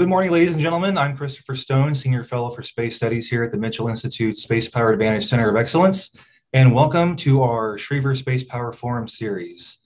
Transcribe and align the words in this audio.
good 0.00 0.08
morning, 0.08 0.30
ladies 0.32 0.54
and 0.54 0.62
gentlemen. 0.62 0.96
I'm 0.96 1.14
Christopher 1.14 1.54
Stone, 1.54 1.94
Senior 1.94 2.22
Fellow 2.22 2.48
for 2.48 2.62
Space 2.62 2.96
Studies 2.96 3.28
here 3.28 3.42
at 3.42 3.52
the 3.52 3.58
Mitchell 3.58 3.86
Institute 3.86 4.34
Space 4.34 4.66
Power 4.66 4.92
Advantage 4.92 5.26
Center 5.26 5.50
of 5.50 5.56
Excellence, 5.56 6.16
and 6.54 6.74
welcome 6.74 7.16
to 7.16 7.42
our 7.42 7.76
Schriever 7.76 8.16
Space 8.16 8.42
Power 8.42 8.72
Forum 8.72 9.06
series. 9.06 9.76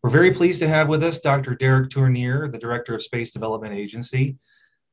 We're 0.00 0.10
very 0.10 0.30
pleased 0.30 0.60
to 0.60 0.68
have 0.68 0.88
with 0.88 1.02
us 1.02 1.18
Dr. 1.18 1.56
Derek 1.56 1.90
Tournear, 1.90 2.46
the 2.46 2.58
Director 2.58 2.94
of 2.94 3.02
Space 3.02 3.32
Development 3.32 3.74
Agency. 3.74 4.36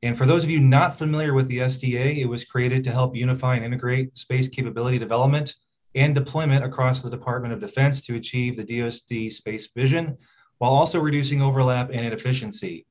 And 0.02 0.18
for 0.18 0.26
those 0.26 0.42
of 0.42 0.50
you 0.50 0.58
not 0.58 0.98
familiar 0.98 1.32
with 1.32 1.46
the 1.46 1.58
SDA, 1.58 2.18
it 2.18 2.26
was 2.26 2.44
created 2.44 2.82
to 2.82 2.90
help 2.90 3.14
unify 3.14 3.54
and 3.54 3.64
integrate 3.64 4.16
space 4.16 4.48
capability 4.48 4.98
development 4.98 5.54
and 5.94 6.12
deployment 6.12 6.64
across 6.64 7.02
the 7.02 7.10
Department 7.10 7.54
of 7.54 7.60
Defense 7.60 8.04
to 8.06 8.16
achieve 8.16 8.56
the 8.56 8.64
DoD 8.64 9.32
space 9.32 9.70
vision, 9.70 10.18
while 10.58 10.72
also 10.72 10.98
reducing 10.98 11.40
overlap 11.40 11.90
and 11.90 12.04
inefficiency. 12.04 12.84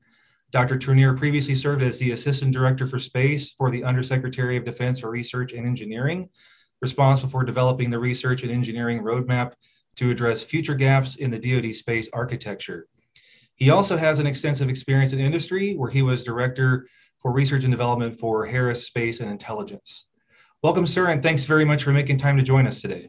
Dr. 0.52 0.78
Tournear 0.78 1.16
previously 1.16 1.54
served 1.54 1.82
as 1.82 1.98
the 1.98 2.12
Assistant 2.12 2.52
Director 2.52 2.86
for 2.86 2.98
Space 2.98 3.50
for 3.50 3.70
the 3.70 3.82
Undersecretary 3.82 4.56
of 4.56 4.64
Defense 4.64 5.00
for 5.00 5.10
Research 5.10 5.52
and 5.52 5.66
Engineering, 5.66 6.28
responsible 6.80 7.30
for 7.30 7.44
developing 7.44 7.90
the 7.90 7.98
research 7.98 8.42
and 8.42 8.52
engineering 8.52 9.02
roadmap 9.02 9.54
to 9.96 10.10
address 10.10 10.42
future 10.42 10.74
gaps 10.74 11.16
in 11.16 11.30
the 11.30 11.38
DoD 11.38 11.74
space 11.74 12.08
architecture. 12.12 12.86
He 13.56 13.70
also 13.70 13.96
has 13.96 14.18
an 14.18 14.26
extensive 14.26 14.68
experience 14.68 15.12
in 15.12 15.18
industry 15.18 15.74
where 15.74 15.90
he 15.90 16.02
was 16.02 16.22
Director 16.22 16.86
for 17.18 17.32
Research 17.32 17.64
and 17.64 17.72
Development 17.72 18.16
for 18.16 18.44
Harris 18.44 18.86
Space 18.86 19.20
and 19.20 19.30
Intelligence. 19.30 20.08
Welcome, 20.62 20.86
sir, 20.86 21.08
and 21.08 21.22
thanks 21.22 21.44
very 21.44 21.64
much 21.64 21.82
for 21.82 21.92
making 21.92 22.18
time 22.18 22.36
to 22.36 22.42
join 22.42 22.66
us 22.66 22.80
today. 22.80 23.08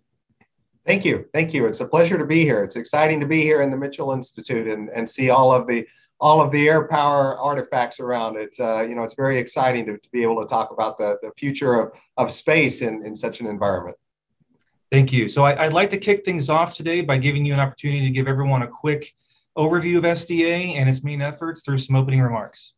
Thank 0.86 1.04
you. 1.04 1.26
Thank 1.34 1.54
you. 1.54 1.66
It's 1.66 1.82
a 1.82 1.86
pleasure 1.86 2.18
to 2.18 2.26
be 2.26 2.44
here. 2.44 2.64
It's 2.64 2.78
exciting 2.78 3.20
to 3.20 3.26
be 3.26 3.42
here 3.42 3.62
in 3.62 3.70
the 3.70 3.78
Mitchell 3.78 4.14
Institute 4.14 4.68
and, 4.68 4.90
and 4.90 5.08
see 5.08 5.30
all 5.30 5.54
of 5.54 5.68
the 5.68 5.86
all 6.20 6.42
of 6.42 6.52
the 6.52 6.68
air 6.68 6.88
power 6.88 7.38
artifacts 7.38 8.00
around 8.00 8.38
it. 8.38 8.56
Uh, 8.60 8.82
you 8.82 8.96
know, 8.96 9.04
it's 9.04 9.14
very 9.14 9.38
exciting 9.38 9.86
to, 9.86 9.98
to 9.98 10.10
be 10.12 10.24
able 10.24 10.42
to 10.42 10.48
talk 10.48 10.72
about 10.72 10.98
the, 10.98 11.18
the 11.22 11.32
future 11.38 11.76
of, 11.76 11.92
of 12.18 12.32
space 12.32 12.82
in, 12.82 13.06
in 13.06 13.16
such 13.16 13.40
an 13.40 13.48
environment. 13.48 13.96
Thank 14.92 15.12
you. 15.12 15.28
So 15.28 15.44
I, 15.44 15.66
would 15.66 15.74
like 15.74 15.90
to 15.92 15.98
kick 15.98 16.24
things 16.24 16.50
off 16.50 16.74
today 16.74 17.02
by 17.02 17.18
giving 17.18 17.46
you 17.46 17.54
an 17.54 17.60
opportunity 17.60 18.02
to 18.02 18.10
give 18.10 18.28
everyone 18.28 18.62
a 18.62 18.68
quick 18.68 19.14
overview 19.58 19.98
of 19.98 20.04
SDA 20.04 20.76
and 20.76 20.90
its 20.90 21.04
main 21.04 21.22
efforts 21.22 21.62
through 21.62 21.80
some 21.80 21.96
opening 21.96 22.22
remarks. 22.22 22.74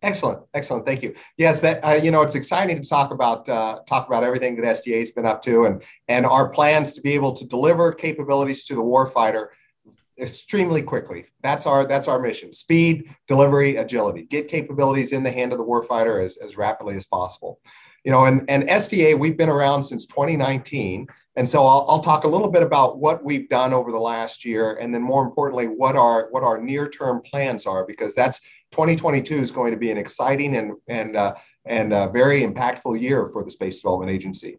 Excellent, 0.00 0.40
excellent. 0.54 0.86
Thank 0.86 1.02
you. 1.02 1.14
Yes, 1.36 1.60
that 1.62 1.84
uh, 1.84 1.94
you 1.94 2.12
know 2.12 2.22
it's 2.22 2.36
exciting 2.36 2.80
to 2.80 2.88
talk 2.88 3.10
about 3.10 3.48
uh, 3.48 3.80
talk 3.88 4.06
about 4.06 4.22
everything 4.22 4.54
that 4.56 4.64
SDA 4.64 5.00
has 5.00 5.10
been 5.10 5.26
up 5.26 5.42
to 5.42 5.64
and 5.64 5.82
and 6.06 6.24
our 6.24 6.50
plans 6.50 6.94
to 6.94 7.00
be 7.00 7.14
able 7.14 7.32
to 7.32 7.44
deliver 7.44 7.92
capabilities 7.92 8.64
to 8.66 8.76
the 8.76 8.80
warfighter 8.80 9.48
extremely 10.20 10.82
quickly. 10.82 11.26
That's 11.42 11.66
our 11.66 11.86
that's 11.86 12.08
our 12.08 12.18
mission: 12.18 12.52
speed, 12.52 13.14
delivery, 13.26 13.76
agility. 13.76 14.24
Get 14.24 14.48
capabilities 14.48 15.12
in 15.12 15.22
the 15.22 15.32
hand 15.32 15.52
of 15.52 15.58
the 15.58 15.64
warfighter 15.64 16.24
as, 16.24 16.36
as 16.38 16.56
rapidly 16.56 16.96
as 16.96 17.06
possible. 17.06 17.60
You 18.04 18.12
know, 18.12 18.24
and, 18.24 18.48
and 18.48 18.62
SDA, 18.68 19.18
we've 19.18 19.36
been 19.36 19.48
around 19.48 19.82
since 19.82 20.06
2019. 20.06 21.08
And 21.36 21.48
so 21.48 21.66
I'll, 21.66 21.84
I'll 21.88 22.00
talk 22.00 22.24
a 22.24 22.28
little 22.28 22.48
bit 22.48 22.62
about 22.62 22.98
what 22.98 23.24
we've 23.24 23.48
done 23.48 23.74
over 23.74 23.90
the 23.90 23.98
last 23.98 24.44
year, 24.44 24.76
and 24.76 24.94
then 24.94 25.02
more 25.02 25.22
importantly, 25.24 25.66
what 25.66 25.96
our 25.96 26.28
what 26.30 26.42
our 26.42 26.60
near-term 26.60 27.22
plans 27.22 27.66
are, 27.66 27.84
because 27.84 28.14
that's 28.14 28.40
2022 28.72 29.40
is 29.40 29.50
going 29.50 29.72
to 29.72 29.76
be 29.76 29.90
an 29.90 29.98
exciting 29.98 30.56
and 30.56 30.72
and 30.88 31.16
uh, 31.16 31.34
and 31.64 31.92
uh, 31.92 32.08
very 32.08 32.42
impactful 32.42 33.00
year 33.00 33.26
for 33.26 33.44
the 33.44 33.50
Space 33.50 33.80
Development 33.80 34.10
Agency. 34.10 34.58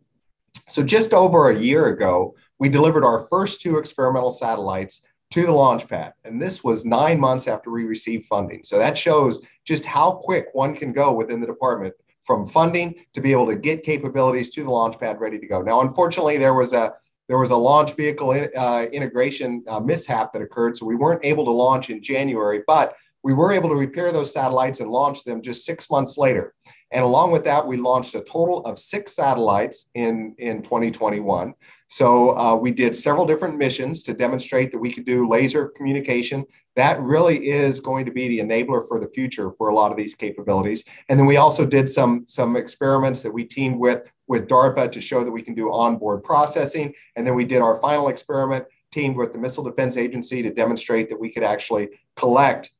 So 0.67 0.83
just 0.83 1.13
over 1.13 1.49
a 1.49 1.59
year 1.59 1.87
ago, 1.87 2.35
we 2.59 2.69
delivered 2.69 3.03
our 3.03 3.25
first 3.29 3.61
two 3.61 3.77
experimental 3.77 4.31
satellites 4.31 5.01
to 5.31 5.45
the 5.45 5.51
launch 5.51 5.87
pad. 5.87 6.13
And 6.25 6.41
this 6.41 6.63
was 6.63 6.85
nine 6.85 7.19
months 7.19 7.47
after 7.47 7.69
we 7.69 7.83
received 7.83 8.25
funding. 8.25 8.63
So 8.63 8.77
that 8.79 8.97
shows 8.97 9.45
just 9.63 9.85
how 9.85 10.11
quick 10.11 10.47
one 10.53 10.75
can 10.75 10.91
go 10.91 11.11
within 11.11 11.39
the 11.39 11.47
department 11.47 11.93
from 12.23 12.47
funding 12.47 12.95
to 13.13 13.21
be 13.21 13.31
able 13.31 13.47
to 13.47 13.55
get 13.55 13.83
capabilities 13.83 14.49
to 14.51 14.63
the 14.63 14.69
launch 14.69 14.99
pad 14.99 15.19
ready 15.19 15.39
to 15.39 15.47
go. 15.47 15.61
Now, 15.61 15.81
unfortunately, 15.81 16.37
there 16.37 16.53
was 16.53 16.73
a 16.73 16.93
there 17.27 17.37
was 17.37 17.51
a 17.51 17.57
launch 17.57 17.95
vehicle 17.95 18.31
in, 18.31 18.49
uh, 18.57 18.87
integration 18.91 19.63
uh, 19.67 19.79
mishap 19.79 20.33
that 20.33 20.41
occurred, 20.41 20.75
so 20.75 20.87
we 20.87 20.95
weren't 20.95 21.23
able 21.23 21.45
to 21.45 21.51
launch 21.51 21.91
in 21.91 22.01
January. 22.01 22.63
But 22.65 22.95
we 23.23 23.33
were 23.33 23.51
able 23.51 23.69
to 23.69 23.75
repair 23.75 24.11
those 24.11 24.33
satellites 24.33 24.79
and 24.79 24.89
launch 24.89 25.23
them 25.23 25.41
just 25.41 25.65
six 25.65 25.89
months 25.89 26.17
later. 26.17 26.53
And 26.91 27.03
along 27.03 27.31
with 27.31 27.43
that, 27.43 27.65
we 27.65 27.77
launched 27.77 28.15
a 28.15 28.21
total 28.21 28.65
of 28.65 28.79
six 28.79 29.13
satellites 29.13 29.89
in, 29.93 30.35
in 30.39 30.63
2021. 30.63 31.53
So 31.87 32.37
uh, 32.37 32.55
we 32.55 32.71
did 32.71 32.95
several 32.95 33.25
different 33.25 33.57
missions 33.57 34.03
to 34.03 34.13
demonstrate 34.13 34.71
that 34.71 34.79
we 34.79 34.91
could 34.91 35.05
do 35.05 35.27
laser 35.27 35.67
communication. 35.69 36.45
That 36.75 37.01
really 37.01 37.49
is 37.49 37.79
going 37.79 38.05
to 38.05 38.11
be 38.11 38.27
the 38.27 38.39
enabler 38.39 38.87
for 38.87 38.99
the 38.99 39.09
future 39.09 39.51
for 39.51 39.69
a 39.69 39.75
lot 39.75 39.91
of 39.91 39.97
these 39.97 40.15
capabilities. 40.15 40.83
And 41.09 41.19
then 41.19 41.25
we 41.25 41.37
also 41.37 41.65
did 41.65 41.89
some, 41.89 42.25
some 42.27 42.55
experiments 42.55 43.21
that 43.23 43.33
we 43.33 43.43
teamed 43.43 43.79
with 43.79 44.03
with 44.27 44.47
DARPA 44.47 44.91
to 44.91 45.01
show 45.01 45.23
that 45.23 45.31
we 45.31 45.41
can 45.41 45.55
do 45.55 45.73
onboard 45.73 46.23
processing. 46.23 46.93
And 47.15 47.25
then 47.25 47.33
we 47.33 47.45
did 47.45 47.61
our 47.61 47.77
final 47.81 48.09
experiment 48.09 48.65
teamed 48.91 49.17
with 49.17 49.33
the 49.33 49.39
Missile 49.39 49.63
Defense 49.63 49.97
Agency 49.97 50.43
to 50.43 50.53
demonstrate 50.53 51.09
that 51.09 51.19
we 51.19 51.31
could 51.31 51.43
actually 51.43 51.89
collect 52.15 52.71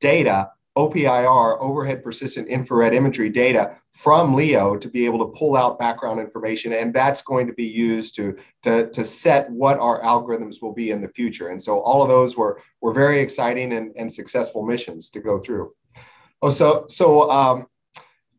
data 0.00 0.50
OPIR, 0.76 1.60
overhead 1.60 2.02
persistent 2.02 2.48
infrared 2.48 2.94
imagery 2.94 3.28
data 3.28 3.76
from 3.92 4.34
LEO 4.34 4.76
to 4.76 4.88
be 4.88 5.04
able 5.04 5.18
to 5.18 5.38
pull 5.38 5.56
out 5.56 5.78
background 5.78 6.20
information. 6.20 6.72
And 6.72 6.94
that's 6.94 7.22
going 7.22 7.48
to 7.48 7.52
be 7.52 7.66
used 7.66 8.14
to, 8.16 8.36
to, 8.62 8.88
to 8.90 9.04
set 9.04 9.50
what 9.50 9.78
our 9.78 10.00
algorithms 10.02 10.62
will 10.62 10.72
be 10.72 10.90
in 10.90 11.00
the 11.00 11.08
future. 11.08 11.48
And 11.48 11.60
so 11.60 11.80
all 11.80 12.02
of 12.02 12.08
those 12.08 12.36
were, 12.36 12.62
were 12.80 12.94
very 12.94 13.18
exciting 13.18 13.72
and, 13.72 13.92
and 13.96 14.10
successful 14.10 14.64
missions 14.64 15.10
to 15.10 15.20
go 15.20 15.40
through. 15.40 15.74
Oh, 16.40 16.50
so, 16.50 16.86
so 16.88 17.28
um, 17.30 17.66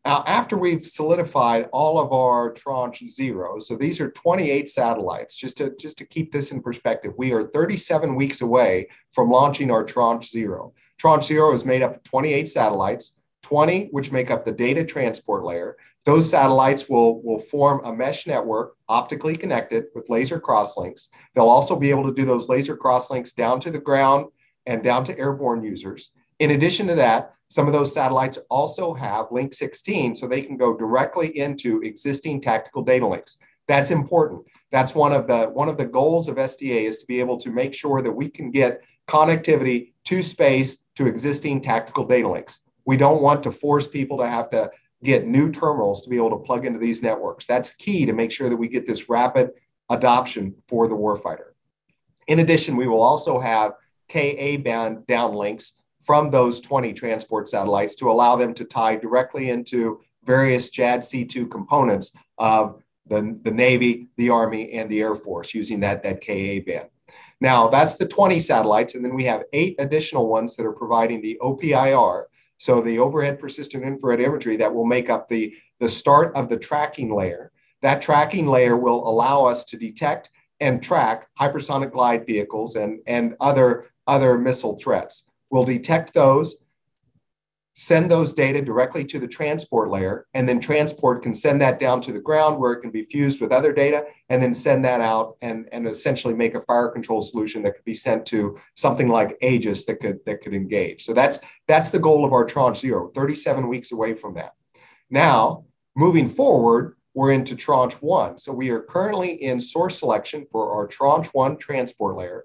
now 0.04 0.24
after 0.26 0.56
we've 0.56 0.84
solidified 0.84 1.68
all 1.70 2.00
of 2.00 2.12
our 2.12 2.50
tranche 2.52 3.04
zero, 3.08 3.58
so 3.58 3.76
these 3.76 4.00
are 4.00 4.10
28 4.10 4.68
satellites, 4.68 5.36
just 5.36 5.58
to, 5.58 5.76
just 5.78 5.98
to 5.98 6.06
keep 6.06 6.32
this 6.32 6.50
in 6.50 6.62
perspective, 6.62 7.12
we 7.18 7.32
are 7.32 7.42
37 7.42 8.14
weeks 8.16 8.40
away 8.40 8.88
from 9.12 9.30
launching 9.30 9.70
our 9.70 9.84
tranche 9.84 10.30
zero. 10.30 10.72
Tranche 11.02 11.24
Zero 11.24 11.52
is 11.52 11.64
made 11.64 11.82
up 11.82 11.96
of 11.96 12.02
28 12.04 12.46
satellites, 12.46 13.14
20 13.42 13.88
which 13.90 14.12
make 14.12 14.30
up 14.30 14.44
the 14.44 14.52
data 14.52 14.84
transport 14.84 15.42
layer. 15.42 15.76
Those 16.04 16.30
satellites 16.30 16.88
will, 16.88 17.20
will 17.24 17.40
form 17.40 17.84
a 17.84 17.92
mesh 17.92 18.28
network 18.28 18.76
optically 18.88 19.34
connected 19.34 19.86
with 19.96 20.08
laser 20.08 20.40
crosslinks. 20.40 21.08
They'll 21.34 21.48
also 21.48 21.74
be 21.74 21.90
able 21.90 22.04
to 22.04 22.14
do 22.14 22.24
those 22.24 22.48
laser 22.48 22.76
crosslinks 22.76 23.34
down 23.34 23.58
to 23.62 23.72
the 23.72 23.80
ground 23.80 24.26
and 24.66 24.80
down 24.80 25.02
to 25.06 25.18
airborne 25.18 25.64
users. 25.64 26.10
In 26.38 26.52
addition 26.52 26.86
to 26.86 26.94
that, 26.94 27.34
some 27.48 27.66
of 27.66 27.72
those 27.72 27.92
satellites 27.92 28.38
also 28.48 28.94
have 28.94 29.26
link 29.32 29.54
16, 29.54 30.14
so 30.14 30.28
they 30.28 30.40
can 30.40 30.56
go 30.56 30.72
directly 30.76 31.36
into 31.36 31.82
existing 31.82 32.40
tactical 32.40 32.84
data 32.84 33.08
links. 33.08 33.38
That's 33.66 33.90
important. 33.90 34.42
That's 34.70 34.94
one 34.94 35.12
of 35.12 35.26
the 35.26 35.46
one 35.46 35.68
of 35.68 35.78
the 35.78 35.86
goals 35.86 36.28
of 36.28 36.36
SDA 36.36 36.86
is 36.86 36.98
to 36.98 37.06
be 37.06 37.18
able 37.18 37.38
to 37.38 37.50
make 37.50 37.74
sure 37.74 38.02
that 38.02 38.12
we 38.12 38.28
can 38.28 38.52
get 38.52 38.82
connectivity 39.08 39.94
to 40.04 40.22
space 40.22 40.78
to 40.96 41.06
existing 41.06 41.60
tactical 41.60 42.04
data 42.04 42.28
links. 42.28 42.60
We 42.84 42.96
don't 42.96 43.22
want 43.22 43.42
to 43.44 43.52
force 43.52 43.86
people 43.86 44.18
to 44.18 44.26
have 44.26 44.50
to 44.50 44.70
get 45.02 45.26
new 45.26 45.50
terminals 45.50 46.02
to 46.02 46.10
be 46.10 46.16
able 46.16 46.30
to 46.30 46.44
plug 46.44 46.64
into 46.64 46.78
these 46.78 47.02
networks. 47.02 47.46
That's 47.46 47.72
key 47.72 48.06
to 48.06 48.12
make 48.12 48.30
sure 48.30 48.48
that 48.48 48.56
we 48.56 48.68
get 48.68 48.86
this 48.86 49.08
rapid 49.08 49.50
adoption 49.90 50.54
for 50.68 50.86
the 50.88 50.94
warfighter. 50.94 51.52
In 52.28 52.38
addition, 52.38 52.76
we 52.76 52.86
will 52.86 53.02
also 53.02 53.40
have 53.40 53.72
Ka 54.08 54.56
band 54.62 54.98
downlinks 55.08 55.72
from 56.04 56.30
those 56.30 56.60
20 56.60 56.92
transport 56.92 57.48
satellites 57.48 57.94
to 57.96 58.10
allow 58.10 58.36
them 58.36 58.54
to 58.54 58.64
tie 58.64 58.96
directly 58.96 59.50
into 59.50 60.00
various 60.24 60.70
JADC2 60.70 61.50
components 61.50 62.12
of 62.38 62.82
the, 63.06 63.38
the 63.42 63.50
Navy, 63.50 64.08
the 64.16 64.30
Army, 64.30 64.72
and 64.72 64.90
the 64.90 65.00
Air 65.00 65.14
Force 65.14 65.54
using 65.54 65.80
that, 65.80 66.02
that 66.02 66.24
Ka 66.24 66.60
band. 66.64 66.88
Now, 67.42 67.66
that's 67.66 67.96
the 67.96 68.06
20 68.06 68.38
satellites, 68.38 68.94
and 68.94 69.04
then 69.04 69.16
we 69.16 69.24
have 69.24 69.42
eight 69.52 69.74
additional 69.80 70.28
ones 70.28 70.54
that 70.54 70.64
are 70.64 70.72
providing 70.72 71.20
the 71.20 71.36
OPIR, 71.42 72.26
so 72.58 72.80
the 72.80 73.00
overhead 73.00 73.40
persistent 73.40 73.82
infrared 73.82 74.20
imagery 74.20 74.56
that 74.58 74.72
will 74.72 74.86
make 74.86 75.10
up 75.10 75.28
the, 75.28 75.52
the 75.80 75.88
start 75.88 76.32
of 76.36 76.48
the 76.48 76.56
tracking 76.56 77.12
layer. 77.12 77.50
That 77.80 78.00
tracking 78.00 78.46
layer 78.46 78.76
will 78.76 79.08
allow 79.08 79.44
us 79.44 79.64
to 79.64 79.76
detect 79.76 80.30
and 80.60 80.80
track 80.80 81.26
hypersonic 81.36 81.90
glide 81.90 82.24
vehicles 82.24 82.76
and, 82.76 83.00
and 83.08 83.34
other, 83.40 83.86
other 84.06 84.38
missile 84.38 84.78
threats. 84.78 85.24
We'll 85.50 85.64
detect 85.64 86.14
those 86.14 86.58
send 87.74 88.10
those 88.10 88.32
data 88.34 88.60
directly 88.60 89.04
to 89.04 89.18
the 89.18 89.26
transport 89.26 89.90
layer, 89.90 90.26
and 90.34 90.48
then 90.48 90.60
transport 90.60 91.22
can 91.22 91.34
send 91.34 91.60
that 91.60 91.78
down 91.78 92.00
to 92.02 92.12
the 92.12 92.20
ground 92.20 92.58
where 92.58 92.72
it 92.72 92.80
can 92.80 92.90
be 92.90 93.04
fused 93.04 93.40
with 93.40 93.52
other 93.52 93.72
data, 93.72 94.04
and 94.28 94.42
then 94.42 94.52
send 94.52 94.84
that 94.84 95.00
out 95.00 95.36
and, 95.40 95.68
and 95.72 95.86
essentially 95.86 96.34
make 96.34 96.54
a 96.54 96.62
fire 96.62 96.88
control 96.88 97.22
solution 97.22 97.62
that 97.62 97.74
could 97.74 97.84
be 97.84 97.94
sent 97.94 98.26
to 98.26 98.58
something 98.74 99.08
like 99.08 99.38
Aegis 99.40 99.84
that 99.86 100.00
could 100.00 100.18
that 100.26 100.42
could 100.42 100.54
engage. 100.54 101.04
So 101.04 101.14
that's 101.14 101.38
that's 101.66 101.90
the 101.90 101.98
goal 101.98 102.24
of 102.24 102.32
our 102.32 102.44
tranche 102.44 102.80
zero, 102.80 103.10
37 103.14 103.68
weeks 103.68 103.92
away 103.92 104.14
from 104.14 104.34
that. 104.34 104.52
Now, 105.10 105.64
moving 105.96 106.28
forward, 106.28 106.96
we're 107.14 107.32
into 107.32 107.54
tranche 107.54 107.94
one. 107.94 108.38
So 108.38 108.52
we 108.52 108.70
are 108.70 108.80
currently 108.80 109.42
in 109.42 109.60
source 109.60 109.98
selection 109.98 110.46
for 110.50 110.72
our 110.72 110.86
tranche 110.86 111.28
one 111.28 111.56
transport 111.56 112.16
layer. 112.16 112.44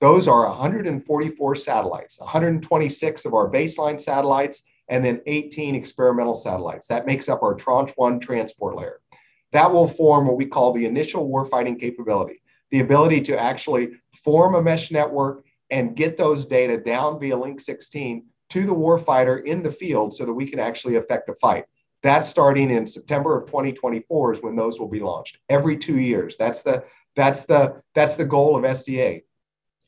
Those 0.00 0.28
are 0.28 0.46
144 0.48 1.54
satellites, 1.54 2.20
126 2.20 3.24
of 3.24 3.34
our 3.34 3.50
baseline 3.50 4.00
satellites, 4.00 4.62
and 4.88 5.04
then 5.04 5.20
18 5.26 5.74
experimental 5.74 6.34
satellites. 6.34 6.86
That 6.88 7.06
makes 7.06 7.28
up 7.28 7.42
our 7.42 7.54
Tranche 7.54 7.92
1 7.96 8.20
transport 8.20 8.76
layer. 8.76 9.00
That 9.52 9.72
will 9.72 9.88
form 9.88 10.26
what 10.26 10.36
we 10.36 10.46
call 10.46 10.72
the 10.72 10.84
initial 10.84 11.28
warfighting 11.28 11.78
capability, 11.78 12.42
the 12.70 12.80
ability 12.80 13.20
to 13.22 13.40
actually 13.40 13.90
form 14.12 14.56
a 14.56 14.62
mesh 14.62 14.90
network 14.90 15.44
and 15.70 15.96
get 15.96 16.16
those 16.16 16.46
data 16.46 16.76
down 16.76 17.18
via 17.18 17.36
Link 17.36 17.60
16 17.60 18.24
to 18.50 18.66
the 18.66 18.74
warfighter 18.74 19.44
in 19.44 19.62
the 19.62 19.72
field 19.72 20.12
so 20.12 20.24
that 20.24 20.32
we 20.32 20.46
can 20.46 20.58
actually 20.58 20.96
affect 20.96 21.28
a 21.28 21.34
fight. 21.34 21.64
That's 22.02 22.28
starting 22.28 22.70
in 22.70 22.86
September 22.86 23.38
of 23.38 23.46
2024 23.46 24.32
is 24.32 24.42
when 24.42 24.56
those 24.56 24.78
will 24.78 24.88
be 24.88 25.00
launched 25.00 25.38
every 25.48 25.76
two 25.76 25.98
years. 25.98 26.36
That's 26.36 26.62
the 26.62 26.84
that's 27.16 27.44
the 27.44 27.80
that's 27.94 28.16
the 28.16 28.24
goal 28.24 28.56
of 28.56 28.64
SDA. 28.64 29.22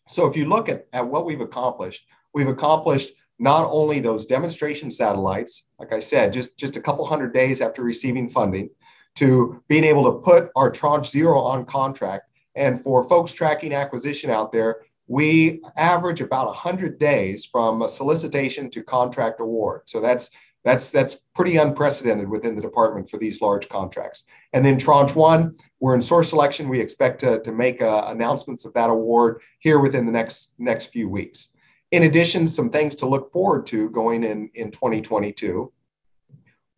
So 0.08 0.26
if 0.26 0.36
you 0.36 0.46
look 0.48 0.68
at, 0.68 0.86
at 0.92 1.06
what 1.06 1.26
we've 1.26 1.40
accomplished, 1.40 2.06
we've 2.34 2.48
accomplished 2.48 3.12
not 3.38 3.66
only 3.70 4.00
those 4.00 4.26
demonstration 4.26 4.90
satellites, 4.90 5.66
like 5.78 5.92
I 5.92 6.00
said, 6.00 6.32
just, 6.32 6.56
just 6.56 6.76
a 6.76 6.80
couple 6.80 7.04
hundred 7.04 7.34
days 7.34 7.60
after 7.60 7.82
receiving 7.82 8.28
funding, 8.28 8.70
to 9.16 9.62
being 9.68 9.84
able 9.84 10.04
to 10.04 10.18
put 10.20 10.50
our 10.56 10.70
Tranche 10.70 11.10
Zero 11.10 11.40
on 11.40 11.64
contract. 11.64 12.30
And 12.54 12.82
for 12.82 13.06
folks 13.08 13.32
tracking 13.32 13.74
acquisition 13.74 14.30
out 14.30 14.52
there, 14.52 14.82
we 15.08 15.62
average 15.76 16.20
about 16.20 16.46
100 16.46 16.98
days 16.98 17.44
from 17.44 17.82
a 17.82 17.88
solicitation 17.88 18.70
to 18.70 18.82
contract 18.82 19.40
award. 19.40 19.82
So 19.86 20.00
that's 20.00 20.30
that's 20.66 20.90
that's 20.90 21.14
pretty 21.32 21.58
unprecedented 21.58 22.28
within 22.28 22.56
the 22.56 22.60
department 22.60 23.08
for 23.08 23.18
these 23.18 23.40
large 23.40 23.68
contracts. 23.68 24.24
And 24.52 24.66
then 24.66 24.76
tranche 24.76 25.14
one, 25.14 25.54
we're 25.78 25.94
in 25.94 26.02
source 26.02 26.30
selection. 26.30 26.68
We 26.68 26.80
expect 26.80 27.20
to, 27.20 27.40
to 27.42 27.52
make 27.52 27.80
uh, 27.80 28.06
announcements 28.08 28.64
of 28.64 28.74
that 28.74 28.90
award 28.90 29.42
here 29.60 29.78
within 29.78 30.06
the 30.06 30.12
next 30.12 30.54
next 30.58 30.86
few 30.86 31.08
weeks. 31.08 31.50
In 31.92 32.02
addition, 32.02 32.48
some 32.48 32.70
things 32.70 32.96
to 32.96 33.06
look 33.06 33.30
forward 33.30 33.64
to 33.66 33.90
going 33.90 34.24
in 34.24 34.50
in 34.54 34.72
2022. 34.72 35.72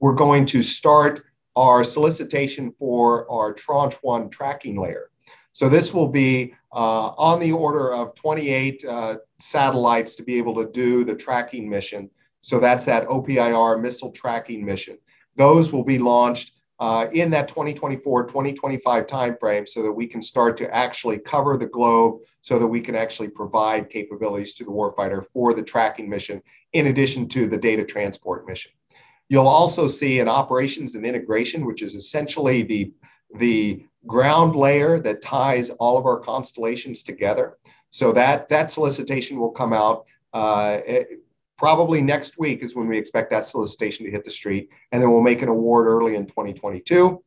We're 0.00 0.12
going 0.12 0.44
to 0.46 0.60
start 0.60 1.22
our 1.56 1.82
solicitation 1.82 2.70
for 2.70 3.28
our 3.32 3.54
tranche 3.54 3.96
one 4.02 4.28
tracking 4.28 4.78
layer. 4.78 5.08
So 5.52 5.70
this 5.70 5.94
will 5.94 6.08
be 6.08 6.54
uh, 6.74 7.08
on 7.16 7.40
the 7.40 7.52
order 7.52 7.90
of 7.90 8.14
28 8.16 8.84
uh, 8.84 9.16
satellites 9.40 10.14
to 10.16 10.22
be 10.22 10.36
able 10.36 10.54
to 10.56 10.70
do 10.70 11.04
the 11.04 11.14
tracking 11.14 11.70
mission 11.70 12.10
so 12.40 12.60
that's 12.60 12.84
that 12.84 13.06
OPIR 13.08 13.80
missile 13.80 14.12
tracking 14.12 14.64
mission. 14.64 14.98
Those 15.36 15.72
will 15.72 15.84
be 15.84 15.98
launched 15.98 16.52
uh, 16.80 17.08
in 17.12 17.30
that 17.30 17.48
2024 17.48 18.24
2025 18.24 19.06
timeframe 19.06 19.68
so 19.68 19.82
that 19.82 19.92
we 19.92 20.06
can 20.06 20.22
start 20.22 20.56
to 20.56 20.74
actually 20.74 21.18
cover 21.18 21.56
the 21.56 21.66
globe 21.66 22.20
so 22.40 22.58
that 22.58 22.66
we 22.66 22.80
can 22.80 22.94
actually 22.94 23.28
provide 23.28 23.90
capabilities 23.90 24.54
to 24.54 24.64
the 24.64 24.70
warfighter 24.70 25.24
for 25.32 25.52
the 25.54 25.62
tracking 25.62 26.08
mission 26.08 26.40
in 26.72 26.86
addition 26.86 27.26
to 27.28 27.48
the 27.48 27.58
data 27.58 27.84
transport 27.84 28.46
mission. 28.46 28.70
You'll 29.28 29.48
also 29.48 29.88
see 29.88 30.20
an 30.20 30.28
operations 30.28 30.94
and 30.94 31.04
integration, 31.04 31.66
which 31.66 31.82
is 31.82 31.94
essentially 31.94 32.62
the, 32.62 32.92
the 33.34 33.84
ground 34.06 34.56
layer 34.56 34.98
that 35.00 35.20
ties 35.20 35.70
all 35.70 35.98
of 35.98 36.06
our 36.06 36.18
constellations 36.20 37.02
together. 37.02 37.58
So 37.90 38.12
that, 38.12 38.48
that 38.48 38.70
solicitation 38.70 39.38
will 39.38 39.50
come 39.50 39.72
out 39.72 40.06
uh, 40.32 40.78
probably 41.58 42.00
next 42.00 42.38
week 42.38 42.62
is 42.62 42.74
when 42.74 42.88
we 42.88 42.96
expect 42.96 43.30
that 43.30 43.44
solicitation 43.44 44.06
to 44.06 44.10
hit 44.10 44.24
the 44.24 44.30
street. 44.30 44.70
And 44.92 45.02
then 45.02 45.10
we'll 45.10 45.22
make 45.22 45.42
an 45.42 45.48
award 45.48 45.86
early 45.86 46.14
in 46.14 46.24
2022. 46.24 47.22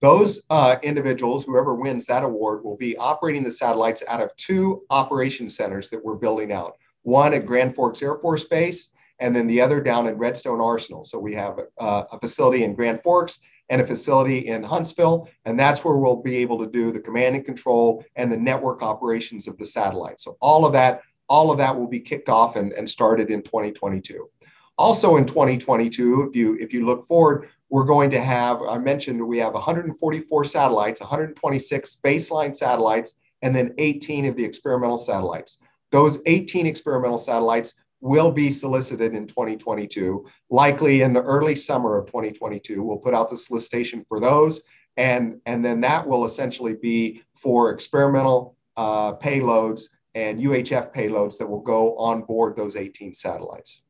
Those 0.00 0.42
uh, 0.50 0.76
individuals, 0.82 1.44
whoever 1.44 1.76
wins 1.76 2.06
that 2.06 2.24
award, 2.24 2.64
will 2.64 2.76
be 2.76 2.96
operating 2.96 3.44
the 3.44 3.52
satellites 3.52 4.02
out 4.08 4.20
of 4.20 4.34
two 4.36 4.82
operation 4.90 5.48
centers 5.48 5.90
that 5.90 6.04
we're 6.04 6.16
building 6.16 6.52
out 6.52 6.76
one 7.02 7.34
at 7.34 7.46
Grand 7.46 7.74
Forks 7.74 8.02
Air 8.02 8.16
Force 8.16 8.44
Base, 8.44 8.90
and 9.18 9.34
then 9.34 9.46
the 9.46 9.60
other 9.60 9.80
down 9.80 10.06
in 10.06 10.16
Redstone 10.16 10.60
Arsenal. 10.60 11.04
So 11.04 11.18
we 11.18 11.34
have 11.34 11.58
uh, 11.78 12.04
a 12.10 12.18
facility 12.18 12.64
in 12.64 12.74
Grand 12.74 13.00
Forks 13.00 13.40
and 13.68 13.80
a 13.80 13.86
facility 13.86 14.38
in 14.48 14.62
Huntsville, 14.62 15.28
and 15.44 15.58
that's 15.58 15.84
where 15.84 15.96
we'll 15.96 16.22
be 16.22 16.36
able 16.36 16.58
to 16.58 16.70
do 16.70 16.92
the 16.92 17.00
command 17.00 17.36
and 17.36 17.44
control 17.44 18.04
and 18.16 18.30
the 18.30 18.36
network 18.36 18.82
operations 18.82 19.48
of 19.48 19.56
the 19.58 19.64
satellite. 19.64 20.20
So 20.20 20.36
all 20.40 20.64
of 20.64 20.72
that 20.72 21.02
all 21.32 21.50
of 21.50 21.56
that 21.56 21.74
will 21.74 21.86
be 21.86 21.98
kicked 21.98 22.28
off 22.28 22.56
and, 22.56 22.74
and 22.74 22.86
started 22.86 23.30
in 23.30 23.40
2022. 23.42 24.28
Also 24.76 25.16
in 25.16 25.24
2022, 25.24 26.28
if 26.28 26.36
you 26.36 26.58
if 26.60 26.74
you 26.74 26.84
look 26.84 27.06
forward, 27.06 27.48
we're 27.70 27.84
going 27.84 28.10
to 28.10 28.20
have, 28.20 28.60
I 28.60 28.76
mentioned 28.76 29.26
we 29.26 29.38
have 29.38 29.54
144 29.54 30.44
satellites, 30.44 31.00
126 31.00 31.96
baseline 32.04 32.54
satellites, 32.54 33.14
and 33.40 33.56
then 33.56 33.72
18 33.78 34.26
of 34.26 34.36
the 34.36 34.44
experimental 34.44 34.98
satellites. 34.98 35.56
Those 35.90 36.18
18 36.26 36.66
experimental 36.66 37.16
satellites 37.16 37.76
will 38.02 38.30
be 38.30 38.50
solicited 38.50 39.14
in 39.14 39.26
2022, 39.26 40.26
likely 40.50 41.00
in 41.00 41.14
the 41.14 41.22
early 41.22 41.56
summer 41.56 41.96
of 41.96 42.04
2022. 42.08 42.82
We'll 42.82 42.98
put 42.98 43.14
out 43.14 43.30
the 43.30 43.38
solicitation 43.38 44.04
for 44.06 44.20
those, 44.20 44.60
and, 44.98 45.40
and 45.46 45.64
then 45.64 45.80
that 45.80 46.06
will 46.06 46.26
essentially 46.26 46.74
be 46.74 47.22
for 47.34 47.70
experimental 47.70 48.54
uh, 48.76 49.14
payloads 49.14 49.88
and 50.14 50.40
UHF 50.40 50.94
payloads 50.94 51.38
that 51.38 51.46
will 51.46 51.60
go 51.60 51.96
on 51.96 52.22
board 52.22 52.56
those 52.56 52.76
18 52.76 53.14
satellites. 53.14 53.82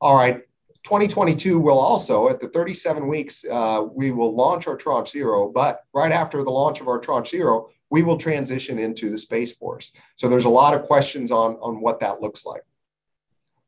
All 0.00 0.16
right, 0.16 0.42
2022 0.84 1.58
will 1.58 1.78
also, 1.78 2.28
at 2.28 2.40
the 2.40 2.48
37 2.48 3.06
weeks, 3.06 3.44
uh, 3.50 3.84
we 3.92 4.10
will 4.10 4.34
launch 4.34 4.66
our 4.66 4.76
Tranche 4.76 5.10
Zero, 5.10 5.50
but 5.52 5.84
right 5.92 6.12
after 6.12 6.42
the 6.42 6.50
launch 6.50 6.80
of 6.80 6.88
our 6.88 6.98
Tranche 6.98 7.30
Zero, 7.30 7.68
we 7.90 8.02
will 8.02 8.16
transition 8.16 8.78
into 8.78 9.10
the 9.10 9.18
Space 9.18 9.52
Force. 9.52 9.92
So 10.14 10.28
there's 10.28 10.44
a 10.44 10.50
lot 10.50 10.74
of 10.74 10.84
questions 10.84 11.30
on, 11.30 11.56
on 11.56 11.80
what 11.80 12.00
that 12.00 12.22
looks 12.22 12.46
like. 12.46 12.62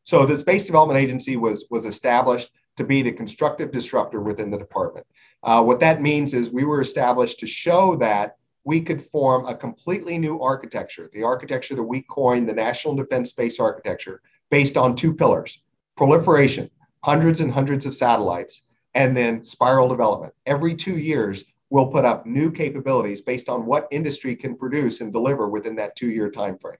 So 0.04 0.24
the 0.24 0.36
Space 0.36 0.64
Development 0.64 0.98
Agency 0.98 1.36
was, 1.36 1.66
was 1.70 1.84
established 1.84 2.50
to 2.76 2.84
be 2.84 3.02
the 3.02 3.12
constructive 3.12 3.70
disruptor 3.70 4.20
within 4.20 4.50
the 4.50 4.58
department. 4.58 5.06
Uh, 5.42 5.62
what 5.62 5.80
that 5.80 6.00
means 6.00 6.34
is 6.34 6.50
we 6.50 6.64
were 6.64 6.80
established 6.80 7.40
to 7.40 7.46
show 7.46 7.96
that 7.96 8.36
we 8.64 8.80
could 8.80 9.02
form 9.02 9.46
a 9.46 9.54
completely 9.54 10.18
new 10.18 10.40
architecture, 10.40 11.10
the 11.12 11.22
architecture 11.22 11.74
that 11.74 11.82
we 11.82 12.02
coined 12.02 12.48
the 12.48 12.54
National 12.54 12.94
Defense 12.94 13.30
Space 13.30 13.58
Architecture, 13.58 14.20
based 14.50 14.76
on 14.76 14.94
two 14.94 15.14
pillars 15.14 15.62
proliferation, 15.96 16.70
hundreds 17.04 17.40
and 17.40 17.52
hundreds 17.52 17.84
of 17.84 17.94
satellites, 17.94 18.62
and 18.94 19.16
then 19.16 19.44
spiral 19.44 19.88
development. 19.88 20.32
Every 20.46 20.74
two 20.74 20.96
years, 20.96 21.44
we'll 21.70 21.86
put 21.86 22.04
up 22.04 22.26
new 22.26 22.50
capabilities 22.50 23.20
based 23.20 23.48
on 23.48 23.66
what 23.66 23.88
industry 23.90 24.36
can 24.36 24.56
produce 24.56 25.00
and 25.00 25.12
deliver 25.12 25.48
within 25.48 25.76
that 25.76 25.96
two 25.96 26.10
year 26.10 26.30
time 26.30 26.58
frame. 26.58 26.78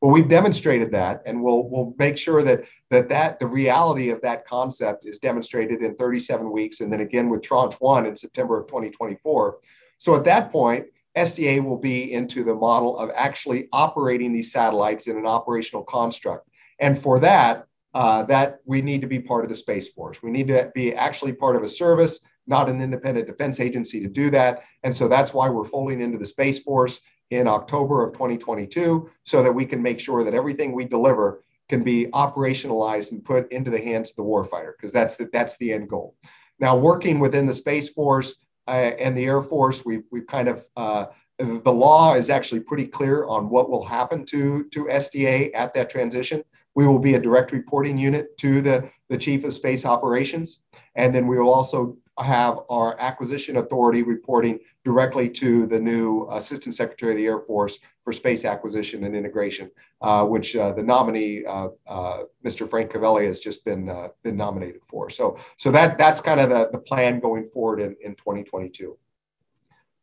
Well, 0.00 0.12
we've 0.12 0.28
demonstrated 0.28 0.92
that, 0.92 1.22
and 1.26 1.42
we'll, 1.42 1.68
we'll 1.68 1.94
make 1.98 2.16
sure 2.16 2.42
that, 2.44 2.64
that, 2.90 3.08
that 3.08 3.40
the 3.40 3.48
reality 3.48 4.10
of 4.10 4.20
that 4.22 4.46
concept 4.46 5.06
is 5.06 5.18
demonstrated 5.18 5.82
in 5.82 5.96
37 5.96 6.52
weeks, 6.52 6.80
and 6.80 6.92
then 6.92 7.00
again 7.00 7.28
with 7.28 7.42
Tranche 7.42 7.74
1 7.80 8.06
in 8.06 8.14
September 8.14 8.60
of 8.60 8.68
2024. 8.68 9.58
So 9.98 10.14
at 10.14 10.24
that 10.24 10.52
point, 10.52 10.86
SDA 11.16 11.64
will 11.64 11.78
be 11.78 12.12
into 12.12 12.44
the 12.44 12.54
model 12.54 12.98
of 12.98 13.10
actually 13.14 13.68
operating 13.72 14.32
these 14.32 14.52
satellites 14.52 15.06
in 15.06 15.16
an 15.16 15.26
operational 15.26 15.82
construct. 15.84 16.48
And 16.80 16.98
for 16.98 17.18
that, 17.20 17.66
uh, 17.94 18.22
that 18.24 18.58
we 18.64 18.82
need 18.82 19.00
to 19.00 19.06
be 19.06 19.18
part 19.18 19.44
of 19.44 19.48
the 19.48 19.54
Space 19.56 19.88
Force. 19.88 20.22
We 20.22 20.30
need 20.30 20.48
to 20.48 20.70
be 20.74 20.94
actually 20.94 21.32
part 21.32 21.56
of 21.56 21.62
a 21.62 21.68
service, 21.68 22.20
not 22.46 22.68
an 22.68 22.80
independent 22.80 23.26
defense 23.26 23.60
agency 23.60 24.00
to 24.00 24.08
do 24.08 24.30
that. 24.30 24.62
And 24.84 24.94
so 24.94 25.08
that's 25.08 25.32
why 25.34 25.48
we're 25.48 25.64
folding 25.64 26.00
into 26.00 26.18
the 26.18 26.26
Space 26.26 26.60
Force 26.60 27.00
in 27.30 27.48
October 27.48 28.06
of 28.06 28.12
2022 28.12 29.10
so 29.24 29.42
that 29.42 29.52
we 29.52 29.66
can 29.66 29.82
make 29.82 30.00
sure 30.00 30.24
that 30.24 30.34
everything 30.34 30.72
we 30.72 30.84
deliver 30.84 31.42
can 31.68 31.82
be 31.82 32.06
operationalized 32.14 33.12
and 33.12 33.24
put 33.24 33.50
into 33.52 33.70
the 33.70 33.80
hands 33.80 34.10
of 34.10 34.16
the 34.16 34.22
warfighter, 34.22 34.72
because 34.76 34.92
that's 34.92 35.16
the, 35.16 35.28
that's 35.32 35.56
the 35.58 35.72
end 35.72 35.88
goal. 35.88 36.14
Now, 36.60 36.76
working 36.76 37.20
within 37.20 37.46
the 37.46 37.52
Space 37.52 37.90
Force, 37.90 38.36
and 38.68 39.16
the 39.16 39.24
Air 39.24 39.40
Force, 39.40 39.84
we've, 39.84 40.04
we've 40.10 40.26
kind 40.26 40.48
of, 40.48 40.66
uh, 40.76 41.06
the 41.38 41.72
law 41.72 42.14
is 42.14 42.30
actually 42.30 42.60
pretty 42.60 42.86
clear 42.86 43.24
on 43.26 43.48
what 43.48 43.70
will 43.70 43.84
happen 43.84 44.24
to, 44.26 44.64
to 44.70 44.84
SDA 44.86 45.50
at 45.54 45.72
that 45.74 45.88
transition. 45.88 46.42
We 46.74 46.86
will 46.86 46.98
be 46.98 47.14
a 47.14 47.20
direct 47.20 47.52
reporting 47.52 47.96
unit 47.98 48.36
to 48.38 48.60
the, 48.60 48.90
the 49.08 49.16
Chief 49.16 49.44
of 49.44 49.52
Space 49.52 49.84
Operations. 49.84 50.60
And 50.94 51.14
then 51.14 51.26
we 51.26 51.38
will 51.38 51.52
also 51.52 51.96
have 52.22 52.60
our 52.68 52.98
acquisition 53.00 53.56
authority 53.56 54.02
reporting 54.02 54.60
directly 54.84 55.28
to 55.28 55.66
the 55.66 55.78
new 55.78 56.28
Assistant 56.30 56.74
Secretary 56.74 57.12
of 57.12 57.18
the 57.18 57.26
Air 57.26 57.40
Force 57.40 57.78
for 58.02 58.12
Space 58.12 58.44
Acquisition 58.44 59.04
and 59.04 59.14
Integration, 59.14 59.70
uh, 60.00 60.24
which 60.24 60.56
uh, 60.56 60.72
the 60.72 60.82
nominee, 60.82 61.44
uh, 61.44 61.68
uh 61.86 62.22
Mr. 62.44 62.68
Frank 62.68 62.90
Calvelli, 62.90 63.26
has 63.26 63.40
just 63.40 63.64
been 63.64 63.88
uh, 63.88 64.08
been 64.22 64.36
nominated 64.36 64.82
for. 64.82 65.10
So, 65.10 65.38
so 65.56 65.70
that 65.72 65.98
that's 65.98 66.20
kind 66.20 66.40
of 66.40 66.50
the, 66.50 66.68
the 66.72 66.78
plan 66.78 67.20
going 67.20 67.44
forward 67.44 67.80
in, 67.80 67.96
in 68.02 68.14
2022. 68.14 68.96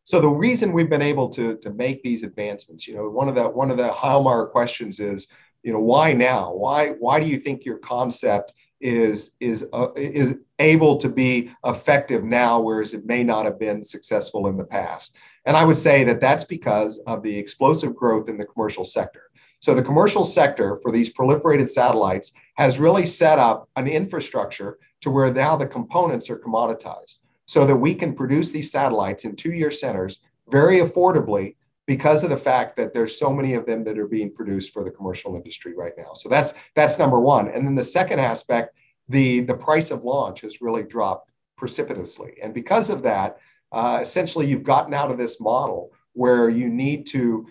So 0.03 0.21
the 0.21 0.29
reason 0.29 0.71
we've 0.71 0.89
been 0.89 1.01
able 1.01 1.29
to, 1.29 1.57
to 1.57 1.71
make 1.71 2.03
these 2.03 2.21
advancements, 2.21 2.87
you 2.87 2.95
know, 2.95 3.09
one 3.09 3.27
of 3.27 3.33
the 3.33 3.49
one 3.49 3.71
of 3.71 3.77
the 3.77 3.89
Heilmeier 3.89 4.51
questions 4.51 4.99
is, 4.99 5.27
you 5.63 5.73
know, 5.73 5.79
why 5.79 6.13
now? 6.13 6.53
Why 6.53 6.89
why 6.89 7.19
do 7.19 7.25
you 7.25 7.39
think 7.39 7.65
your 7.65 7.79
concept 7.79 8.53
is 8.85 9.31
is 9.39 9.65
uh, 9.73 9.91
is 9.95 10.35
able 10.59 10.95
to 10.97 11.09
be 11.09 11.51
effective 11.65 12.23
now, 12.23 12.59
whereas 12.59 12.93
it 12.93 13.05
may 13.05 13.23
not 13.23 13.45
have 13.45 13.59
been 13.59 13.83
successful 13.83 14.47
in 14.47 14.57
the 14.57 14.63
past. 14.63 15.17
And 15.45 15.57
I 15.57 15.65
would 15.65 15.77
say 15.77 16.03
that 16.03 16.21
that's 16.21 16.43
because 16.43 16.99
of 17.07 17.23
the 17.23 17.35
explosive 17.35 17.95
growth 17.95 18.29
in 18.29 18.37
the 18.37 18.45
commercial 18.45 18.85
sector. 18.85 19.23
So 19.59 19.73
the 19.73 19.81
commercial 19.81 20.23
sector 20.23 20.79
for 20.83 20.91
these 20.91 21.11
proliferated 21.11 21.67
satellites 21.67 22.31
has 22.57 22.79
really 22.79 23.07
set 23.07 23.39
up 23.39 23.67
an 23.75 23.87
infrastructure 23.87 24.77
to 25.01 25.09
where 25.09 25.33
now 25.33 25.55
the 25.55 25.65
components 25.65 26.29
are 26.29 26.37
commoditized 26.37 27.17
so 27.47 27.65
that 27.65 27.75
we 27.75 27.95
can 27.95 28.13
produce 28.13 28.51
these 28.51 28.71
satellites 28.71 29.25
in 29.25 29.35
two-year 29.35 29.71
centers 29.71 30.19
very 30.49 30.77
affordably 30.79 31.55
because 31.87 32.23
of 32.23 32.29
the 32.29 32.37
fact 32.37 32.75
that 32.77 32.93
there's 32.93 33.19
so 33.19 33.31
many 33.31 33.53
of 33.53 33.65
them 33.65 33.83
that 33.83 33.97
are 33.97 34.07
being 34.07 34.33
produced 34.33 34.73
for 34.73 34.83
the 34.83 34.91
commercial 34.91 35.35
industry 35.35 35.73
right 35.75 35.93
now. 35.97 36.13
So 36.13 36.29
that's 36.29 36.53
that's 36.75 36.97
number 36.97 37.19
one. 37.19 37.47
And 37.49 37.65
then 37.65 37.75
the 37.75 37.83
second 37.83 38.19
aspect, 38.19 38.75
the 39.07 39.41
the 39.41 39.55
price 39.55 39.91
of 39.91 40.03
launch 40.03 40.41
has 40.41 40.61
really 40.61 40.83
dropped 40.83 41.31
precipitously. 41.57 42.33
And 42.41 42.53
because 42.53 42.89
of 42.89 43.03
that, 43.03 43.37
uh, 43.71 43.99
essentially 44.01 44.47
you've 44.47 44.63
gotten 44.63 44.93
out 44.93 45.11
of 45.11 45.17
this 45.17 45.39
model 45.39 45.91
where 46.13 46.49
you 46.49 46.69
need 46.69 47.05
to 47.07 47.47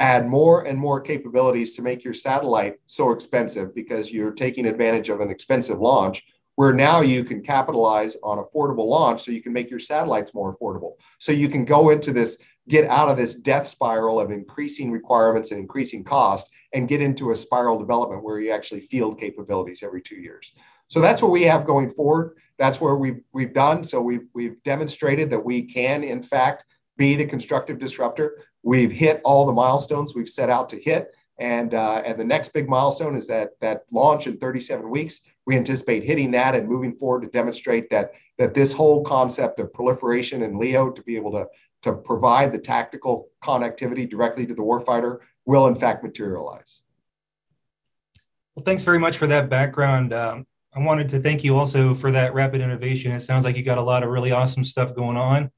add 0.00 0.26
more 0.26 0.66
and 0.66 0.78
more 0.78 1.00
capabilities 1.00 1.74
to 1.76 1.82
make 1.82 2.02
your 2.02 2.14
satellite 2.14 2.76
so 2.86 3.12
expensive 3.12 3.74
because 3.74 4.12
you're 4.12 4.32
taking 4.32 4.66
advantage 4.66 5.08
of 5.08 5.20
an 5.20 5.30
expensive 5.30 5.78
launch 5.78 6.24
where 6.56 6.72
now 6.72 7.00
you 7.00 7.24
can 7.24 7.42
capitalize 7.42 8.16
on 8.22 8.38
affordable 8.38 8.88
launch 8.88 9.22
so 9.22 9.30
you 9.30 9.42
can 9.42 9.52
make 9.52 9.70
your 9.70 9.78
satellites 9.78 10.34
more 10.34 10.56
affordable 10.56 10.92
so 11.18 11.32
you 11.32 11.48
can 11.48 11.64
go 11.64 11.90
into 11.90 12.12
this 12.12 12.38
get 12.68 12.88
out 12.88 13.08
of 13.08 13.16
this 13.16 13.34
death 13.34 13.66
spiral 13.66 14.20
of 14.20 14.30
increasing 14.30 14.90
requirements 14.90 15.50
and 15.50 15.60
increasing 15.60 16.02
cost 16.02 16.50
and 16.72 16.88
get 16.88 17.02
into 17.02 17.30
a 17.30 17.36
spiral 17.36 17.78
development 17.78 18.22
where 18.22 18.40
you 18.40 18.50
actually 18.50 18.80
field 18.80 19.18
capabilities 19.18 19.82
every 19.82 20.00
two 20.00 20.16
years 20.16 20.52
so 20.88 21.00
that's 21.00 21.22
what 21.22 21.30
we 21.30 21.42
have 21.42 21.66
going 21.66 21.88
forward 21.88 22.36
that's 22.58 22.80
where 22.80 22.94
we've, 22.94 23.20
we've 23.32 23.52
done 23.52 23.82
so 23.84 24.00
we've, 24.00 24.26
we've 24.34 24.62
demonstrated 24.62 25.30
that 25.30 25.44
we 25.44 25.62
can 25.62 26.02
in 26.02 26.22
fact 26.22 26.64
be 26.96 27.16
the 27.16 27.24
constructive 27.24 27.78
disruptor 27.78 28.38
We've 28.64 28.90
hit 28.90 29.20
all 29.24 29.44
the 29.44 29.52
milestones 29.52 30.14
we've 30.14 30.28
set 30.28 30.48
out 30.48 30.70
to 30.70 30.80
hit. 30.80 31.14
And, 31.38 31.74
uh, 31.74 32.02
and 32.04 32.18
the 32.18 32.24
next 32.24 32.54
big 32.54 32.68
milestone 32.68 33.14
is 33.14 33.26
that, 33.26 33.50
that 33.60 33.82
launch 33.92 34.26
in 34.26 34.38
37 34.38 34.88
weeks. 34.88 35.20
We 35.46 35.56
anticipate 35.56 36.04
hitting 36.04 36.30
that 36.30 36.54
and 36.54 36.66
moving 36.66 36.94
forward 36.94 37.22
to 37.22 37.28
demonstrate 37.28 37.90
that, 37.90 38.12
that 38.38 38.54
this 38.54 38.72
whole 38.72 39.04
concept 39.04 39.60
of 39.60 39.72
proliferation 39.72 40.42
in 40.42 40.58
LEO 40.58 40.90
to 40.90 41.02
be 41.02 41.16
able 41.16 41.32
to, 41.32 41.46
to 41.84 41.92
provide 41.92 42.50
the 42.52 42.58
tactical 42.58 43.28
connectivity 43.42 44.08
directly 44.08 44.46
to 44.46 44.54
the 44.54 44.62
warfighter 44.62 45.18
will 45.44 45.66
in 45.66 45.74
fact 45.74 46.02
materialize. 46.02 46.82
Well, 48.54 48.64
thanks 48.64 48.82
very 48.82 48.98
much 48.98 49.18
for 49.18 49.26
that 49.26 49.50
background. 49.50 50.14
Um, 50.14 50.46
I 50.74 50.80
wanted 50.80 51.10
to 51.10 51.20
thank 51.20 51.44
you 51.44 51.56
also 51.56 51.92
for 51.92 52.10
that 52.12 52.34
rapid 52.34 52.60
innovation. 52.62 53.12
It 53.12 53.20
sounds 53.20 53.44
like 53.44 53.56
you 53.56 53.62
got 53.62 53.78
a 53.78 53.82
lot 53.82 54.02
of 54.02 54.08
really 54.08 54.32
awesome 54.32 54.64
stuff 54.64 54.94
going 54.94 55.16
on. 55.16 55.50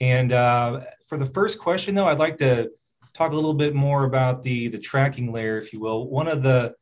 And 0.00 0.32
uh, 0.32 0.80
for 1.06 1.18
the 1.18 1.26
first 1.26 1.58
question, 1.58 1.94
though, 1.94 2.08
I'd 2.08 2.18
like 2.18 2.38
to 2.38 2.70
talk 3.12 3.32
a 3.32 3.34
little 3.34 3.54
bit 3.54 3.74
more 3.74 4.04
about 4.04 4.42
the 4.42 4.68
the 4.68 4.78
tracking 4.78 5.32
layer, 5.32 5.58
if 5.58 5.72
you 5.72 5.80
will. 5.80 6.08
One 6.08 6.28
of 6.28 6.42
the 6.42 6.74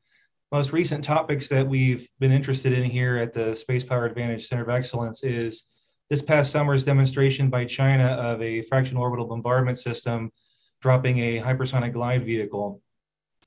most 0.52 0.72
recent 0.72 1.02
topics 1.02 1.48
that 1.48 1.66
we've 1.66 2.08
been 2.20 2.32
interested 2.32 2.72
in 2.72 2.84
here 2.84 3.16
at 3.16 3.32
the 3.32 3.56
Space 3.56 3.82
Power 3.82 4.04
Advantage 4.06 4.46
Center 4.46 4.62
of 4.62 4.68
Excellence 4.68 5.24
is 5.24 5.64
this 6.10 6.22
past 6.22 6.52
summer's 6.52 6.84
demonstration 6.84 7.50
by 7.50 7.64
China 7.64 8.06
of 8.06 8.40
a 8.40 8.62
fractional 8.62 9.02
orbital 9.02 9.26
bombardment 9.26 9.78
system 9.78 10.30
dropping 10.80 11.18
a 11.18 11.40
hypersonic 11.40 11.92
glide 11.92 12.24
vehicle. 12.24 12.80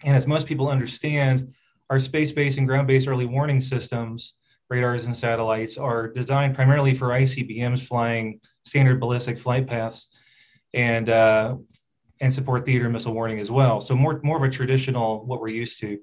And 0.04 0.16
as 0.16 0.28
most 0.28 0.48
people 0.48 0.70
understand, 0.70 1.54
our 1.90 2.00
space-based 2.00 2.58
and 2.58 2.68
ground-based 2.68 3.08
early 3.08 3.26
warning 3.26 3.62
systems 3.62 4.36
radars 4.70 5.06
and 5.06 5.16
satellites 5.16 5.78
are 5.78 6.08
designed 6.08 6.56
primarily 6.56 6.94
for 6.94 7.10
ICBMs 7.10 7.88
flying 7.88 8.40
standard 8.66 9.00
ballistic 9.00 9.38
flight 9.38 9.68
paths 9.68 10.10
and 10.74 11.10
uh, 11.10 11.56
and 12.22 12.32
support 12.32 12.66
theater 12.66 12.90
missile 12.90 13.14
warning 13.14 13.40
as 13.40 13.50
well. 13.50 13.82
So 13.82 13.96
more 13.96 14.20
more 14.24 14.38
of 14.38 14.44
a 14.44 14.50
traditional 14.50 15.26
what 15.26 15.42
we're 15.42 15.48
used 15.48 15.80
to. 15.80 16.00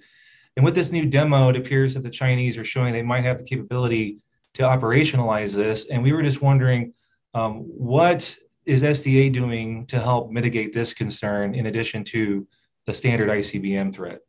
And 0.56 0.64
with 0.64 0.74
this 0.74 0.90
new 0.90 1.04
demo, 1.04 1.50
it 1.50 1.56
appears 1.56 1.94
that 1.94 2.02
the 2.02 2.10
Chinese 2.10 2.56
are 2.58 2.64
showing 2.64 2.92
they 2.92 3.02
might 3.02 3.24
have 3.24 3.38
the 3.38 3.44
capability 3.44 4.18
to 4.56 4.62
operationalize 4.62 5.54
this. 5.54 5.86
And 5.86 6.02
we 6.02 6.12
were 6.12 6.22
just 6.22 6.40
wondering 6.40 6.94
um, 7.34 7.56
what 7.56 8.36
is 8.66 8.82
SDA 8.82 9.32
doing 9.32 9.86
to 9.86 10.00
help 10.00 10.30
mitigate 10.30 10.72
this 10.72 10.94
concern 10.94 11.54
in 11.54 11.66
addition 11.66 12.02
to 12.04 12.46
the 12.86 12.92
standard 12.92 13.28
ICBM 13.28 13.94
threat? 13.94 14.20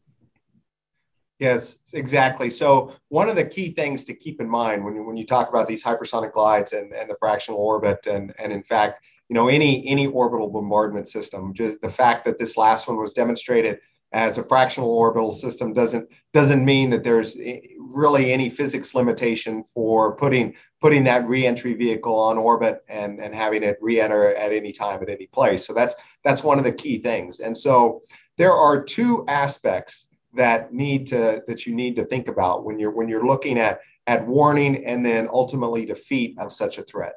Yes, 1.39 1.77
exactly. 1.93 2.49
So 2.49 2.93
one 3.07 3.29
of 3.29 3.37
the 3.37 3.45
key 3.45 3.71
things 3.71 4.03
to 4.05 4.13
keep 4.13 4.41
in 4.41 4.49
mind 4.49 4.83
when 4.83 5.05
when 5.05 5.15
you 5.15 5.25
talk 5.25 5.49
about 5.49 5.67
these 5.67 5.83
hypersonic 5.83 6.33
glides 6.33 6.73
and, 6.73 6.91
and 6.91 7.09
the 7.09 7.15
fractional 7.19 7.59
orbit 7.59 8.05
and, 8.07 8.33
and 8.37 8.51
in 8.51 8.63
fact, 8.63 9.05
you 9.29 9.33
know, 9.33 9.47
any, 9.47 9.87
any 9.87 10.07
orbital 10.07 10.49
bombardment 10.49 11.07
system, 11.07 11.53
just 11.53 11.79
the 11.81 11.89
fact 11.89 12.25
that 12.25 12.39
this 12.39 12.57
last 12.57 12.87
one 12.87 12.97
was 12.97 13.13
demonstrated 13.13 13.79
as 14.13 14.37
a 14.37 14.43
fractional 14.43 14.89
orbital 14.89 15.31
system 15.31 15.73
doesn't, 15.73 16.09
doesn't 16.33 16.63
mean 16.63 16.89
that 16.89 17.03
there's 17.03 17.35
eh, 17.41 17.59
really 17.79 18.31
any 18.31 18.49
physics 18.49 18.95
limitation 18.95 19.63
for 19.63 20.15
putting, 20.15 20.53
putting 20.79 21.03
that 21.03 21.27
reentry 21.27 21.73
vehicle 21.73 22.17
on 22.17 22.37
orbit 22.37 22.83
and, 22.87 23.19
and 23.19 23.35
having 23.35 23.63
it 23.63 23.77
re-enter 23.81 24.33
at 24.35 24.51
any 24.51 24.71
time 24.71 25.01
at 25.01 25.09
any 25.09 25.27
place. 25.27 25.65
So 25.65 25.73
that's, 25.73 25.95
that's 26.23 26.43
one 26.43 26.57
of 26.57 26.63
the 26.63 26.71
key 26.71 26.99
things. 26.99 27.39
And 27.41 27.57
so 27.57 28.03
there 28.37 28.53
are 28.53 28.81
two 28.81 29.25
aspects 29.27 30.07
that 30.33 30.73
need 30.73 31.07
to 31.07 31.41
that 31.47 31.65
you 31.65 31.75
need 31.75 31.95
to 31.95 32.05
think 32.05 32.27
about 32.27 32.63
when 32.63 32.79
you're 32.79 32.91
when 32.91 33.09
you're 33.09 33.25
looking 33.25 33.57
at 33.57 33.79
at 34.05 34.25
warning 34.25 34.85
and 34.85 35.05
then 35.05 35.27
ultimately 35.31 35.85
defeat 35.85 36.37
of 36.39 36.51
such 36.51 36.77
a 36.77 36.83
threat. 36.83 37.15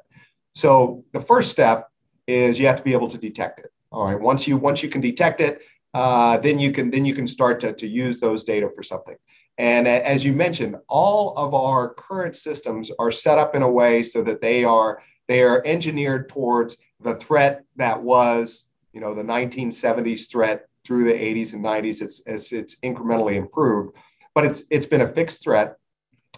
So 0.53 1.05
the 1.13 1.21
first 1.21 1.51
step 1.51 1.89
is 2.27 2.59
you 2.59 2.67
have 2.67 2.75
to 2.75 2.83
be 2.83 2.93
able 2.93 3.07
to 3.07 3.17
detect 3.17 3.59
it. 3.59 3.71
All 3.91 4.05
right. 4.05 4.19
Once 4.19 4.47
you 4.47 4.57
once 4.57 4.83
you 4.83 4.89
can 4.89 5.01
detect 5.01 5.39
it, 5.39 5.61
uh, 5.93 6.37
then 6.37 6.59
you 6.59 6.71
can 6.71 6.89
then 6.89 7.05
you 7.05 7.13
can 7.13 7.27
start 7.27 7.59
to, 7.61 7.73
to 7.73 7.87
use 7.87 8.19
those 8.19 8.43
data 8.43 8.69
for 8.75 8.83
something. 8.83 9.15
And 9.57 9.87
as 9.87 10.23
you 10.25 10.33
mentioned, 10.33 10.77
all 10.87 11.35
of 11.37 11.53
our 11.53 11.93
current 11.93 12.35
systems 12.35 12.89
are 12.97 13.11
set 13.11 13.37
up 13.37 13.53
in 13.55 13.61
a 13.61 13.69
way 13.69 14.01
so 14.01 14.23
that 14.23 14.41
they 14.41 14.63
are 14.63 15.01
they 15.27 15.43
are 15.43 15.61
engineered 15.65 16.29
towards 16.29 16.77
the 16.99 17.15
threat 17.15 17.63
that 17.75 18.01
was, 18.01 18.65
you 18.93 19.01
know, 19.01 19.13
the 19.13 19.23
1970s 19.23 20.29
threat 20.29 20.67
through 20.85 21.05
the 21.05 21.13
80s 21.13 21.53
and 21.53 21.63
90s. 21.63 22.01
It's, 22.01 22.21
it's, 22.25 22.51
it's 22.51 22.75
incrementally 22.83 23.35
improved, 23.35 23.95
but 24.33 24.45
it's, 24.45 24.65
it's 24.69 24.85
been 24.85 25.01
a 25.01 25.07
fixed 25.07 25.43
threat 25.43 25.77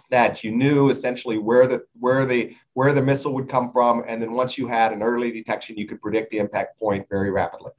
that 0.09 0.43
you 0.43 0.51
knew 0.51 0.89
essentially 0.89 1.39
where 1.39 1.65
the 1.65 1.83
where 1.99 2.25
the 2.25 2.55
where 2.73 2.93
the 2.93 3.01
missile 3.01 3.33
would 3.33 3.49
come 3.49 3.71
from, 3.71 4.03
and 4.07 4.21
then 4.21 4.33
once 4.33 4.57
you 4.59 4.67
had 4.67 4.91
an 4.91 5.01
early 5.01 5.31
detection, 5.31 5.75
you 5.75 5.87
could 5.87 6.01
predict 6.01 6.29
the 6.29 6.37
impact 6.37 6.77
point 6.77 7.07
very 7.09 7.31
rapidly. 7.31 7.71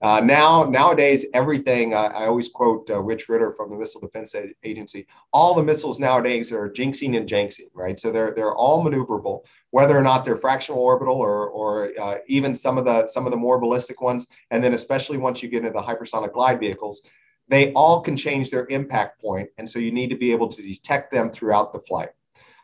Uh, 0.00 0.20
now, 0.20 0.62
nowadays, 0.62 1.26
everything, 1.34 1.92
uh, 1.92 2.12
I 2.14 2.26
always 2.26 2.48
quote 2.48 2.88
uh, 2.88 3.00
Rich 3.00 3.28
Ritter 3.28 3.50
from 3.50 3.70
the 3.70 3.76
Missile 3.76 4.00
Defense 4.00 4.32
Agency, 4.62 5.08
all 5.32 5.54
the 5.54 5.62
missiles 5.62 5.98
nowadays 5.98 6.52
are 6.52 6.70
jinxing 6.70 7.16
and 7.16 7.28
janxing, 7.28 7.68
right? 7.74 7.98
So 7.98 8.12
they're, 8.12 8.32
they're 8.32 8.54
all 8.54 8.84
maneuverable, 8.84 9.44
whether 9.70 9.98
or 9.98 10.02
not 10.02 10.24
they're 10.24 10.36
fractional 10.36 10.80
orbital 10.80 11.16
or, 11.16 11.48
or 11.48 11.90
uh, 12.00 12.18
even 12.28 12.54
some 12.54 12.78
of, 12.78 12.84
the, 12.84 13.08
some 13.08 13.26
of 13.26 13.32
the 13.32 13.36
more 13.36 13.58
ballistic 13.58 14.00
ones. 14.00 14.28
And 14.52 14.62
then 14.62 14.74
especially 14.74 15.18
once 15.18 15.42
you 15.42 15.48
get 15.48 15.64
into 15.64 15.72
the 15.72 15.82
hypersonic 15.82 16.32
glide 16.32 16.60
vehicles, 16.60 17.02
they 17.48 17.72
all 17.72 18.00
can 18.00 18.16
change 18.16 18.50
their 18.50 18.66
impact 18.66 19.20
point. 19.20 19.48
And 19.58 19.68
so 19.68 19.80
you 19.80 19.90
need 19.90 20.10
to 20.10 20.16
be 20.16 20.30
able 20.30 20.48
to 20.48 20.62
detect 20.62 21.10
them 21.10 21.30
throughout 21.30 21.72
the 21.72 21.80
flight. 21.80 22.10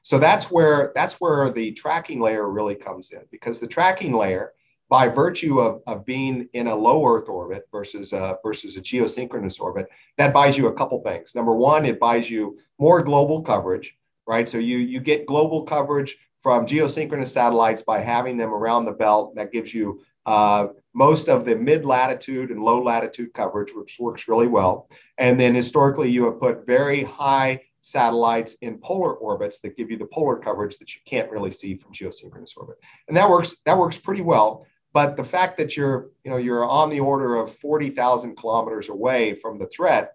So 0.02 0.18
that's 0.18 0.52
where, 0.52 0.92
that's 0.94 1.14
where 1.14 1.50
the 1.50 1.72
tracking 1.72 2.20
layer 2.20 2.48
really 2.48 2.76
comes 2.76 3.10
in 3.10 3.22
because 3.32 3.58
the 3.58 3.66
tracking 3.66 4.12
layer 4.12 4.52
by 4.94 5.08
virtue 5.08 5.58
of, 5.58 5.82
of 5.88 6.06
being 6.06 6.48
in 6.52 6.68
a 6.68 6.76
low 6.86 7.04
Earth 7.04 7.28
orbit 7.28 7.64
versus 7.72 8.12
a, 8.12 8.38
versus 8.44 8.76
a 8.76 8.80
geosynchronous 8.80 9.60
orbit, 9.60 9.88
that 10.18 10.32
buys 10.32 10.56
you 10.56 10.68
a 10.68 10.72
couple 10.72 11.02
things. 11.02 11.34
Number 11.34 11.52
one, 11.52 11.84
it 11.84 11.98
buys 11.98 12.30
you 12.30 12.58
more 12.78 13.02
global 13.02 13.42
coverage, 13.42 13.98
right? 14.24 14.48
So 14.48 14.58
you, 14.58 14.78
you 14.78 15.00
get 15.00 15.26
global 15.26 15.64
coverage 15.64 16.16
from 16.38 16.64
geosynchronous 16.64 17.26
satellites 17.26 17.82
by 17.82 17.98
having 18.02 18.36
them 18.36 18.54
around 18.54 18.84
the 18.84 18.92
belt. 18.92 19.34
That 19.34 19.50
gives 19.50 19.74
you 19.74 20.00
uh, 20.26 20.68
most 20.94 21.28
of 21.28 21.44
the 21.44 21.56
mid 21.56 21.84
latitude 21.84 22.52
and 22.52 22.62
low 22.62 22.80
latitude 22.80 23.34
coverage, 23.34 23.72
which 23.74 23.96
works 23.98 24.28
really 24.28 24.46
well. 24.46 24.88
And 25.18 25.40
then 25.40 25.56
historically, 25.56 26.08
you 26.08 26.24
have 26.26 26.38
put 26.38 26.64
very 26.68 27.02
high 27.02 27.62
satellites 27.80 28.54
in 28.62 28.78
polar 28.78 29.14
orbits 29.14 29.58
that 29.58 29.76
give 29.76 29.90
you 29.90 29.98
the 29.98 30.06
polar 30.06 30.36
coverage 30.36 30.78
that 30.78 30.94
you 30.94 31.00
can't 31.04 31.32
really 31.32 31.50
see 31.50 31.74
from 31.74 31.92
geosynchronous 31.92 32.56
orbit. 32.56 32.76
And 33.08 33.16
that 33.16 33.28
works, 33.28 33.56
that 33.66 33.76
works 33.76 33.98
pretty 33.98 34.22
well. 34.22 34.64
But 34.94 35.16
the 35.16 35.24
fact 35.24 35.58
that 35.58 35.76
you're, 35.76 36.10
you 36.24 36.30
know, 36.30 36.38
you're 36.38 36.64
on 36.64 36.88
the 36.88 37.00
order 37.00 37.36
of 37.36 37.52
40,000 37.52 38.36
kilometers 38.36 38.88
away 38.88 39.34
from 39.34 39.58
the 39.58 39.66
threat 39.66 40.14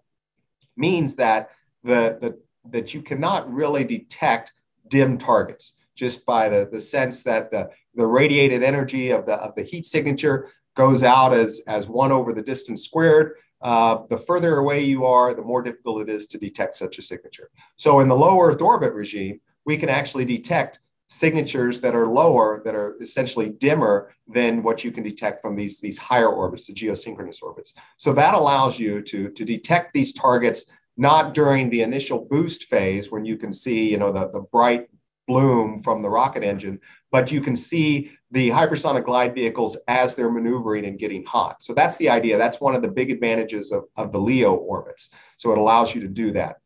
means 0.76 1.16
that 1.16 1.50
the, 1.84 2.18
the 2.20 2.38
that 2.72 2.92
you 2.92 3.02
cannot 3.02 3.50
really 3.52 3.84
detect 3.84 4.52
dim 4.88 5.18
targets 5.18 5.74
just 5.94 6.26
by 6.26 6.48
the, 6.48 6.68
the 6.70 6.80
sense 6.80 7.22
that 7.22 7.50
the, 7.50 7.70
the 7.94 8.06
radiated 8.06 8.62
energy 8.62 9.10
of 9.10 9.26
the, 9.26 9.34
of 9.34 9.54
the 9.54 9.62
heat 9.62 9.86
signature 9.86 10.48
goes 10.76 11.02
out 11.02 11.32
as, 11.32 11.62
as 11.66 11.88
one 11.88 12.12
over 12.12 12.32
the 12.32 12.42
distance 12.42 12.84
squared. 12.84 13.34
Uh, 13.62 13.98
the 14.08 14.16
further 14.16 14.56
away 14.56 14.82
you 14.82 15.04
are, 15.04 15.34
the 15.34 15.42
more 15.42 15.62
difficult 15.62 16.00
it 16.00 16.08
is 16.08 16.26
to 16.26 16.38
detect 16.38 16.74
such 16.74 16.98
a 16.98 17.02
signature. 17.02 17.50
So 17.76 18.00
in 18.00 18.08
the 18.08 18.16
low 18.16 18.40
Earth 18.40 18.62
orbit 18.62 18.94
regime, 18.94 19.40
we 19.66 19.76
can 19.76 19.90
actually 19.90 20.24
detect 20.24 20.80
signatures 21.10 21.80
that 21.80 21.96
are 21.96 22.06
lower, 22.06 22.62
that 22.64 22.76
are 22.76 22.96
essentially 23.02 23.48
dimmer 23.48 24.12
than 24.28 24.62
what 24.62 24.84
you 24.84 24.92
can 24.92 25.02
detect 25.02 25.42
from 25.42 25.56
these, 25.56 25.80
these 25.80 25.98
higher 25.98 26.28
orbits, 26.28 26.68
the 26.68 26.72
geosynchronous 26.72 27.42
orbits. 27.42 27.74
So 27.96 28.12
that 28.12 28.34
allows 28.34 28.78
you 28.78 29.02
to, 29.02 29.28
to 29.28 29.44
detect 29.44 29.92
these 29.92 30.12
targets 30.12 30.66
not 30.96 31.34
during 31.34 31.68
the 31.68 31.82
initial 31.82 32.26
boost 32.30 32.64
phase 32.64 33.10
when 33.10 33.24
you 33.24 33.36
can 33.36 33.52
see, 33.52 33.90
you 33.90 33.98
know, 33.98 34.12
the, 34.12 34.30
the 34.30 34.46
bright 34.52 34.88
bloom 35.26 35.82
from 35.82 36.00
the 36.00 36.08
rocket 36.08 36.44
engine, 36.44 36.78
but 37.10 37.32
you 37.32 37.40
can 37.40 37.56
see 37.56 38.12
the 38.30 38.50
hypersonic 38.50 39.04
glide 39.04 39.34
vehicles 39.34 39.76
as 39.88 40.14
they're 40.14 40.30
maneuvering 40.30 40.84
and 40.84 40.98
getting 40.98 41.24
hot. 41.24 41.60
So 41.60 41.74
that's 41.74 41.96
the 41.96 42.08
idea. 42.08 42.38
That's 42.38 42.60
one 42.60 42.76
of 42.76 42.82
the 42.82 42.88
big 42.88 43.10
advantages 43.10 43.72
of, 43.72 43.84
of 43.96 44.12
the 44.12 44.20
LEO 44.20 44.54
orbits. 44.54 45.10
So 45.38 45.50
it 45.50 45.58
allows 45.58 45.92
you 45.92 46.00
to 46.02 46.08
do 46.08 46.30
that. 46.32 46.58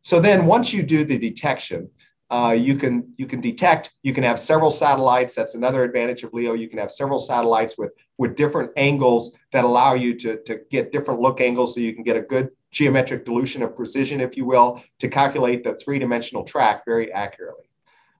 So 0.00 0.20
then 0.20 0.46
once 0.46 0.72
you 0.72 0.82
do 0.82 1.04
the 1.04 1.18
detection, 1.18 1.90
uh, 2.30 2.56
you 2.56 2.76
can 2.76 3.12
you 3.16 3.26
can 3.26 3.40
detect. 3.40 3.92
You 4.02 4.12
can 4.12 4.22
have 4.22 4.38
several 4.38 4.70
satellites. 4.70 5.34
That's 5.34 5.54
another 5.56 5.82
advantage 5.82 6.22
of 6.22 6.32
LEO. 6.32 6.54
You 6.54 6.68
can 6.68 6.78
have 6.78 6.90
several 6.90 7.18
satellites 7.18 7.76
with 7.76 7.90
with 8.18 8.36
different 8.36 8.70
angles 8.76 9.32
that 9.52 9.64
allow 9.64 9.94
you 9.94 10.16
to 10.20 10.40
to 10.44 10.60
get 10.70 10.92
different 10.92 11.20
look 11.20 11.40
angles, 11.40 11.74
so 11.74 11.80
you 11.80 11.92
can 11.92 12.04
get 12.04 12.16
a 12.16 12.22
good 12.22 12.50
geometric 12.70 13.24
dilution 13.24 13.62
of 13.62 13.74
precision, 13.74 14.20
if 14.20 14.36
you 14.36 14.44
will, 14.44 14.80
to 15.00 15.08
calculate 15.08 15.64
the 15.64 15.74
three 15.74 15.98
dimensional 15.98 16.44
track 16.44 16.84
very 16.84 17.12
accurately. 17.12 17.64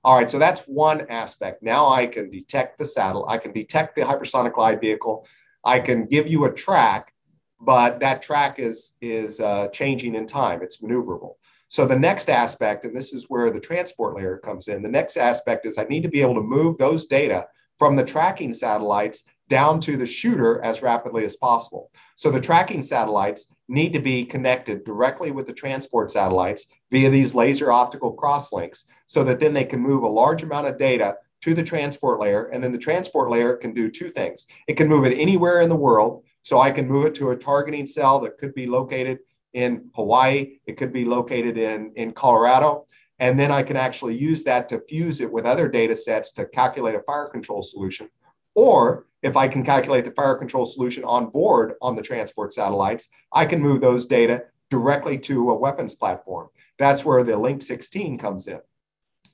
All 0.03 0.17
right, 0.17 0.29
so 0.29 0.39
that's 0.39 0.63
one 0.63 1.07
aspect. 1.09 1.63
Now 1.63 1.89
I 1.89 2.07
can 2.07 2.31
detect 2.31 2.79
the 2.79 2.85
saddle. 2.85 3.29
I 3.29 3.39
can 3.39 3.53
detect 3.53 3.95
the 3.95 4.03
hypersonic 4.03 4.55
glide 4.55 4.81
vehicle. 4.81 5.27
I 5.65 5.79
can 5.79 6.07
give 6.07 6.27
you 6.27 6.47
a 6.47 6.53
track, 6.53 7.13
but 7.61 8.01
that 8.01 8.23
track 8.23 8.59
is 8.59 8.95
is 9.01 9.39
uh, 9.41 9.69
changing 9.69 10.17
in 10.17 10.27
time. 10.27 10.63
It's 10.63 10.79
maneuverable. 10.79 11.35
So 11.71 11.87
the 11.87 11.97
next 11.97 12.29
aspect, 12.29 12.85
and 12.85 12.95
this 12.95 13.13
is 13.13 13.27
where 13.29 13.53
the 13.53 13.61
transport 13.61 14.17
layer 14.17 14.39
comes 14.39 14.67
in, 14.67 14.83
the 14.83 14.89
next 14.89 15.17
aspect 15.17 15.67
is 15.67 15.79
I 15.79 15.85
need 15.85 16.03
to 16.03 16.09
be 16.09 16.21
able 16.21 16.35
to 16.35 16.41
move 16.41 16.77
those 16.77 17.07
data 17.07 17.47
from 17.79 17.95
the 17.95 18.05
tracking 18.05 18.53
satellites 18.53 19.23
down 19.49 19.81
to 19.83 19.97
the 19.97 20.05
shooter 20.05 20.61
as 20.65 20.83
rapidly 20.83 21.25
as 21.25 21.37
possible. 21.37 21.93
So 22.17 22.33
the 22.33 22.41
tracking 22.41 22.83
satellites 22.83 23.47
need 23.69 23.93
to 23.93 24.01
be 24.01 24.25
connected 24.25 24.85
directly 24.85 25.31
with 25.31 25.47
the 25.47 25.53
transport 25.53 26.11
satellites 26.11 26.67
via 26.91 27.09
these 27.09 27.37
laser 27.37 27.71
optical 27.71 28.17
crosslinks 28.17 28.85
so 29.07 29.23
that 29.23 29.39
then 29.39 29.55
they 29.55 29.65
can 29.65 29.81
move 29.81 30.03
a 30.03 30.09
large 30.09 30.43
amount 30.43 30.67
of 30.67 30.77
data 30.77 31.15
to 31.43 31.55
the 31.55 31.63
transport 31.63 32.19
layer. 32.19 32.49
And 32.49 32.63
then 32.63 32.73
the 32.73 32.79
transport 32.79 33.31
layer 33.31 33.57
can 33.57 33.73
do 33.75 33.89
two 33.89 34.09
things. 34.09 34.49
It 34.67 34.75
can 34.75 34.89
move 34.89 35.05
it 35.05 35.17
anywhere 35.17 35.61
in 35.61 35.69
the 35.69 35.77
world. 35.77 36.25
So 36.43 36.59
I 36.59 36.73
can 36.73 36.89
move 36.89 37.07
it 37.07 37.15
to 37.17 37.31
a 37.31 37.37
targeting 37.37 37.87
cell 37.87 38.19
that 38.21 38.39
could 38.39 38.55
be 38.55 38.67
located 38.67 39.21
in 39.53 39.91
Hawaii. 39.95 40.59
It 40.67 40.77
could 40.77 40.93
be 40.93 41.05
located 41.05 41.59
in, 41.59 41.93
in 41.97 42.13
Colorado. 42.13 42.87
And 43.19 43.39
then 43.39 43.51
I 43.51 43.63
can 43.63 43.77
actually 43.77 44.17
use 44.17 44.45
that 44.45 44.69
to 44.71 44.81
fuse 44.89 45.21
it 45.21 45.31
with 45.31 45.45
other 45.45 45.69
data 45.69 45.95
sets 45.95 46.33
to 46.33 46.47
calculate 46.47 46.95
a 46.95 47.03
fire 47.03 47.29
control 47.29 47.63
solution. 47.63 48.09
Or 48.55 49.07
if 49.23 49.37
I 49.37 49.49
can 49.49 49.63
calculate 49.63 50.05
the 50.05 50.13
fire 50.13 50.35
control 50.37 50.65
solution 50.65 51.05
on 51.05 51.29
board 51.29 51.75
on 51.83 51.95
the 51.95 52.03
transport 52.03 52.55
satellites, 52.55 53.09
I 53.33 53.45
can 53.45 53.61
move 53.61 53.81
those 53.81 54.07
data 54.07 54.45
directly 54.71 55.19
to 55.19 55.51
a 55.51 55.55
weapons 55.55 55.95
platform. 55.95 56.49
That's 56.79 57.05
where 57.05 57.23
the 57.23 57.37
Link 57.37 57.63
16 57.63 58.17
comes 58.17 58.47
in. 58.47 58.61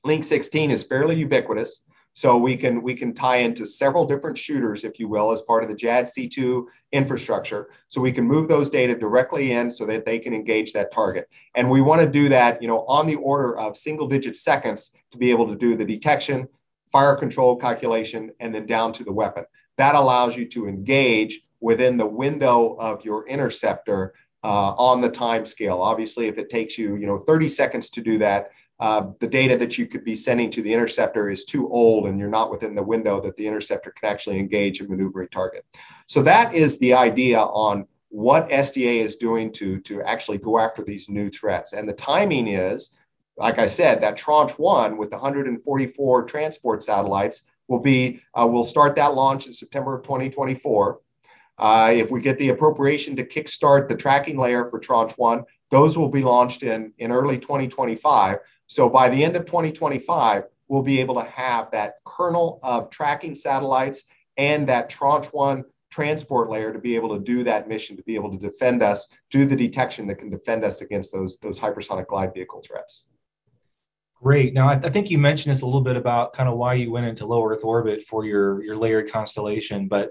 Link 0.05 0.25
16 0.25 0.71
is 0.71 0.83
fairly 0.83 1.17
ubiquitous. 1.17 1.83
So 2.17 2.39
we 2.39 2.57
can 2.57 2.81
we 2.83 2.95
can 2.95 3.13
tie 3.13 3.37
into 3.37 3.67
several 3.67 4.07
different 4.07 4.39
shooters, 4.39 4.85
if 4.85 4.99
you 4.99 5.07
will, 5.07 5.33
as 5.33 5.43
part 5.43 5.63
of 5.63 5.69
the 5.69 5.77
JADC2 5.77 6.65
infrastructure. 6.93 7.69
So 7.89 8.01
we 8.01 8.11
can 8.11 8.25
move 8.25 8.49
those 8.49 8.71
data 8.71 8.95
directly 8.95 9.53
in 9.53 9.71
so 9.71 9.85
that 9.85 10.07
they 10.07 10.19
can 10.19 10.33
engage 10.33 10.73
that 10.73 10.91
target. 10.91 11.29
And 11.57 11.71
we 11.71 11.83
want 11.83 12.01
to 12.01 12.09
do 12.09 12.31
that, 12.31 12.63
you 12.63 12.69
know, 12.69 12.87
on 12.87 13.07
the 13.07 13.17
order 13.17 13.59
of 13.59 13.77
single 13.77 14.09
digit 14.09 14.35
seconds 14.35 14.93
to 15.11 15.19
be 15.19 15.31
able 15.31 15.47
to 15.49 15.57
do 15.57 15.77
the 15.77 15.85
detection, 15.85 16.49
fire 16.91 17.17
control 17.17 17.55
calculation, 17.55 18.31
and 18.41 18.55
then 18.55 18.65
down 18.65 18.95
to 18.95 19.05
the 19.05 19.13
weapon. 19.13 19.45
That 19.77 19.95
allows 19.95 20.39
you 20.39 20.49
to 20.49 20.69
engage 20.69 21.43
within 21.61 21.99
the 21.99 22.07
window 22.07 22.77
of 22.81 23.05
your 23.05 23.29
interceptor 23.29 24.15
uh, 24.43 24.73
on 24.79 25.03
the 25.03 25.11
time 25.11 25.45
scale. 25.45 25.83
Obviously, 25.83 26.29
if 26.29 26.39
it 26.39 26.49
takes 26.49 26.79
you, 26.79 26.97
you 26.97 27.07
know, 27.07 27.19
30 27.19 27.49
seconds 27.49 27.91
to 27.91 28.01
do 28.01 28.17
that, 28.19 28.53
uh, 28.79 29.09
the 29.21 29.27
data 29.27 29.57
that 29.57 29.79
you 29.79 29.87
could 29.87 30.05
be 30.05 30.15
sending 30.15 30.51
to 30.51 30.63
the 30.63 30.73
interceptor 30.73 31.31
is 31.31 31.45
too 31.45 31.69
old 31.71 32.07
and 32.07 32.19
you're 32.19 32.29
not 32.29 32.51
within 32.51 32.75
the 32.75 32.83
window 32.83 33.21
that 33.21 33.37
the 33.37 33.47
interceptor 33.47 33.91
can 33.91 34.11
actually 34.11 34.39
engage 34.39 34.81
and 34.81 34.91
maneuver 34.91 35.23
a 35.23 35.29
target. 35.29 35.65
So 36.07 36.23
that 36.23 36.55
is 36.55 36.79
the 36.79 36.93
idea 36.93 37.41
on 37.41 37.87
what 38.11 38.49
SDA 38.51 39.03
is 39.03 39.17
doing 39.17 39.51
to, 39.53 39.81
to 39.81 40.03
actually 40.03 40.39
go 40.39 40.59
after 40.59 40.83
these 40.83 41.09
new 41.09 41.31
threats. 41.31 41.73
And 41.73 41.89
the 41.89 41.95
timing 41.95 42.49
is, 42.49 42.91
like 43.37 43.59
I 43.59 43.67
said, 43.67 44.01
that 44.01 44.17
tranche 44.17 44.59
one 44.59 44.97
with 44.97 45.11
144 45.11 46.25
transport 46.25 46.85
satellites 46.85 47.43
will 47.69 47.81
be, 47.81 48.21
uh, 48.35 48.47
we'll 48.47 48.65
start 48.65 48.95
that 48.97 49.15
launch 49.15 49.47
in 49.47 49.53
September 49.53 49.97
of 49.97 50.03
2024. 50.03 51.01
Uh, 51.59 51.91
if 51.95 52.11
we 52.11 52.21
get 52.21 52.39
the 52.39 52.51
appropriation 52.51 53.17
to 53.17 53.25
kickstart 53.25 53.89
the 53.89 53.97
tracking 53.97 54.39
layer 54.39 54.67
for 54.67 54.79
tranche 54.79 55.13
one, 55.17 55.43
those 55.71 55.97
will 55.97 56.09
be 56.09 56.23
launched 56.23 56.63
in, 56.63 56.93
in 56.99 57.11
early 57.11 57.39
2025. 57.39 58.39
So 58.67 58.89
by 58.89 59.09
the 59.09 59.23
end 59.23 59.37
of 59.37 59.45
2025, 59.47 60.45
we'll 60.69 60.83
be 60.83 61.01
able 61.01 61.15
to 61.17 61.29
have 61.29 61.71
that 61.71 61.95
kernel 62.05 62.59
of 62.63 62.91
tracking 62.91 63.35
satellites 63.35 64.05
and 64.37 64.69
that 64.69 64.91
tranche 64.91 65.27
one 65.27 65.65
transport 65.91 66.51
layer 66.51 66.73
to 66.73 66.79
be 66.79 66.97
able 66.97 67.17
to 67.17 67.23
do 67.23 67.45
that 67.45 67.69
mission, 67.69 67.97
to 67.97 68.03
be 68.03 68.17
able 68.17 68.31
to 68.31 68.39
defend 68.39 68.83
us, 68.83 69.09
do 69.31 69.47
the 69.47 69.57
detection 69.57 70.07
that 70.09 70.17
can 70.17 70.29
defend 70.29 70.65
us 70.65 70.81
against 70.81 71.13
those, 71.13 71.39
those 71.39 71.59
hypersonic 71.59 72.07
glide 72.09 72.35
vehicle 72.35 72.61
threats. 72.61 73.05
Great. 74.23 74.55
Now, 74.55 74.69
I, 74.69 74.75
th- 74.75 74.87
I 74.87 74.91
think 74.91 75.11
you 75.11 75.19
mentioned 75.19 75.55
this 75.55 75.63
a 75.63 75.67
little 75.67 75.83
bit 75.83 75.97
about 75.97 76.33
kind 76.33 76.49
of 76.49 76.57
why 76.57 76.75
you 76.75 76.91
went 76.91 77.07
into 77.07 77.27
low 77.27 77.45
Earth 77.45 77.65
orbit 77.65 78.03
for 78.03 78.25
your, 78.25 78.63
your 78.65 78.77
layered 78.77 79.11
constellation, 79.11 79.89
but 79.89 80.11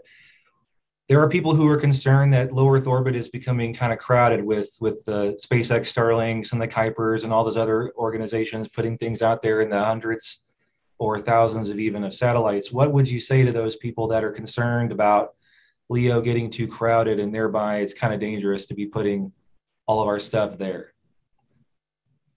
there 1.08 1.22
are 1.22 1.30
people 1.30 1.54
who 1.54 1.68
are 1.68 1.78
concerned 1.78 2.34
that 2.34 2.52
low 2.52 2.68
Earth 2.74 2.88
orbit 2.88 3.16
is 3.16 3.30
becoming 3.30 3.74
kind 3.74 3.94
of 3.94 4.00
crowded 4.00 4.44
with 4.44 4.76
with 4.82 5.06
the 5.06 5.38
SpaceX 5.42 5.82
Starlinks 5.94 6.52
and 6.52 6.62
the 6.62 6.68
Kuipers 6.68 7.24
and 7.24 7.32
all 7.32 7.44
those 7.44 7.58
other 7.58 7.94
organizations 7.96 8.68
putting 8.68 8.98
things 8.98 9.22
out 9.22 9.42
there 9.42 9.62
in 9.62 9.70
the 9.70 9.84
hundreds 9.84 10.44
or 10.98 11.20
thousands 11.20 11.70
of 11.70 11.80
even 11.80 12.04
of 12.04 12.14
satellites. 12.14 12.72
What 12.72 12.92
would 12.92 13.10
you 13.10 13.20
say 13.20 13.44
to 13.44 13.52
those 13.52 13.76
people 13.76 14.08
that 14.08 14.24
are 14.24 14.32
concerned 14.32 14.92
about 14.92 15.36
LEO 15.90 16.22
getting 16.22 16.50
too 16.50 16.68
crowded 16.68 17.20
and 17.20 17.36
thereby 17.36 17.78
it's 17.78 17.94
kind 17.94 18.14
of 18.14 18.20
dangerous 18.20 18.66
to 18.68 18.74
be 18.74 18.88
putting 18.88 19.32
all 19.86 20.02
of 20.02 20.08
our 20.08 20.20
stuff 20.20 20.58
there? 20.58 20.95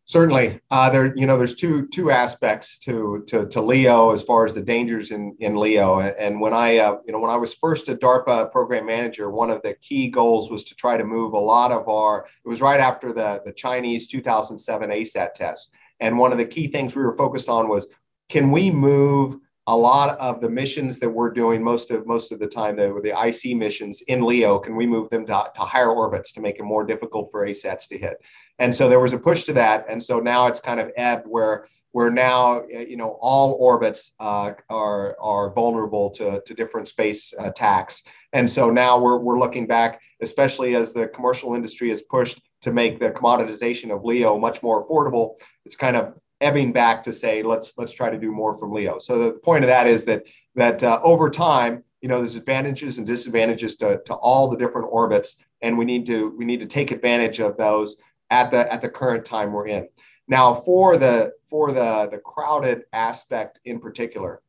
Certainly, 0.08 0.58
uh, 0.70 0.88
there 0.88 1.14
you 1.16 1.26
know 1.26 1.36
there's 1.36 1.54
two 1.54 1.86
two 1.88 2.10
aspects 2.10 2.78
to 2.78 3.22
to, 3.26 3.46
to 3.48 3.60
LEO 3.60 4.10
as 4.10 4.22
far 4.22 4.46
as 4.46 4.54
the 4.54 4.62
dangers 4.62 5.10
in 5.10 5.36
in 5.38 5.54
LEO. 5.54 6.00
And 6.00 6.40
when 6.40 6.54
I 6.54 6.78
uh, 6.78 6.96
you 7.06 7.12
know 7.12 7.20
when 7.20 7.30
I 7.30 7.36
was 7.36 7.52
first 7.52 7.90
a 7.90 7.94
DARPA 7.94 8.50
program 8.50 8.86
manager, 8.86 9.28
one 9.28 9.50
of 9.50 9.60
the 9.60 9.74
key 9.74 10.08
goals 10.08 10.50
was 10.50 10.64
to 10.64 10.74
try 10.74 10.96
to 10.96 11.04
move 11.04 11.34
a 11.34 11.38
lot 11.38 11.72
of 11.72 11.86
our. 11.90 12.26
It 12.42 12.48
was 12.48 12.62
right 12.62 12.80
after 12.80 13.12
the 13.12 13.42
the 13.44 13.52
Chinese 13.52 14.06
2007 14.06 14.88
ASAT 14.88 15.34
test, 15.34 15.70
and 16.00 16.16
one 16.16 16.32
of 16.32 16.38
the 16.38 16.46
key 16.46 16.68
things 16.68 16.96
we 16.96 17.02
were 17.02 17.12
focused 17.12 17.50
on 17.50 17.68
was 17.68 17.86
can 18.30 18.50
we 18.50 18.70
move 18.70 19.36
a 19.68 19.76
lot 19.76 20.18
of 20.18 20.40
the 20.40 20.48
missions 20.48 20.98
that 20.98 21.10
we're 21.10 21.30
doing 21.30 21.62
most 21.62 21.90
of 21.90 22.06
most 22.06 22.32
of 22.32 22.38
the 22.38 22.46
time 22.46 22.74
the, 22.74 22.88
the 23.04 23.14
IC 23.26 23.54
missions 23.54 24.00
in 24.08 24.22
LEO 24.22 24.58
can 24.58 24.74
we 24.74 24.86
move 24.86 25.10
them 25.10 25.26
to, 25.26 25.44
to 25.54 25.60
higher 25.60 25.90
orbits 25.90 26.32
to 26.32 26.40
make 26.40 26.58
it 26.58 26.62
more 26.62 26.84
difficult 26.84 27.30
for 27.30 27.46
ASATs 27.46 27.86
to 27.88 27.98
hit? 27.98 28.16
And 28.58 28.74
so 28.74 28.88
there 28.88 28.98
was 28.98 29.12
a 29.12 29.18
push 29.18 29.44
to 29.44 29.52
that 29.52 29.84
and 29.90 30.02
so 30.02 30.20
now 30.20 30.46
it's 30.46 30.58
kind 30.58 30.80
of 30.80 30.90
ebbed 30.96 31.26
where 31.26 31.66
where 31.92 32.10
now 32.10 32.62
you 32.68 32.96
know 32.96 33.18
all 33.20 33.58
orbits 33.60 34.12
uh, 34.18 34.52
are 34.70 35.16
are 35.20 35.52
vulnerable 35.52 36.10
to, 36.10 36.42
to 36.46 36.54
different 36.54 36.88
space 36.88 37.34
attacks. 37.38 38.02
And 38.32 38.50
so 38.50 38.70
now 38.70 38.98
we're, 38.98 39.18
we're 39.18 39.38
looking 39.38 39.66
back 39.66 40.00
especially 40.22 40.76
as 40.76 40.94
the 40.94 41.08
commercial 41.08 41.54
industry 41.54 41.90
has 41.90 42.02
pushed 42.02 42.40
to 42.62 42.72
make 42.72 43.00
the 43.00 43.10
commoditization 43.10 43.94
of 43.94 44.02
LEO 44.02 44.38
much 44.38 44.62
more 44.62 44.86
affordable 44.86 45.34
it's 45.66 45.76
kind 45.76 45.96
of 45.96 46.14
ebbing 46.40 46.72
back 46.72 47.02
to 47.02 47.12
say 47.12 47.42
let's 47.42 47.74
let's 47.76 47.92
try 47.92 48.10
to 48.10 48.18
do 48.18 48.30
more 48.30 48.56
from 48.56 48.72
LEO. 48.72 48.98
So 48.98 49.18
the 49.18 49.32
point 49.32 49.64
of 49.64 49.68
that 49.68 49.86
is 49.86 50.04
that 50.06 50.24
that 50.54 50.82
uh, 50.82 51.00
over 51.02 51.30
time, 51.30 51.84
you 52.00 52.08
know, 52.08 52.18
there's 52.18 52.36
advantages 52.36 52.98
and 52.98 53.06
disadvantages 53.06 53.76
to, 53.76 54.00
to 54.06 54.14
all 54.14 54.48
the 54.48 54.56
different 54.56 54.88
orbits, 54.90 55.36
and 55.62 55.76
we 55.76 55.84
need 55.84 56.06
to 56.06 56.34
we 56.36 56.44
need 56.44 56.60
to 56.60 56.66
take 56.66 56.90
advantage 56.90 57.40
of 57.40 57.56
those 57.56 57.96
at 58.30 58.50
the 58.50 58.72
at 58.72 58.82
the 58.82 58.88
current 58.88 59.24
time 59.24 59.52
we're 59.52 59.66
in. 59.66 59.88
Now, 60.26 60.54
for 60.54 60.96
the 60.96 61.32
for 61.48 61.72
the 61.72 62.08
the 62.10 62.18
crowded 62.18 62.82
aspect 62.92 63.60
in 63.64 63.80
particular, 63.80 64.42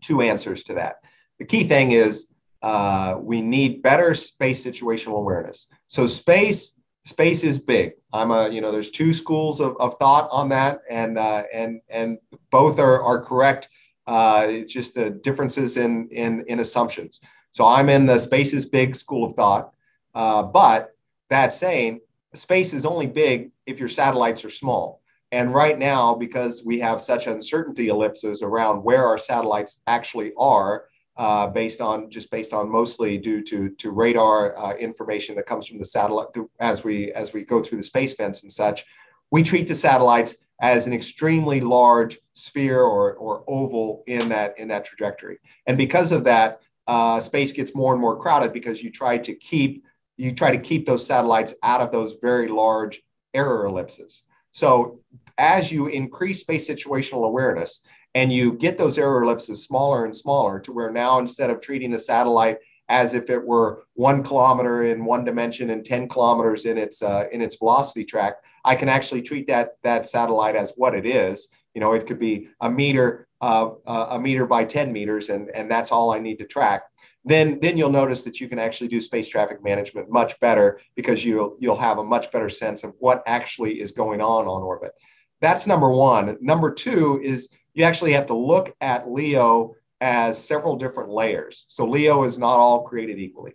two 0.00 0.22
answers 0.22 0.64
to 0.64 0.74
that. 0.74 0.96
The 1.38 1.44
key 1.44 1.64
thing 1.64 1.92
is 1.92 2.28
uh, 2.62 3.16
we 3.20 3.42
need 3.42 3.82
better 3.82 4.14
space 4.14 4.64
situational 4.64 5.18
awareness. 5.18 5.66
So 5.88 6.06
space 6.06 6.72
space 7.04 7.42
is 7.44 7.58
big. 7.58 7.92
I'm 8.12 8.30
a, 8.30 8.48
you 8.48 8.60
know, 8.60 8.70
there's 8.70 8.90
two 8.90 9.12
schools 9.12 9.60
of, 9.60 9.76
of 9.78 9.98
thought 9.98 10.28
on 10.30 10.48
that, 10.50 10.80
and 10.88 11.18
uh, 11.18 11.44
and 11.52 11.80
and 11.88 12.18
both 12.50 12.78
are 12.78 13.02
are 13.02 13.22
correct. 13.22 13.68
Uh, 14.06 14.46
it's 14.48 14.72
just 14.72 14.94
the 14.94 15.10
differences 15.10 15.76
in 15.76 16.08
in 16.10 16.44
in 16.48 16.60
assumptions. 16.60 17.20
So 17.50 17.66
I'm 17.66 17.88
in 17.88 18.06
the 18.06 18.18
space 18.18 18.52
is 18.52 18.66
big 18.66 18.94
school 18.94 19.24
of 19.24 19.34
thought, 19.34 19.74
uh, 20.14 20.42
but 20.42 20.94
that 21.30 21.52
saying, 21.52 22.00
space 22.34 22.72
is 22.72 22.86
only 22.86 23.06
big 23.06 23.50
if 23.66 23.78
your 23.78 23.88
satellites 23.88 24.44
are 24.44 24.50
small. 24.50 25.00
And 25.32 25.54
right 25.54 25.78
now, 25.78 26.14
because 26.14 26.62
we 26.62 26.78
have 26.80 27.00
such 27.00 27.26
uncertainty 27.26 27.88
ellipses 27.88 28.42
around 28.42 28.82
where 28.84 29.06
our 29.06 29.16
satellites 29.16 29.80
actually 29.86 30.32
are, 30.36 30.84
uh, 31.22 31.46
based 31.46 31.80
on 31.80 32.10
just 32.10 32.32
based 32.32 32.52
on 32.52 32.68
mostly 32.68 33.16
due 33.16 33.40
to 33.44 33.68
to 33.78 33.92
radar 33.92 34.58
uh, 34.58 34.74
information 34.74 35.36
that 35.36 35.46
comes 35.46 35.68
from 35.68 35.78
the 35.78 35.84
satellite 35.84 36.26
as 36.58 36.82
we 36.82 37.12
as 37.12 37.32
we 37.32 37.44
go 37.44 37.62
through 37.62 37.78
the 37.78 37.84
space 37.84 38.12
fence 38.12 38.42
and 38.42 38.50
such, 38.50 38.84
we 39.30 39.40
treat 39.40 39.68
the 39.68 39.74
satellites 39.74 40.34
as 40.60 40.88
an 40.88 40.92
extremely 40.92 41.60
large 41.60 42.18
sphere 42.32 42.80
or, 42.80 43.14
or 43.14 43.44
oval 43.46 44.02
in 44.08 44.28
that 44.30 44.58
in 44.58 44.66
that 44.66 44.84
trajectory. 44.84 45.38
And 45.68 45.78
because 45.78 46.10
of 46.10 46.24
that, 46.24 46.60
uh, 46.88 47.20
space 47.20 47.52
gets 47.52 47.72
more 47.72 47.92
and 47.92 48.00
more 48.00 48.18
crowded 48.18 48.52
because 48.52 48.82
you 48.82 48.90
try 48.90 49.16
to 49.18 49.32
keep 49.32 49.84
you 50.16 50.32
try 50.32 50.50
to 50.50 50.58
keep 50.58 50.86
those 50.86 51.06
satellites 51.06 51.54
out 51.62 51.80
of 51.80 51.92
those 51.92 52.16
very 52.20 52.48
large 52.48 53.00
error 53.32 53.66
ellipses. 53.66 54.24
So 54.50 54.98
as 55.38 55.70
you 55.70 55.86
increase 55.86 56.40
space 56.40 56.68
situational 56.68 57.26
awareness 57.26 57.82
and 58.14 58.32
you 58.32 58.52
get 58.54 58.78
those 58.78 58.98
error 58.98 59.22
ellipses 59.22 59.64
smaller 59.64 60.04
and 60.04 60.14
smaller 60.14 60.60
to 60.60 60.72
where 60.72 60.90
now 60.90 61.18
instead 61.18 61.50
of 61.50 61.60
treating 61.60 61.94
a 61.94 61.98
satellite 61.98 62.58
as 62.88 63.14
if 63.14 63.30
it 63.30 63.42
were 63.42 63.84
one 63.94 64.22
kilometer 64.22 64.84
in 64.84 65.04
one 65.04 65.24
dimension 65.24 65.70
and 65.70 65.84
10 65.84 66.08
kilometers 66.08 66.66
in 66.66 66.76
its 66.76 67.00
uh, 67.02 67.24
in 67.32 67.40
its 67.40 67.56
velocity 67.56 68.04
track, 68.04 68.34
I 68.64 68.74
can 68.74 68.88
actually 68.88 69.22
treat 69.22 69.46
that 69.48 69.76
that 69.82 70.06
satellite 70.06 70.56
as 70.56 70.72
what 70.76 70.94
it 70.94 71.06
is. 71.06 71.48
You 71.74 71.80
know, 71.80 71.94
it 71.94 72.06
could 72.06 72.18
be 72.18 72.48
a 72.60 72.70
meter 72.70 73.26
uh, 73.40 73.70
a 73.86 74.20
meter 74.20 74.46
by 74.46 74.64
10 74.64 74.92
meters, 74.92 75.30
and 75.30 75.48
and 75.54 75.70
that's 75.70 75.90
all 75.90 76.12
I 76.12 76.18
need 76.18 76.38
to 76.38 76.46
track 76.46 76.82
then 77.24 77.58
then 77.60 77.76
you'll 77.76 77.90
notice 77.90 78.24
that 78.24 78.40
you 78.40 78.48
can 78.48 78.58
actually 78.58 78.88
do 78.88 79.00
space 79.00 79.28
traffic 79.28 79.62
management 79.62 80.10
much 80.10 80.38
better 80.40 80.80
because 80.96 81.24
you'll 81.24 81.56
you'll 81.60 81.76
have 81.76 81.98
a 81.98 82.04
much 82.04 82.32
better 82.32 82.48
sense 82.48 82.82
of 82.84 82.94
what 82.98 83.22
actually 83.26 83.80
is 83.80 83.92
going 83.92 84.20
on 84.20 84.46
on 84.46 84.62
orbit. 84.62 84.92
That's 85.40 85.66
number 85.66 85.90
one. 85.90 86.36
Number 86.40 86.72
two 86.72 87.20
is 87.22 87.48
you 87.74 87.84
actually 87.84 88.12
have 88.12 88.26
to 88.26 88.34
look 88.34 88.74
at 88.80 89.10
LEO 89.10 89.74
as 90.00 90.42
several 90.42 90.76
different 90.76 91.10
layers. 91.10 91.64
So 91.68 91.84
LEO 91.86 92.24
is 92.24 92.38
not 92.38 92.56
all 92.56 92.82
created 92.82 93.18
equally. 93.18 93.54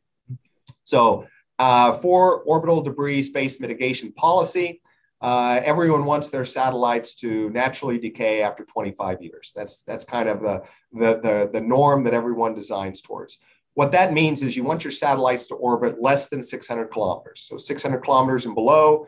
So 0.83 1.27
uh, 1.59 1.93
for 1.93 2.41
orbital 2.43 2.81
debris 2.81 3.23
space 3.23 3.59
mitigation 3.59 4.11
policy, 4.13 4.81
uh, 5.19 5.59
everyone 5.63 6.05
wants 6.05 6.29
their 6.29 6.45
satellites 6.45 7.15
to 7.15 7.49
naturally 7.49 7.97
decay 7.97 8.43
after 8.43 8.63
25 8.63 9.21
years. 9.21 9.51
That's 9.55 9.81
that's 9.81 10.05
kind 10.05 10.29
of 10.29 10.41
the, 10.41 10.61
the 10.93 11.19
the 11.19 11.49
the 11.53 11.61
norm 11.61 12.03
that 12.03 12.13
everyone 12.13 12.53
designs 12.53 13.01
towards. 13.01 13.39
What 13.73 13.91
that 13.91 14.13
means 14.13 14.41
is 14.41 14.55
you 14.55 14.63
want 14.63 14.83
your 14.83 14.91
satellites 14.91 15.47
to 15.47 15.55
orbit 15.55 16.01
less 16.01 16.29
than 16.29 16.41
600 16.41 16.87
kilometers. 16.87 17.41
So 17.41 17.57
600 17.57 17.99
kilometers 17.99 18.45
and 18.45 18.55
below, 18.55 19.07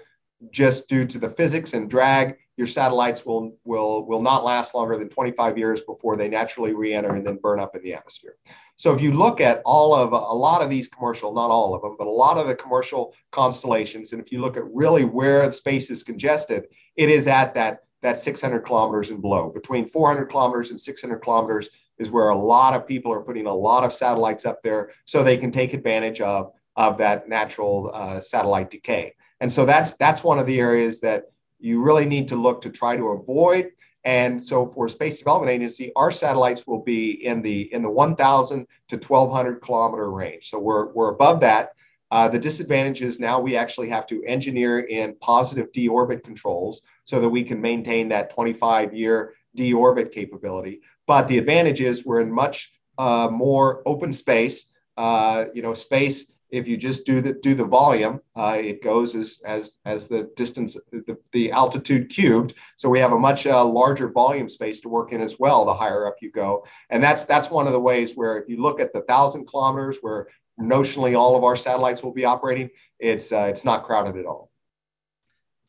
just 0.51 0.87
due 0.87 1.05
to 1.05 1.19
the 1.19 1.29
physics 1.29 1.73
and 1.73 1.89
drag, 1.89 2.37
your 2.57 2.67
satellites 2.67 3.25
will, 3.25 3.57
will, 3.63 4.05
will 4.05 4.21
not 4.21 4.43
last 4.43 4.75
longer 4.75 4.97
than 4.97 5.09
25 5.09 5.57
years 5.57 5.81
before 5.81 6.17
they 6.17 6.27
naturally 6.27 6.73
re-enter 6.73 7.15
and 7.15 7.25
then 7.25 7.39
burn 7.41 7.59
up 7.59 7.75
in 7.75 7.81
the 7.81 7.93
atmosphere. 7.93 8.35
So 8.75 8.93
if 8.93 9.01
you 9.01 9.13
look 9.13 9.41
at 9.41 9.61
all 9.65 9.93
of 9.93 10.11
a 10.11 10.15
lot 10.15 10.61
of 10.61 10.69
these 10.69 10.87
commercial, 10.87 11.33
not 11.33 11.49
all 11.49 11.73
of 11.73 11.81
them, 11.81 11.95
but 11.97 12.07
a 12.07 12.09
lot 12.09 12.37
of 12.37 12.47
the 12.47 12.55
commercial 12.55 13.13
constellations, 13.31 14.13
and 14.13 14.21
if 14.21 14.31
you 14.31 14.41
look 14.41 14.57
at 14.57 14.63
really 14.73 15.05
where 15.05 15.45
the 15.45 15.51
space 15.51 15.89
is 15.89 16.03
congested, 16.03 16.67
it 16.95 17.09
is 17.09 17.27
at 17.27 17.53
that, 17.55 17.83
that 18.01 18.17
600 18.17 18.59
kilometers 18.59 19.09
and 19.09 19.21
below. 19.21 19.49
Between 19.49 19.85
400 19.85 20.25
kilometers 20.25 20.71
and 20.71 20.79
600 20.79 21.17
kilometers, 21.19 21.69
is 21.99 22.09
where 22.09 22.29
a 22.29 22.35
lot 22.35 22.73
of 22.73 22.87
people 22.87 23.11
are 23.13 23.21
putting 23.21 23.45
a 23.45 23.53
lot 23.53 23.83
of 23.83 23.93
satellites 23.93 24.45
up 24.45 24.63
there 24.63 24.91
so 25.05 25.21
they 25.21 25.37
can 25.37 25.51
take 25.51 25.73
advantage 25.73 26.21
of, 26.21 26.51
of 26.75 26.97
that 26.97 27.27
natural 27.27 27.91
uh, 27.93 28.19
satellite 28.19 28.71
decay. 28.71 29.13
And 29.41 29.51
so 29.51 29.65
that's 29.65 29.93
that's 29.95 30.23
one 30.23 30.39
of 30.39 30.45
the 30.45 30.59
areas 30.59 30.99
that 31.01 31.25
you 31.59 31.81
really 31.81 32.05
need 32.05 32.27
to 32.29 32.35
look 32.35 32.61
to 32.61 32.69
try 32.69 32.95
to 32.95 33.09
avoid. 33.09 33.71
And 34.05 34.41
so 34.41 34.65
for 34.65 34.87
Space 34.87 35.17
Development 35.19 35.51
Agency, 35.51 35.91
our 35.95 36.11
satellites 36.11 36.65
will 36.65 36.81
be 36.81 37.25
in 37.25 37.41
the 37.41 37.73
in 37.73 37.81
the 37.81 37.89
1,000 37.89 38.65
to 38.87 38.95
1,200 38.95 39.61
kilometer 39.61 40.09
range. 40.09 40.49
So 40.49 40.59
we're 40.59 40.91
we're 40.93 41.09
above 41.09 41.41
that. 41.41 41.71
Uh, 42.11 42.27
the 42.27 42.39
disadvantage 42.39 43.01
is 43.01 43.19
now 43.19 43.39
we 43.39 43.55
actually 43.55 43.89
have 43.89 44.07
to 44.07 44.23
engineer 44.23 44.79
in 44.79 45.15
positive 45.21 45.71
deorbit 45.71 46.23
controls 46.23 46.81
so 47.05 47.19
that 47.21 47.29
we 47.29 47.43
can 47.43 47.61
maintain 47.61 48.09
that 48.09 48.31
25 48.31 48.95
year 48.95 49.33
deorbit 49.55 50.11
capability. 50.11 50.81
But 51.05 51.27
the 51.27 51.37
advantage 51.37 51.81
is 51.81 52.05
we're 52.05 52.21
in 52.21 52.31
much 52.31 52.71
uh, 52.97 53.29
more 53.31 53.83
open 53.85 54.11
space. 54.13 54.65
Uh, 54.97 55.45
you 55.53 55.61
know, 55.61 55.73
space. 55.73 56.29
If 56.51 56.67
you 56.67 56.77
just 56.77 57.05
do 57.05 57.21
the 57.21 57.33
do 57.33 57.53
the 57.53 57.65
volume, 57.65 58.21
uh, 58.35 58.57
it 58.59 58.81
goes 58.81 59.15
as 59.15 59.39
as 59.45 59.79
as 59.85 60.07
the 60.07 60.31
distance, 60.35 60.77
the, 60.91 61.17
the 61.31 61.51
altitude 61.51 62.09
cubed. 62.09 62.53
So 62.77 62.89
we 62.89 62.99
have 62.99 63.11
a 63.11 63.19
much 63.19 63.45
uh, 63.45 63.63
larger 63.63 64.09
volume 64.09 64.49
space 64.49 64.81
to 64.81 64.89
work 64.89 65.11
in 65.11 65.21
as 65.21 65.37
well. 65.39 65.65
The 65.65 65.73
higher 65.73 66.07
up 66.07 66.15
you 66.21 66.31
go, 66.31 66.65
and 66.89 67.03
that's 67.03 67.25
that's 67.25 67.49
one 67.49 67.67
of 67.67 67.73
the 67.73 67.79
ways 67.79 68.13
where 68.13 68.37
if 68.37 68.49
you 68.49 68.61
look 68.61 68.79
at 68.79 68.93
the 68.93 69.01
thousand 69.01 69.45
kilometers, 69.45 69.97
where 70.01 70.27
notionally 70.59 71.17
all 71.17 71.35
of 71.37 71.43
our 71.43 71.55
satellites 71.55 72.03
will 72.03 72.13
be 72.13 72.25
operating, 72.25 72.69
it's 72.99 73.31
uh, 73.31 73.47
it's 73.49 73.63
not 73.63 73.85
crowded 73.85 74.17
at 74.17 74.25
all. 74.25 74.49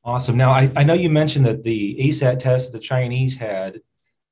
Awesome. 0.03 0.37
Now 0.37 0.53
I, 0.53 0.71
I 0.77 0.85
know 0.85 0.95
you 0.95 1.11
mentioned 1.11 1.45
that 1.45 1.62
the 1.62 1.97
ASAT 2.01 2.38
test 2.38 2.73
that 2.73 2.79
the 2.79 2.83
Chinese 2.83 3.37
had 3.37 3.81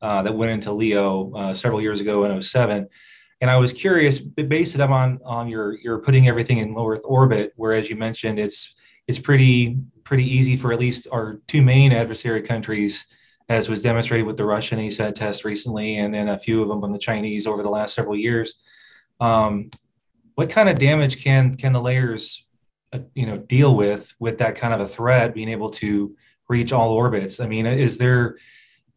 uh, 0.01 0.23
that 0.23 0.35
went 0.35 0.53
into 0.53 0.73
LEO 0.73 1.33
uh, 1.35 1.55
several 1.55 1.81
years 1.81 2.01
ago 2.01 2.25
in 2.25 2.41
07. 2.41 2.89
And 3.40 3.51
I 3.51 3.57
was 3.59 3.72
curious, 3.72 4.18
based 4.18 4.74
it 4.74 4.81
on 4.81 5.20
on 5.24 5.48
your 5.48 5.79
you're 5.79 6.01
putting 6.01 6.29
everything 6.29 6.59
in 6.59 6.74
low 6.74 6.88
Earth 6.88 7.03
orbit, 7.05 7.53
whereas 7.57 7.88
you 7.88 7.96
mentioned 7.96 8.38
it's 8.38 8.74
it's 9.07 9.18
pretty 9.18 9.79
pretty 10.05 10.24
easy 10.24 10.57
for 10.57 10.72
at 10.72 10.79
least 10.79 11.07
our 11.12 11.40
two 11.46 11.62
main 11.62 11.92
adversary 11.92 12.42
countries, 12.42 13.07
as 13.48 13.68
was 13.68 13.83
demonstrated 13.83 14.27
with 14.27 14.37
the 14.37 14.44
Russian 14.44 14.79
ASAT 14.79 15.14
test 15.14 15.44
recently, 15.44 15.98
and 15.98 16.12
then 16.12 16.29
a 16.29 16.38
few 16.38 16.62
of 16.62 16.68
them 16.68 16.81
from 16.81 16.92
the 16.92 16.98
Chinese 16.98 17.46
over 17.46 17.62
the 17.62 17.70
last 17.70 17.94
several 17.94 18.16
years. 18.16 18.57
Um, 19.20 19.68
what 20.35 20.51
kind 20.51 20.68
of 20.68 20.79
damage 20.79 21.22
can 21.22 21.55
can 21.55 21.72
the 21.72 21.81
layers, 21.81 22.44
uh, 22.92 23.01
you 23.14 23.27
know, 23.27 23.38
deal 23.38 23.77
with 23.77 24.14
with 24.18 24.38
that 24.38 24.57
kind 24.57 24.74
of 24.74 24.81
a 24.81 24.88
threat, 24.88 25.35
being 25.35 25.48
able 25.48 25.68
to 25.70 26.16
reach 26.48 26.72
all 26.72 26.90
orbits? 26.90 27.38
I 27.38 27.46
mean, 27.46 27.66
is 27.66 27.98
there 27.98 28.37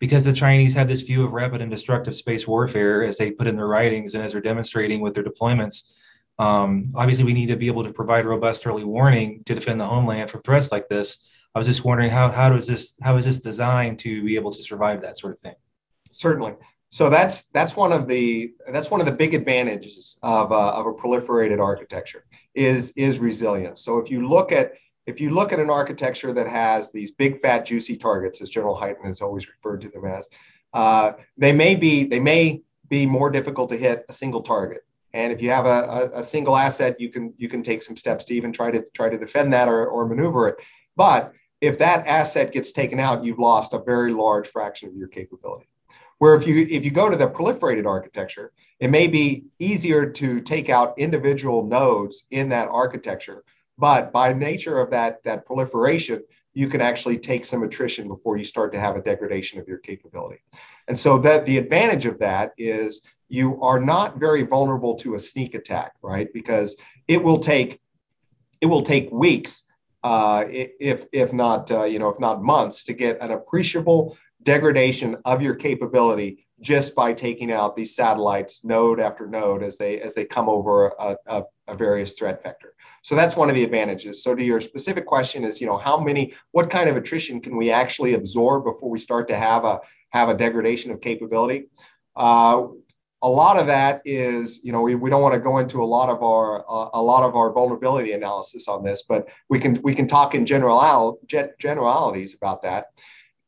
because 0.01 0.25
the 0.25 0.33
Chinese 0.33 0.73
have 0.73 0.87
this 0.87 1.03
view 1.03 1.23
of 1.23 1.31
rapid 1.31 1.61
and 1.61 1.69
destructive 1.69 2.15
space 2.15 2.47
warfare, 2.47 3.03
as 3.03 3.19
they 3.19 3.31
put 3.31 3.47
in 3.47 3.55
their 3.55 3.67
writings 3.67 4.15
and 4.15 4.25
as 4.25 4.31
they're 4.31 4.41
demonstrating 4.41 4.99
with 4.99 5.13
their 5.13 5.23
deployments. 5.23 5.99
Um, 6.39 6.83
obviously, 6.95 7.23
we 7.23 7.33
need 7.33 7.45
to 7.47 7.55
be 7.55 7.67
able 7.67 7.83
to 7.83 7.93
provide 7.93 8.25
robust 8.25 8.65
early 8.65 8.83
warning 8.83 9.43
to 9.45 9.53
defend 9.53 9.79
the 9.79 9.85
homeland 9.85 10.31
from 10.31 10.41
threats 10.41 10.71
like 10.71 10.89
this. 10.89 11.29
I 11.53 11.59
was 11.59 11.67
just 11.67 11.85
wondering 11.85 12.09
how 12.09 12.31
how 12.31 12.49
does 12.49 12.65
this 12.65 12.97
how 13.03 13.15
is 13.17 13.25
this 13.25 13.39
designed 13.39 13.99
to 13.99 14.23
be 14.23 14.35
able 14.35 14.51
to 14.51 14.61
survive 14.61 15.01
that 15.01 15.17
sort 15.17 15.33
of 15.33 15.39
thing? 15.39 15.55
Certainly. 16.09 16.55
So 16.89 17.09
that's 17.09 17.43
that's 17.53 17.75
one 17.75 17.93
of 17.93 18.07
the 18.07 18.53
that's 18.73 18.89
one 18.89 19.01
of 19.01 19.05
the 19.05 19.13
big 19.13 19.35
advantages 19.35 20.17
of, 20.23 20.51
uh, 20.51 20.71
of 20.71 20.87
a 20.87 20.93
proliferated 20.93 21.59
architecture 21.59 22.25
is 22.55 22.91
is 22.95 23.19
resilience. 23.19 23.81
So 23.81 23.99
if 23.99 24.09
you 24.09 24.27
look 24.27 24.51
at 24.51 24.73
if 25.05 25.19
you 25.19 25.31
look 25.31 25.51
at 25.51 25.59
an 25.59 25.69
architecture 25.69 26.31
that 26.33 26.47
has 26.47 26.91
these 26.91 27.11
big, 27.11 27.41
fat, 27.41 27.65
juicy 27.65 27.97
targets, 27.97 28.41
as 28.41 28.49
General 28.49 28.77
Hyten 28.77 29.05
has 29.05 29.21
always 29.21 29.47
referred 29.47 29.81
to 29.81 29.89
them 29.89 30.05
as, 30.05 30.29
uh, 30.73 31.13
they 31.37 31.51
may 31.51 31.75
be 31.75 32.05
they 32.05 32.19
may 32.19 32.61
be 32.87 33.05
more 33.05 33.29
difficult 33.29 33.69
to 33.69 33.77
hit 33.77 34.05
a 34.09 34.13
single 34.13 34.41
target. 34.41 34.85
And 35.13 35.33
if 35.33 35.41
you 35.41 35.49
have 35.49 35.65
a, 35.65 35.69
a, 36.13 36.19
a, 36.19 36.23
single 36.23 36.55
asset, 36.55 36.99
you 36.99 37.09
can 37.09 37.33
you 37.37 37.49
can 37.49 37.63
take 37.63 37.81
some 37.81 37.97
steps 37.97 38.25
to 38.25 38.33
even 38.33 38.53
try 38.53 38.71
to 38.71 38.83
try 38.93 39.09
to 39.09 39.17
defend 39.17 39.51
that 39.53 39.67
or, 39.67 39.85
or 39.87 40.07
maneuver 40.07 40.47
it. 40.49 40.55
But 40.95 41.33
if 41.59 41.77
that 41.79 42.07
asset 42.07 42.53
gets 42.53 42.71
taken 42.71 42.99
out, 42.99 43.23
you've 43.23 43.39
lost 43.39 43.73
a 43.73 43.79
very 43.79 44.13
large 44.13 44.47
fraction 44.47 44.89
of 44.89 44.95
your 44.95 45.07
capability. 45.07 45.67
Where 46.19 46.35
if 46.35 46.47
you 46.47 46.67
if 46.69 46.85
you 46.85 46.91
go 46.91 47.09
to 47.09 47.17
the 47.17 47.27
proliferated 47.27 47.85
architecture, 47.85 48.53
it 48.79 48.89
may 48.89 49.07
be 49.07 49.45
easier 49.59 50.09
to 50.09 50.39
take 50.39 50.69
out 50.69 50.97
individual 50.97 51.65
nodes 51.65 52.25
in 52.31 52.49
that 52.49 52.69
architecture 52.69 53.43
but 53.77 54.11
by 54.11 54.33
nature 54.33 54.79
of 54.79 54.91
that, 54.91 55.23
that 55.23 55.45
proliferation, 55.45 56.21
you 56.53 56.67
can 56.67 56.81
actually 56.81 57.17
take 57.17 57.45
some 57.45 57.63
attrition 57.63 58.07
before 58.07 58.37
you 58.37 58.43
start 58.43 58.73
to 58.73 58.79
have 58.79 58.95
a 58.95 59.01
degradation 59.01 59.59
of 59.59 59.67
your 59.67 59.77
capability. 59.77 60.41
And 60.87 60.97
so 60.97 61.17
that 61.19 61.45
the 61.45 61.57
advantage 61.57 62.05
of 62.05 62.19
that 62.19 62.51
is 62.57 63.01
you 63.29 63.61
are 63.61 63.79
not 63.79 64.19
very 64.19 64.43
vulnerable 64.43 64.95
to 64.95 65.15
a 65.15 65.19
sneak 65.19 65.55
attack, 65.55 65.93
right? 66.01 66.27
Because 66.33 66.75
it 67.07 67.23
will 67.23 67.39
take 67.39 67.79
it 68.59 68.67
will 68.67 68.83
take 68.83 69.11
weeks, 69.11 69.63
uh, 70.03 70.43
if 70.47 71.05
if 71.11 71.33
not 71.33 71.71
uh, 71.71 71.85
you 71.85 71.97
know 71.97 72.09
if 72.09 72.19
not 72.19 72.43
months, 72.43 72.83
to 72.83 72.93
get 72.93 73.17
an 73.21 73.31
appreciable 73.31 74.17
degradation 74.43 75.17
of 75.25 75.41
your 75.41 75.55
capability 75.55 76.45
just 76.61 76.95
by 76.95 77.11
taking 77.11 77.51
out 77.51 77.75
these 77.75 77.95
satellites 77.95 78.63
node 78.63 78.99
after 78.99 79.27
node 79.27 79.63
as 79.63 79.77
they 79.77 79.99
as 79.99 80.13
they 80.13 80.25
come 80.25 80.47
over 80.47 80.87
a, 80.87 81.15
a, 81.27 81.43
a, 81.67 81.75
various 81.75 82.13
threat 82.13 82.43
vector. 82.43 82.73
So 83.01 83.15
that's 83.15 83.35
one 83.35 83.49
of 83.49 83.55
the 83.55 83.63
advantages. 83.63 84.23
So 84.23 84.35
to 84.35 84.43
your 84.43 84.61
specific 84.61 85.05
question 85.05 85.43
is, 85.43 85.59
you 85.59 85.67
know, 85.67 85.77
how 85.77 85.99
many, 85.99 86.33
what 86.51 86.69
kind 86.69 86.87
of 86.87 86.95
attrition 86.95 87.41
can 87.41 87.57
we 87.57 87.71
actually 87.71 88.13
absorb 88.13 88.63
before 88.63 88.89
we 88.89 88.99
start 88.99 89.27
to 89.29 89.37
have 89.37 89.65
a 89.65 89.79
have 90.11 90.29
a 90.29 90.35
degradation 90.35 90.91
of 90.91 91.01
capability? 91.01 91.65
Uh, 92.15 92.67
a 93.23 93.29
lot 93.29 93.57
of 93.57 93.67
that 93.67 94.01
is, 94.03 94.61
you 94.63 94.71
know, 94.71 94.81
we, 94.81 94.95
we 94.95 95.09
don't 95.09 95.21
want 95.21 95.35
to 95.35 95.39
go 95.39 95.59
into 95.59 95.81
a 95.81 95.85
lot 95.85 96.09
of 96.09 96.23
our 96.23 96.65
uh, 96.69 96.89
a 96.93 97.01
lot 97.01 97.23
of 97.23 97.35
our 97.35 97.51
vulnerability 97.51 98.11
analysis 98.11 98.67
on 98.67 98.83
this, 98.83 99.03
but 99.03 99.29
we 99.49 99.59
can 99.59 99.81
we 99.83 99.93
can 99.93 100.07
talk 100.07 100.35
in 100.35 100.45
general 100.45 101.19
generalities 101.59 102.35
about 102.35 102.61
that 102.61 102.87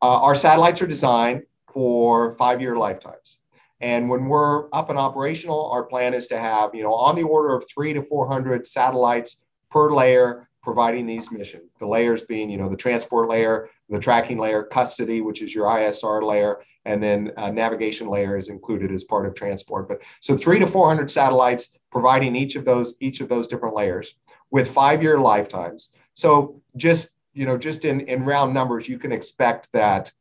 uh, 0.04 0.20
our 0.22 0.36
satellites 0.36 0.82
are 0.82 0.88
designed 0.88 1.44
for 1.74 2.34
five-year 2.34 2.76
lifetimes. 2.76 3.40
And 3.82 4.10
when 4.10 4.28
we're 4.28 4.68
up 4.72 4.90
and 4.90 4.98
operational, 4.98 5.70
our 5.72 5.84
plan 5.84 6.14
is 6.14 6.28
to 6.30 6.40
have, 6.40 6.74
you 6.74 6.84
know, 6.84 6.94
on 6.94 7.16
the 7.16 7.24
order 7.24 7.54
of 7.54 7.66
three 7.70 7.92
to 7.94 8.02
400 8.02 8.66
satellites 8.66 9.44
per 9.70 9.92
layer 9.94 10.48
providing 10.62 11.06
these 11.06 11.30
missions. 11.30 11.70
The 11.80 11.86
layers 11.86 12.24
being, 12.24 12.50
you 12.50 12.58
know, 12.58 12.70
the 12.70 12.78
transport 12.78 13.28
layer, 13.28 13.70
the 13.90 14.00
tracking 14.00 14.40
layer, 14.40 14.64
custody, 14.64 15.20
which 15.20 15.42
is 15.42 15.54
your 15.54 15.66
ISR 15.66 16.24
layer, 16.24 16.62
and 16.86 17.04
then 17.04 17.34
uh, 17.36 17.52
navigation 17.52 18.08
layer 18.08 18.38
is 18.38 18.48
included 18.48 18.92
as 18.92 19.04
part 19.04 19.26
of 19.26 19.36
transport. 19.36 19.90
But 19.90 20.02
so 20.22 20.38
three 20.38 20.60
to 20.60 20.68
400 20.68 21.12
satellites 21.12 21.78
providing 21.92 22.36
each 22.36 22.56
of 22.56 22.64
those 22.64 22.96
each 23.02 23.20
of 23.20 23.28
those 23.30 23.48
different 23.48 23.76
layers 23.76 24.16
with 24.50 24.72
five-year 24.72 25.20
lifetimes. 25.20 25.90
So 26.14 26.62
just 26.78 27.10
you 27.34 27.46
know, 27.46 27.58
just 27.58 27.84
in 27.84 28.02
in 28.02 28.24
round 28.24 28.54
numbers, 28.54 28.88
you 28.88 28.98
can 28.98 29.12
expect 29.12 29.72
that 29.74 30.12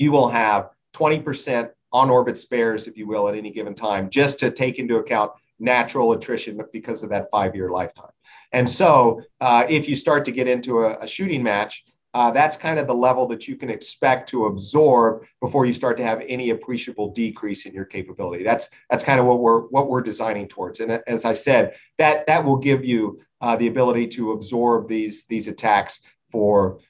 you 0.00 0.12
will 0.12 0.28
have 0.28 0.70
20% 0.94 1.70
on 1.92 2.10
orbit 2.10 2.38
spares, 2.38 2.86
if 2.86 2.96
you 2.96 3.06
will, 3.06 3.28
at 3.28 3.34
any 3.34 3.50
given 3.50 3.74
time, 3.74 4.08
just 4.10 4.38
to 4.40 4.50
take 4.50 4.78
into 4.78 4.96
account 4.96 5.32
natural 5.58 6.12
attrition 6.12 6.60
because 6.72 7.02
of 7.02 7.10
that 7.10 7.30
five 7.30 7.54
year 7.54 7.70
lifetime. 7.70 8.10
And 8.52 8.68
so, 8.68 9.22
uh, 9.40 9.64
if 9.68 9.88
you 9.88 9.94
start 9.94 10.24
to 10.24 10.32
get 10.32 10.48
into 10.48 10.80
a, 10.80 10.98
a 11.00 11.06
shooting 11.06 11.42
match, 11.42 11.84
uh, 12.12 12.30
that's 12.32 12.56
kind 12.56 12.80
of 12.80 12.88
the 12.88 12.94
level 12.94 13.28
that 13.28 13.46
you 13.46 13.56
can 13.56 13.70
expect 13.70 14.28
to 14.30 14.46
absorb 14.46 15.24
before 15.40 15.64
you 15.64 15.72
start 15.72 15.96
to 15.96 16.02
have 16.02 16.20
any 16.26 16.50
appreciable 16.50 17.12
decrease 17.12 17.66
in 17.66 17.72
your 17.72 17.84
capability. 17.84 18.42
That's 18.42 18.68
that's 18.88 19.04
kind 19.04 19.20
of 19.20 19.26
what 19.26 19.38
we're 19.38 19.60
what 19.68 19.88
we're 19.88 20.00
designing 20.00 20.48
towards. 20.48 20.80
And 20.80 21.00
as 21.06 21.24
I 21.24 21.34
said, 21.34 21.74
that 21.98 22.26
that 22.26 22.44
will 22.44 22.56
give 22.56 22.84
you 22.84 23.20
uh, 23.40 23.54
the 23.56 23.68
ability 23.68 24.08
to 24.08 24.32
absorb 24.32 24.88
these 24.88 25.24
these 25.26 25.46
attacks 25.46 26.00
for 26.32 26.80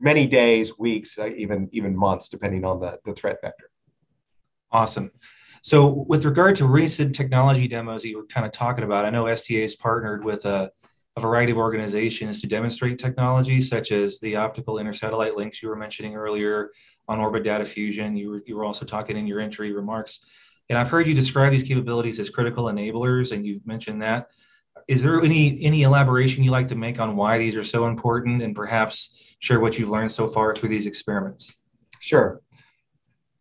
many 0.00 0.26
days, 0.26 0.78
weeks, 0.78 1.18
uh, 1.18 1.30
even 1.36 1.68
even 1.72 1.96
months, 1.96 2.28
depending 2.28 2.64
on 2.64 2.80
the 2.80 2.98
the 3.04 3.14
threat 3.14 3.38
vector. 3.42 3.70
Awesome. 4.70 5.10
So, 5.62 6.04
with 6.08 6.24
regard 6.24 6.56
to 6.56 6.66
recent 6.66 7.14
technology 7.14 7.66
demos 7.68 8.02
that 8.02 8.08
you 8.08 8.18
were 8.18 8.26
kind 8.26 8.46
of 8.46 8.52
talking 8.52 8.84
about, 8.84 9.04
I 9.04 9.10
know 9.10 9.24
SDA 9.24 9.62
has 9.62 9.74
partnered 9.74 10.24
with 10.24 10.44
a, 10.44 10.70
a 11.16 11.20
variety 11.20 11.52
of 11.52 11.58
organizations 11.58 12.40
to 12.40 12.46
demonstrate 12.46 12.98
technologies 12.98 13.68
such 13.68 13.90
as 13.90 14.20
the 14.20 14.36
optical 14.36 14.76
intersatellite 14.76 15.36
links 15.36 15.62
you 15.62 15.68
were 15.68 15.76
mentioning 15.76 16.14
earlier 16.14 16.70
on 17.08 17.18
orbit 17.18 17.42
data 17.42 17.64
fusion. 17.64 18.16
You 18.16 18.30
were, 18.30 18.42
you 18.46 18.56
were 18.56 18.64
also 18.64 18.84
talking 18.84 19.16
in 19.16 19.26
your 19.26 19.40
entry 19.40 19.72
remarks. 19.72 20.20
And 20.68 20.78
I've 20.78 20.88
heard 20.88 21.08
you 21.08 21.14
describe 21.14 21.50
these 21.50 21.64
capabilities 21.64 22.20
as 22.20 22.30
critical 22.30 22.66
enablers, 22.66 23.32
and 23.32 23.46
you've 23.46 23.66
mentioned 23.66 24.02
that. 24.02 24.28
Is 24.86 25.02
there 25.02 25.20
any 25.20 25.62
any 25.62 25.82
elaboration 25.82 26.44
you 26.44 26.50
like 26.50 26.68
to 26.68 26.76
make 26.76 27.00
on 27.00 27.16
why 27.16 27.38
these 27.38 27.56
are 27.56 27.64
so 27.64 27.86
important, 27.86 28.42
and 28.42 28.54
perhaps 28.54 29.34
share 29.40 29.60
what 29.60 29.78
you've 29.78 29.90
learned 29.90 30.12
so 30.12 30.26
far 30.26 30.54
through 30.54 30.68
these 30.68 30.86
experiments? 30.86 31.54
Sure. 32.00 32.40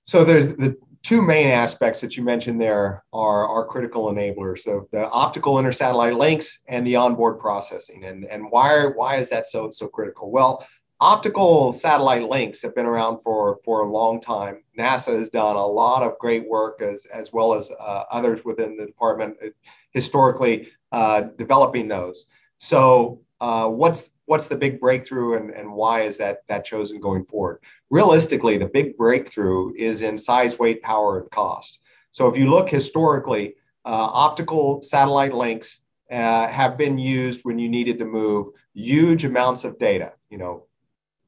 So 0.04 0.24
there's 0.24 0.56
the 0.56 0.78
two 1.04 1.22
main 1.22 1.48
aspects 1.48 2.02
that 2.02 2.18
you 2.18 2.24
mentioned 2.24 2.60
there 2.60 3.02
are, 3.14 3.48
are 3.48 3.66
critical 3.66 4.12
enablers 4.12 4.68
of 4.68 4.90
the 4.92 5.10
optical 5.10 5.56
intersatellite 5.56 6.18
links 6.18 6.60
and 6.68 6.86
the 6.86 6.98
onboard 6.98 7.40
processing. 7.40 8.04
And, 8.04 8.26
and 8.26 8.52
why, 8.52 8.84
why 8.86 9.16
is 9.16 9.30
that 9.30 9.46
so, 9.46 9.70
so 9.70 9.88
critical? 9.88 10.32
Well, 10.32 10.68
optical 11.00 11.72
satellite 11.72 12.28
links 12.30 12.62
have 12.62 12.76
been 12.76 12.86
around 12.86 13.20
for, 13.20 13.60
for 13.64 13.82
a 13.82 13.90
long 13.90 14.20
time. 14.20 14.64
NASA 14.78 15.18
has 15.18 15.30
done 15.30 15.56
a 15.56 15.66
lot 15.66 16.04
of 16.04 16.18
great 16.20 16.48
work 16.48 16.82
as, 16.82 17.06
as 17.06 17.32
well 17.32 17.54
as 17.54 17.72
uh, 17.80 18.04
others 18.12 18.44
within 18.44 18.76
the 18.78 18.86
department 18.86 19.38
uh, 19.44 19.50
historically 19.92 20.70
uh, 20.92 21.22
developing 21.38 21.88
those. 21.88 22.26
So 22.58 23.22
uh, 23.40 23.70
what's 23.70 24.10
what's 24.26 24.48
the 24.48 24.56
big 24.56 24.80
breakthrough 24.80 25.38
and, 25.38 25.52
and 25.52 25.72
why 25.72 26.02
is 26.02 26.18
that 26.18 26.40
that 26.48 26.66
chosen 26.66 27.00
going 27.00 27.24
forward 27.24 27.60
realistically 27.90 28.58
the 28.58 28.66
big 28.66 28.98
breakthrough 28.98 29.74
is 29.78 30.02
in 30.02 30.18
size 30.18 30.58
weight 30.60 30.82
power 30.82 31.20
and 31.20 31.32
cost 31.32 31.80
so 32.12 32.28
if 32.28 32.38
you 32.38 32.50
look 32.50 32.70
historically 32.70 33.56
uh, 33.86 34.10
optical 34.12 34.82
satellite 34.82 35.34
links 35.34 35.82
uh, 36.12 36.48
have 36.48 36.78
been 36.78 36.98
used 36.98 37.42
when 37.44 37.60
you 37.60 37.70
needed 37.70 38.00
to 38.00 38.06
move 38.06 38.48
huge 38.74 39.24
amounts 39.24 39.64
of 39.64 39.78
data 39.78 40.14
you 40.30 40.38
know 40.38 40.67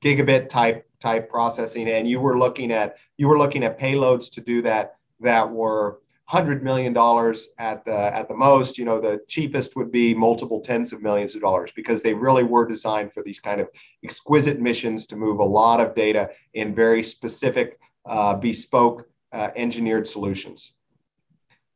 gigabit 0.02 0.50
type 0.50 0.86
type 1.00 1.30
processing 1.30 1.88
and 1.90 2.08
you 2.08 2.20
were 2.20 2.38
looking 2.38 2.72
at 2.72 2.98
you 3.18 3.28
were 3.28 3.38
looking 3.38 3.64
at 3.64 3.80
payloads 3.80 4.32
to 4.32 4.42
do 4.42 4.62
that 4.62 4.96
that 5.20 5.50
were 5.50 6.00
hundred 6.30 6.62
million 6.62 6.94
dollars 6.94 7.48
at 7.58 7.84
the 7.86 8.16
at 8.16 8.28
the 8.28 8.36
most. 8.36 8.78
You 8.78 8.86
know, 8.86 9.00
the 9.02 9.20
cheapest 9.28 9.76
would 9.76 9.92
be 9.92 10.14
multiple 10.14 10.62
tens 10.62 10.94
of 10.94 11.02
millions 11.02 11.34
of 11.34 11.42
dollars 11.42 11.72
because 11.72 12.04
they 12.04 12.14
really 12.14 12.44
were 12.44 12.68
designed 12.68 13.12
for 13.12 13.24
these 13.24 13.40
kind 13.40 13.60
of 13.60 13.68
exquisite 14.04 14.60
missions 14.60 15.08
to 15.08 15.16
move 15.16 15.40
a 15.40 15.44
lot 15.44 15.80
of 15.80 15.96
data 15.96 16.30
in 16.54 16.76
very 16.76 17.02
specific, 17.02 17.80
uh, 18.06 18.36
bespoke, 18.36 19.10
uh, 19.34 19.50
engineered 19.56 20.08
solutions. 20.08 20.74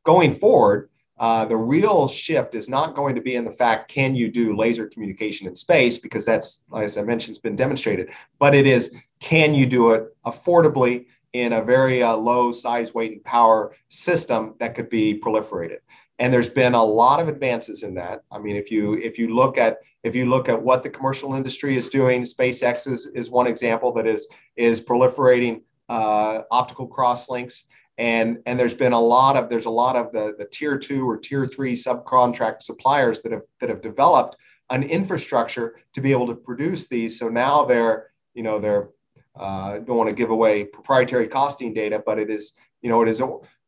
Going 0.05 0.31
forward, 0.31 0.89
uh, 1.19 1.45
the 1.45 1.55
real 1.55 2.07
shift 2.07 2.55
is 2.55 2.67
not 2.67 2.95
going 2.95 3.13
to 3.15 3.21
be 3.21 3.35
in 3.35 3.45
the 3.45 3.51
fact 3.51 3.89
can 3.89 4.15
you 4.15 4.31
do 4.31 4.55
laser 4.55 4.87
communication 4.87 5.47
in 5.47 5.55
space 5.55 5.97
because 5.97 6.25
that's 6.25 6.61
as 6.75 6.97
i 6.97 7.01
mentioned 7.01 7.29
has 7.29 7.39
been 7.39 7.55
demonstrated 7.55 8.09
but 8.39 8.55
it 8.55 8.65
is 8.65 8.95
can 9.19 9.53
you 9.53 9.65
do 9.65 9.91
it 9.91 10.15
affordably 10.25 11.05
in 11.33 11.53
a 11.53 11.63
very 11.63 12.01
uh, 12.01 12.15
low 12.15 12.51
size, 12.51 12.93
weight, 12.93 13.11
and 13.11 13.23
power 13.23 13.75
system 13.89 14.53
that 14.59 14.75
could 14.75 14.89
be 14.89 15.19
proliferated. 15.19 15.77
And 16.19 16.31
there's 16.31 16.49
been 16.49 16.75
a 16.75 16.83
lot 16.83 17.19
of 17.19 17.27
advances 17.27 17.81
in 17.81 17.95
that. 17.95 18.23
I 18.31 18.37
mean, 18.37 18.55
if 18.55 18.69
you 18.69 18.93
if 18.93 19.17
you 19.17 19.35
look 19.35 19.57
at 19.57 19.77
if 20.03 20.15
you 20.15 20.29
look 20.29 20.47
at 20.47 20.61
what 20.61 20.83
the 20.83 20.89
commercial 20.89 21.33
industry 21.33 21.75
is 21.75 21.89
doing, 21.89 22.21
SpaceX 22.21 22.87
is, 22.87 23.07
is 23.07 23.31
one 23.31 23.47
example 23.47 23.91
that 23.93 24.05
is 24.05 24.27
is 24.55 24.79
proliferating 24.79 25.61
uh, 25.89 26.41
optical 26.51 26.87
crosslinks. 26.87 27.63
And, 27.97 28.39
and 28.45 28.59
there's 28.59 28.73
been 28.73 28.93
a 28.93 28.99
lot 28.99 29.37
of 29.37 29.49
there's 29.49 29.65
a 29.65 29.69
lot 29.69 29.95
of 29.95 30.11
the, 30.11 30.35
the 30.37 30.45
tier 30.45 30.77
two 30.77 31.07
or 31.07 31.17
tier 31.17 31.45
three 31.45 31.73
subcontract 31.73 32.63
suppliers 32.63 33.21
that 33.21 33.31
have 33.31 33.43
that 33.61 33.69
have 33.69 33.81
developed 33.81 34.35
an 34.69 34.83
infrastructure 34.83 35.75
to 35.93 36.01
be 36.01 36.11
able 36.11 36.27
to 36.27 36.35
produce 36.35 36.87
these. 36.87 37.19
So 37.19 37.29
now 37.29 37.65
they're 37.65 38.11
you 38.33 38.41
know 38.41 38.57
they're 38.57 38.89
uh, 39.35 39.79
don't 39.79 39.97
want 39.97 40.09
to 40.09 40.15
give 40.15 40.29
away 40.29 40.65
proprietary 40.65 41.27
costing 41.27 41.73
data, 41.73 42.01
but 42.05 42.19
it 42.19 42.29
is, 42.29 42.53
you 42.81 42.89
know, 42.89 43.01
it 43.01 43.09
is 43.09 43.21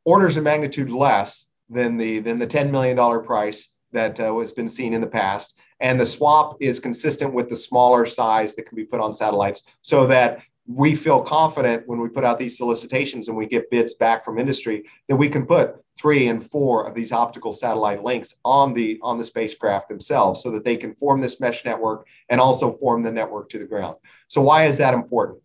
orders 0.04 0.38
of 0.38 0.44
magnitude 0.44 0.90
less 0.90 1.48
than 1.70 1.98
the 1.98 2.20
than 2.20 2.40
the 2.40 2.48
$10 2.48 2.70
million 2.70 3.24
price 3.24 3.70
that 3.92 4.20
uh, 4.20 4.38
has 4.38 4.54
been 4.54 4.70
seen 4.70 4.94
in 4.94 5.02
the 5.02 5.08
past. 5.08 5.58
And 5.80 6.00
the 6.00 6.04
SWaP 6.04 6.58
is 6.60 6.80
consistent 6.80 7.34
with 7.34 7.50
the 7.50 7.56
smaller 7.56 8.06
size 8.06 8.56
that 8.56 8.68
can 8.68 8.76
be 8.76 8.86
put 8.86 9.00
on 9.00 9.14
satellites 9.14 9.76
so 9.82 10.06
that 10.08 10.42
we 10.68 10.96
feel 10.96 11.22
confident 11.22 11.88
when 11.88 12.00
we 12.00 12.10
put 12.10 12.24
out 12.24 12.40
these 12.40 12.58
solicitations 12.58 13.28
and 13.28 13.38
we 13.38 13.46
get 13.46 13.70
bids 13.70 13.94
back 13.94 14.26
from 14.26 14.40
industry 14.40 14.84
that 15.08 15.16
we 15.16 15.30
can 15.30 15.46
put 15.46 15.76
three 15.98 16.28
and 16.28 16.44
four 16.44 16.88
of 16.88 16.96
these 16.96 17.12
optical 17.12 17.54
satellite 17.54 18.04
links 18.04 18.36
on 18.44 18.74
the 18.74 19.00
on 19.04 19.18
the 19.18 19.24
spacecraft 19.24 19.88
themselves 19.88 20.42
so 20.42 20.50
that 20.50 20.64
they 20.64 20.76
can 20.76 20.96
form 20.96 21.22
this 21.22 21.40
mesh 21.40 21.64
network 21.66 22.08
and 22.30 22.42
also 22.42 22.72
form 22.72 23.04
the 23.04 23.12
network 23.12 23.48
to 23.50 23.60
the 23.60 23.66
ground 23.66 23.96
so 24.28 24.42
why 24.42 24.66
is 24.66 24.78
that 24.78 24.94
important 24.94 25.40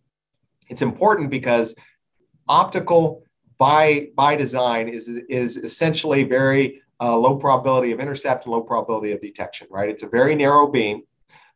it's 0.69 0.81
important 0.81 1.29
because 1.29 1.75
optical 2.47 3.23
by 3.57 4.07
by 4.15 4.35
design 4.35 4.89
is 4.89 5.07
is 5.07 5.55
essentially 5.55 6.23
very 6.23 6.81
uh, 6.99 7.15
low 7.15 7.35
probability 7.35 7.91
of 7.91 7.99
intercept 7.99 8.45
and 8.45 8.53
low 8.53 8.61
probability 8.61 9.11
of 9.11 9.21
detection. 9.21 9.67
Right? 9.69 9.89
It's 9.89 10.03
a 10.03 10.09
very 10.09 10.33
narrow 10.33 10.67
beam. 10.67 11.03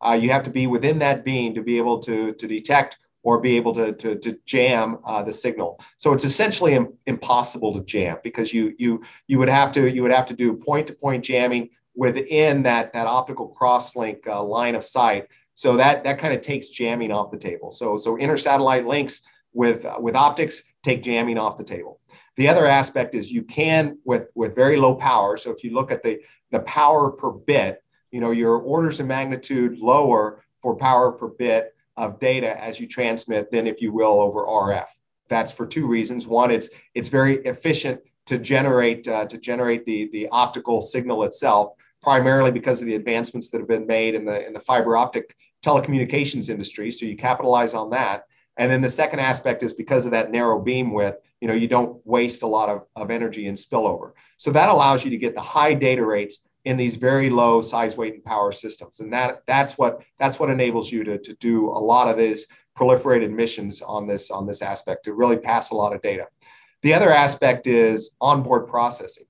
Uh, 0.02 0.14
you 0.14 0.30
have 0.30 0.44
to 0.44 0.52
be 0.52 0.68
within 0.68 1.00
that 1.00 1.26
beam 1.26 1.56
to 1.56 1.64
be 1.64 1.78
able 1.78 2.00
to 2.00 2.34
to 2.34 2.48
detect 2.48 2.98
or 3.26 3.42
be 3.42 3.58
able 3.58 3.74
to, 3.74 3.92
to, 3.92 4.16
to 4.16 4.38
jam 4.46 5.00
uh, 5.04 5.24
the 5.24 5.34
signal. 5.34 5.80
So 5.98 6.14
it's 6.14 6.24
essentially 6.24 6.76
Im- 6.76 6.94
impossible 7.08 7.74
to 7.74 7.84
jam 7.84 8.18
because 8.24 8.54
you 8.54 8.74
you 8.78 9.02
you 9.28 9.40
would 9.40 9.50
have 9.50 9.72
to 9.74 9.90
you 9.94 10.04
would 10.04 10.12
have 10.12 10.28
to 10.28 10.36
do 10.36 10.54
point 10.54 10.88
to 10.88 10.94
point 10.94 11.26
jamming 11.26 11.72
within 11.96 12.62
that 12.64 12.94
that 12.94 13.08
optical 13.08 13.54
crosslink 13.60 14.28
uh, 14.28 14.42
line 14.44 14.76
of 14.76 14.84
sight 14.84 15.28
so 15.56 15.76
that 15.76 16.04
that 16.04 16.20
kind 16.20 16.36
of 16.36 16.42
takes 16.42 16.70
jamming 16.70 17.12
off 17.12 17.32
the 17.32 17.38
table. 17.38 17.72
So 17.72 17.98
so 17.98 18.16
intersatellite 18.16 18.86
links 18.86 19.24
with 19.54 19.84
uh, 19.86 19.98
with 20.00 20.16
optics 20.16 20.64
take 20.84 21.02
jamming 21.02 21.40
off 21.40 21.58
the 21.58 21.64
table. 21.64 22.00
The 22.38 22.48
other 22.48 22.68
aspect 22.68 23.16
is 23.16 23.32
you 23.32 23.42
can 23.42 23.98
with 24.06 24.28
with 24.36 24.56
very 24.56 24.78
low 24.78 24.94
power. 24.94 25.36
So 25.36 25.50
if 25.50 25.64
you 25.64 25.74
look 25.74 25.92
at 25.92 26.04
the 26.04 26.20
the 26.52 26.60
power 26.60 27.10
per 27.10 27.32
bit, 27.32 27.84
you 28.12 28.22
know 28.22 28.30
your 28.30 28.60
orders 28.60 29.00
of 29.00 29.08
magnitude 29.08 29.80
lower 29.80 30.44
for 30.62 30.76
power 30.76 31.12
per 31.12 31.28
bit 31.28 31.75
of 31.98 32.20
data 32.20 32.62
as 32.62 32.80
you 32.80 32.88
transmit 32.88 33.52
than 33.52 33.68
if 33.68 33.82
you 33.82 33.92
will 33.92 34.20
over 34.20 34.46
RF. 34.46 34.88
That's 35.30 35.52
for 35.52 35.66
two 35.66 35.88
reasons. 35.88 36.28
One, 36.28 36.52
it's 36.52 36.70
it's 36.94 37.10
very 37.10 37.38
efficient 37.46 38.02
to 38.28 38.38
generate 38.38 39.08
uh, 39.08 39.26
to 39.26 39.38
generate 39.38 39.86
the 39.86 40.10
the 40.12 40.28
optical 40.32 40.82
signal 40.82 41.24
itself 41.24 41.74
primarily 42.02 42.52
because 42.52 42.82
of 42.82 42.88
the 42.88 42.96
advancements 42.96 43.50
that 43.50 43.60
have 43.60 43.68
been 43.68 43.88
made 43.88 44.14
in 44.14 44.26
the 44.26 44.46
in 44.46 44.54
the 44.54 44.60
fiber 44.60 44.96
optic 44.96 45.36
telecommunications 45.66 46.50
industry. 46.50 46.92
So 46.92 47.06
you 47.06 47.16
capitalize 47.16 47.74
on 47.74 47.90
that. 47.92 48.26
And 48.58 48.72
then 48.72 48.82
the 48.82 48.90
second 48.90 49.20
aspect 49.20 49.64
is 49.64 49.74
because 49.74 50.06
of 50.06 50.12
that 50.12 50.32
narrow 50.32 50.62
beam 50.62 50.94
width, 50.94 51.18
you 51.42 51.48
know, 51.48 51.54
you 51.54 51.68
don't 51.68 52.00
waste 52.06 52.42
a 52.44 52.48
lot 52.48 52.70
of, 52.70 52.86
of 52.96 53.12
energy 53.12 53.48
in 53.48 53.56
spillover. 53.56 54.12
So 54.38 54.52
that 54.52 54.70
allows 54.70 55.04
you 55.04 55.10
to 55.10 55.18
get 55.18 55.36
the 55.36 55.42
high 55.42 55.74
data 55.74 56.06
rates 56.06 56.48
in 56.66 56.78
these 56.78 56.96
very 56.96 57.30
low 57.30 57.62
size, 57.62 57.96
weight, 57.96 58.16
and 58.16 58.24
power 58.24 58.52
systems. 58.52 59.00
And 59.00 59.14
that 59.14 59.44
that's 59.48 59.78
what 59.78 60.04
that's 60.20 60.40
what 60.40 60.50
enables 60.50 60.92
you 60.92 61.04
to, 61.04 61.18
to 61.18 61.34
do 61.36 61.70
a 61.70 61.80
lot 61.80 62.08
of 62.08 62.18
these 62.18 62.48
proliferated 62.78 63.32
missions 63.32 63.82
on 63.82 64.08
this 64.08 64.32
on 64.32 64.46
this 64.46 64.62
aspect 64.62 65.06
to 65.06 65.14
really 65.14 65.38
pass 65.38 65.70
a 65.70 65.76
lot 65.76 65.94
of 65.94 66.02
data. 66.02 66.28
The 66.82 66.94
other 66.94 67.12
aspect 67.12 67.68
is 67.68 68.16
onboard 68.20 68.68
processing. 68.68 69.26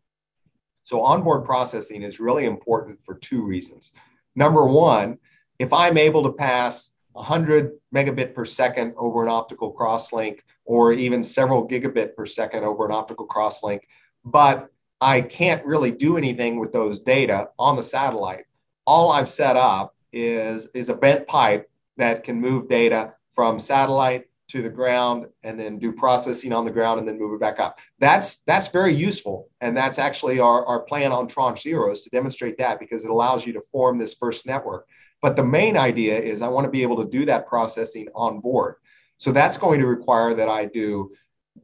So 0.83 1.01
onboard 1.01 1.45
processing 1.45 2.03
is 2.03 2.19
really 2.19 2.45
important 2.45 2.99
for 3.03 3.15
two 3.15 3.43
reasons. 3.43 3.91
Number 4.35 4.65
one, 4.65 5.17
if 5.59 5.71
I'm 5.73 5.97
able 5.97 6.23
to 6.23 6.31
pass 6.31 6.91
100 7.13 7.71
megabit 7.93 8.33
per 8.33 8.45
second 8.45 8.93
over 8.97 9.23
an 9.23 9.29
optical 9.29 9.73
crosslink 9.73 10.39
or 10.65 10.91
even 10.91 11.23
several 11.23 11.67
gigabit 11.67 12.15
per 12.15 12.25
second 12.25 12.65
over 12.65 12.85
an 12.85 12.91
optical 12.91 13.25
crosslink, 13.25 13.81
but 14.25 14.69
I 15.01 15.21
can't 15.21 15.65
really 15.65 15.91
do 15.91 16.17
anything 16.17 16.59
with 16.59 16.73
those 16.73 16.99
data 16.99 17.49
on 17.59 17.75
the 17.75 17.83
satellite. 17.83 18.45
All 18.87 19.11
I've 19.11 19.29
set 19.29 19.57
up 19.57 19.95
is, 20.13 20.67
is 20.73 20.89
a 20.89 20.95
bent 20.95 21.27
pipe 21.27 21.69
that 21.97 22.23
can 22.23 22.39
move 22.39 22.69
data 22.69 23.13
from 23.31 23.59
satellite 23.59 24.27
to 24.47 24.61
the 24.61 24.69
ground 24.69 25.25
and 25.43 25.59
then 25.59 25.79
do 25.79 25.91
processing 25.91 26.53
on 26.53 26.65
the 26.65 26.71
ground 26.71 26.99
and 26.99 27.07
then 27.07 27.17
move 27.17 27.33
it 27.33 27.39
back 27.39 27.59
up. 27.59 27.79
That's 27.99 28.37
that's 28.39 28.67
very 28.67 28.93
useful. 28.93 29.49
And 29.59 29.75
that's 29.75 29.97
actually 29.97 30.39
our, 30.39 30.65
our 30.65 30.81
plan 30.81 31.11
on 31.11 31.27
Tranche 31.27 31.63
Zero 31.63 31.91
is 31.91 32.03
to 32.03 32.09
demonstrate 32.09 32.57
that 32.59 32.79
because 32.79 33.03
it 33.03 33.09
allows 33.09 33.45
you 33.45 33.53
to 33.53 33.61
form 33.61 33.97
this 33.97 34.13
first 34.13 34.45
network. 34.45 34.87
But 35.21 35.35
the 35.35 35.43
main 35.43 35.77
idea 35.77 36.19
is 36.19 36.41
I 36.41 36.47
want 36.47 36.65
to 36.65 36.71
be 36.71 36.83
able 36.83 36.97
to 36.97 37.09
do 37.09 37.25
that 37.25 37.47
processing 37.47 38.07
on 38.13 38.39
board. 38.39 38.75
So 39.17 39.31
that's 39.31 39.57
going 39.57 39.79
to 39.79 39.87
require 39.87 40.33
that 40.35 40.49
I 40.49 40.65
do 40.65 41.11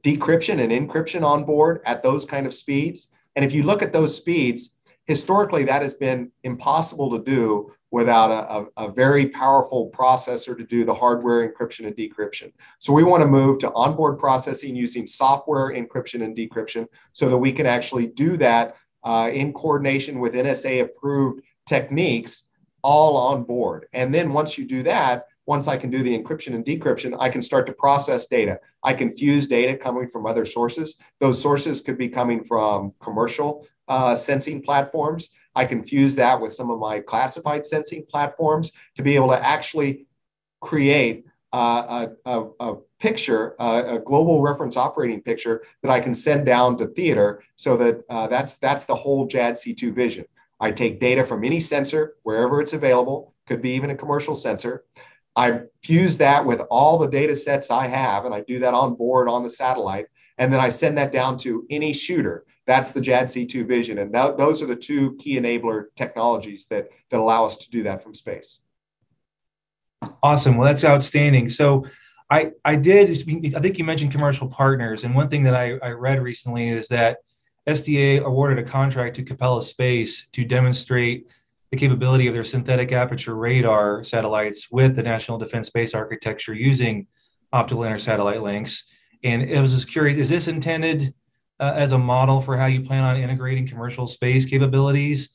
decryption 0.03 0.59
and 0.59 0.71
encryption 0.71 1.23
on 1.23 1.43
board 1.43 1.81
at 1.85 2.01
those 2.01 2.25
kind 2.25 2.47
of 2.47 2.53
speeds. 2.53 3.09
And 3.35 3.45
if 3.45 3.53
you 3.53 3.63
look 3.63 3.81
at 3.81 3.93
those 3.93 4.15
speeds, 4.15 4.73
historically 5.05 5.63
that 5.65 5.81
has 5.81 5.93
been 5.93 6.31
impossible 6.43 7.09
to 7.11 7.23
do 7.23 7.71
without 7.91 8.31
a, 8.31 8.83
a, 8.83 8.87
a, 8.87 8.91
very 8.91 9.27
powerful 9.27 9.91
processor 9.91 10.57
to 10.57 10.63
do 10.63 10.85
the 10.85 10.93
hardware 10.93 11.47
encryption 11.47 11.85
and 11.85 11.95
decryption. 11.95 12.53
So 12.79 12.93
we 12.93 13.03
want 13.03 13.21
to 13.21 13.27
move 13.27 13.57
to 13.59 13.73
onboard 13.73 14.17
processing 14.17 14.75
using 14.75 15.05
software 15.05 15.73
encryption 15.73 16.23
and 16.23 16.35
decryption 16.35 16.87
so 17.11 17.27
that 17.27 17.37
we 17.37 17.51
can 17.51 17.65
actually 17.65 18.07
do 18.07 18.37
that 18.37 18.77
uh, 19.03 19.29
in 19.33 19.51
coordination 19.51 20.19
with 20.19 20.33
NSA 20.33 20.83
approved 20.83 21.41
techniques 21.67 22.43
all 22.81 23.17
on 23.17 23.43
board. 23.43 23.87
And 23.93 24.13
then 24.13 24.31
once 24.31 24.57
you 24.57 24.65
do 24.65 24.83
that, 24.83 25.25
once 25.45 25.67
I 25.67 25.77
can 25.77 25.89
do 25.89 26.03
the 26.03 26.17
encryption 26.17 26.53
and 26.53 26.63
decryption, 26.63 27.15
I 27.19 27.29
can 27.29 27.41
start 27.41 27.65
to 27.67 27.73
process 27.73 28.27
data. 28.27 28.59
I 28.83 28.93
can 28.93 29.11
fuse 29.11 29.47
data 29.47 29.75
coming 29.75 30.07
from 30.07 30.25
other 30.25 30.45
sources. 30.45 30.97
Those 31.19 31.41
sources 31.41 31.81
could 31.81 31.97
be 31.97 32.09
coming 32.09 32.43
from 32.43 32.93
commercial 32.99 33.67
uh, 33.87 34.15
sensing 34.15 34.61
platforms. 34.61 35.29
I 35.55 35.65
can 35.65 35.83
fuse 35.83 36.15
that 36.15 36.39
with 36.39 36.53
some 36.53 36.69
of 36.69 36.79
my 36.79 36.99
classified 36.99 37.65
sensing 37.65 38.05
platforms 38.09 38.71
to 38.95 39.03
be 39.03 39.15
able 39.15 39.29
to 39.29 39.45
actually 39.45 40.05
create 40.61 41.25
uh, 41.51 42.07
a, 42.25 42.31
a, 42.31 42.49
a, 42.59 42.75
picture, 42.99 43.55
a 43.57 43.97
global 43.97 44.43
reference 44.43 44.77
operating 44.77 45.19
picture 45.19 45.63
that 45.81 45.89
I 45.89 45.99
can 45.99 46.13
send 46.13 46.45
down 46.45 46.77
to 46.77 46.85
theater 46.85 47.43
so 47.55 47.75
that 47.77 48.03
uh, 48.09 48.27
that's, 48.27 48.57
that's 48.57 48.85
the 48.85 48.93
whole 48.93 49.27
JADC2 49.27 49.91
vision. 49.91 50.25
I 50.59 50.71
take 50.71 50.99
data 50.99 51.25
from 51.25 51.43
any 51.43 51.59
sensor 51.59 52.17
wherever 52.21 52.61
it's 52.61 52.73
available, 52.73 53.33
could 53.47 53.61
be 53.61 53.71
even 53.71 53.89
a 53.89 53.95
commercial 53.95 54.35
sensor. 54.35 54.85
I 55.35 55.61
fuse 55.81 56.17
that 56.17 56.45
with 56.45 56.59
all 56.69 56.97
the 56.97 57.07
data 57.07 57.35
sets 57.35 57.71
I 57.71 57.87
have, 57.87 58.25
and 58.25 58.33
I 58.33 58.41
do 58.41 58.59
that 58.59 58.73
on 58.73 58.95
board 58.95 59.29
on 59.29 59.43
the 59.43 59.49
satellite. 59.49 60.07
And 60.37 60.51
then 60.51 60.59
I 60.59 60.69
send 60.69 60.97
that 60.97 61.11
down 61.11 61.37
to 61.39 61.65
any 61.69 61.93
shooter. 61.93 62.45
That's 62.67 62.91
the 62.91 63.01
JADC2 63.01 63.67
vision. 63.67 63.97
And 63.99 64.13
those 64.13 64.61
are 64.61 64.65
the 64.65 64.75
two 64.75 65.15
key 65.17 65.39
enabler 65.39 65.85
technologies 65.95 66.67
that, 66.67 66.89
that 67.09 67.19
allow 67.19 67.45
us 67.45 67.57
to 67.57 67.69
do 67.69 67.83
that 67.83 68.01
from 68.03 68.13
space. 68.13 68.59
Awesome. 70.23 70.57
Well, 70.57 70.67
that's 70.67 70.83
outstanding. 70.83 71.49
So 71.49 71.85
I, 72.29 72.51
I 72.63 72.75
did, 72.75 73.09
I 73.09 73.59
think 73.59 73.77
you 73.77 73.83
mentioned 73.83 74.11
commercial 74.11 74.47
partners. 74.47 75.03
And 75.03 75.13
one 75.13 75.29
thing 75.29 75.43
that 75.43 75.53
I, 75.53 75.77
I 75.83 75.89
read 75.91 76.21
recently 76.21 76.69
is 76.69 76.87
that 76.87 77.17
SDA 77.67 78.23
awarded 78.23 78.65
a 78.65 78.67
contract 78.67 79.17
to 79.17 79.23
Capella 79.23 79.61
Space 79.61 80.27
to 80.29 80.43
demonstrate 80.43 81.31
the 81.71 81.77
capability 81.77 82.27
of 82.27 82.33
their 82.33 82.43
synthetic 82.43 82.91
aperture 82.91 83.35
radar 83.35 84.03
satellites 84.03 84.69
with 84.71 84.95
the 84.95 85.03
National 85.03 85.37
Defense 85.37 85.67
Space 85.67 85.93
Architecture 85.93 86.53
using 86.53 87.07
optical 87.53 87.83
intersatellite 87.83 88.41
links. 88.41 88.83
And 89.23 89.43
I 89.57 89.61
was 89.61 89.73
just 89.73 89.89
curious, 89.89 90.17
is 90.17 90.29
this 90.29 90.47
intended 90.47 91.13
uh, 91.59 91.73
as 91.75 91.93
a 91.93 91.97
model 91.97 92.41
for 92.41 92.57
how 92.57 92.65
you 92.65 92.81
plan 92.81 93.03
on 93.03 93.17
integrating 93.17 93.67
commercial 93.67 94.05
space 94.05 94.45
capabilities? 94.45 95.29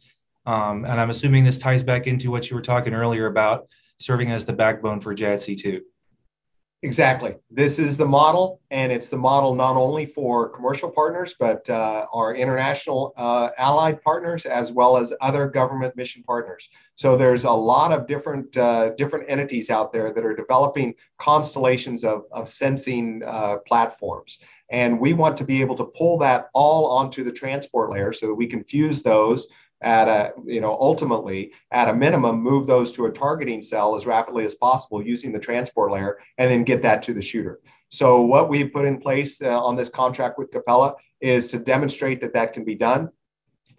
Um, 0.45 0.85
and 0.85 1.01
I'm 1.01 1.11
assuming 1.11 1.45
this 1.45 1.59
ties 1.59 1.83
back 1.83 2.07
into 2.07 2.31
what 2.31 2.51
you 2.51 2.57
were 2.57 2.63
talking 2.63 2.95
earlier 2.95 3.27
about 3.27 3.67
serving 3.99 4.31
as 4.31 4.45
the 4.45 4.53
backbone 4.53 5.01
for 5.01 5.15
JADC2. 5.15 5.81
Exactly. 6.83 7.35
This 7.51 7.79
is 7.79 7.97
the 7.97 8.07
model, 8.07 8.61
and 8.71 8.93
it's 8.93 9.09
the 9.09 9.17
model 9.17 9.55
not 9.55 9.77
only 9.77 10.05
for 10.05 10.51
commercial 10.51 10.91
partners, 10.91 11.35
but 11.39 11.69
uh, 11.71 12.07
our 12.13 12.35
international 12.35 13.15
uh, 13.17 13.49
allied 13.57 14.03
partners, 14.03 14.45
as 14.45 14.73
well 14.73 14.99
as 14.99 15.13
other 15.23 15.49
government 15.49 15.97
mission 15.97 16.23
partners. 16.23 16.69
So 16.95 17.17
there's 17.17 17.45
a 17.45 17.51
lot 17.51 17.93
of 17.93 18.07
different 18.07 18.57
uh, 18.57 18.91
different 18.91 19.25
entities 19.29 19.71
out 19.71 19.93
there 19.93 20.13
that 20.13 20.25
are 20.25 20.37
developing 20.37 20.95
constellations 21.19 22.05
of, 22.05 22.25
of 22.31 22.47
sensing 22.49 23.23
uh, 23.27 23.57
platforms. 23.67 24.39
And 24.71 25.01
we 25.01 25.13
want 25.15 25.37
to 25.39 25.45
be 25.45 25.63
able 25.63 25.77
to 25.77 25.85
pull 25.85 26.19
that 26.19 26.51
all 26.53 26.91
onto 26.91 27.25
the 27.25 27.33
transport 27.33 27.91
layer 27.91 28.13
so 28.13 28.27
that 28.27 28.35
we 28.35 28.47
can 28.47 28.65
fuse 28.65 29.03
those 29.03 29.47
at 29.83 30.09
a 30.09 30.33
you 30.45 30.61
know 30.61 30.77
ultimately 30.81 31.53
at 31.71 31.89
a 31.89 31.95
minimum 31.95 32.43
move 32.43 32.67
those 32.67 32.91
to 32.93 33.07
a 33.07 33.13
targeting 33.13 33.61
cell 33.61 33.95
as 33.95 34.07
rapidly 34.07 34.45
as 34.45 34.55
possible 34.55 35.03
using 35.03 35.33
the 35.33 35.39
transport 35.39 35.93
layer 35.93 36.19
and 36.39 36.51
then 36.51 36.65
get 36.65 36.83
that 36.83 37.03
to 37.03 37.13
the 37.13 37.23
shooter. 37.23 37.61
So 37.89 38.23
what 38.23 38.49
we've 38.49 38.73
put 38.73 38.87
in 38.87 38.99
place 38.99 39.41
uh, 39.41 39.63
on 39.63 39.77
this 39.77 39.89
contract 39.89 40.39
with 40.39 40.51
Capella 40.51 40.95
is 41.21 41.49
to 41.49 41.59
demonstrate 41.59 42.21
that 42.23 42.33
that 42.33 42.53
can 42.53 42.65
be 42.65 42.75
done 42.75 43.11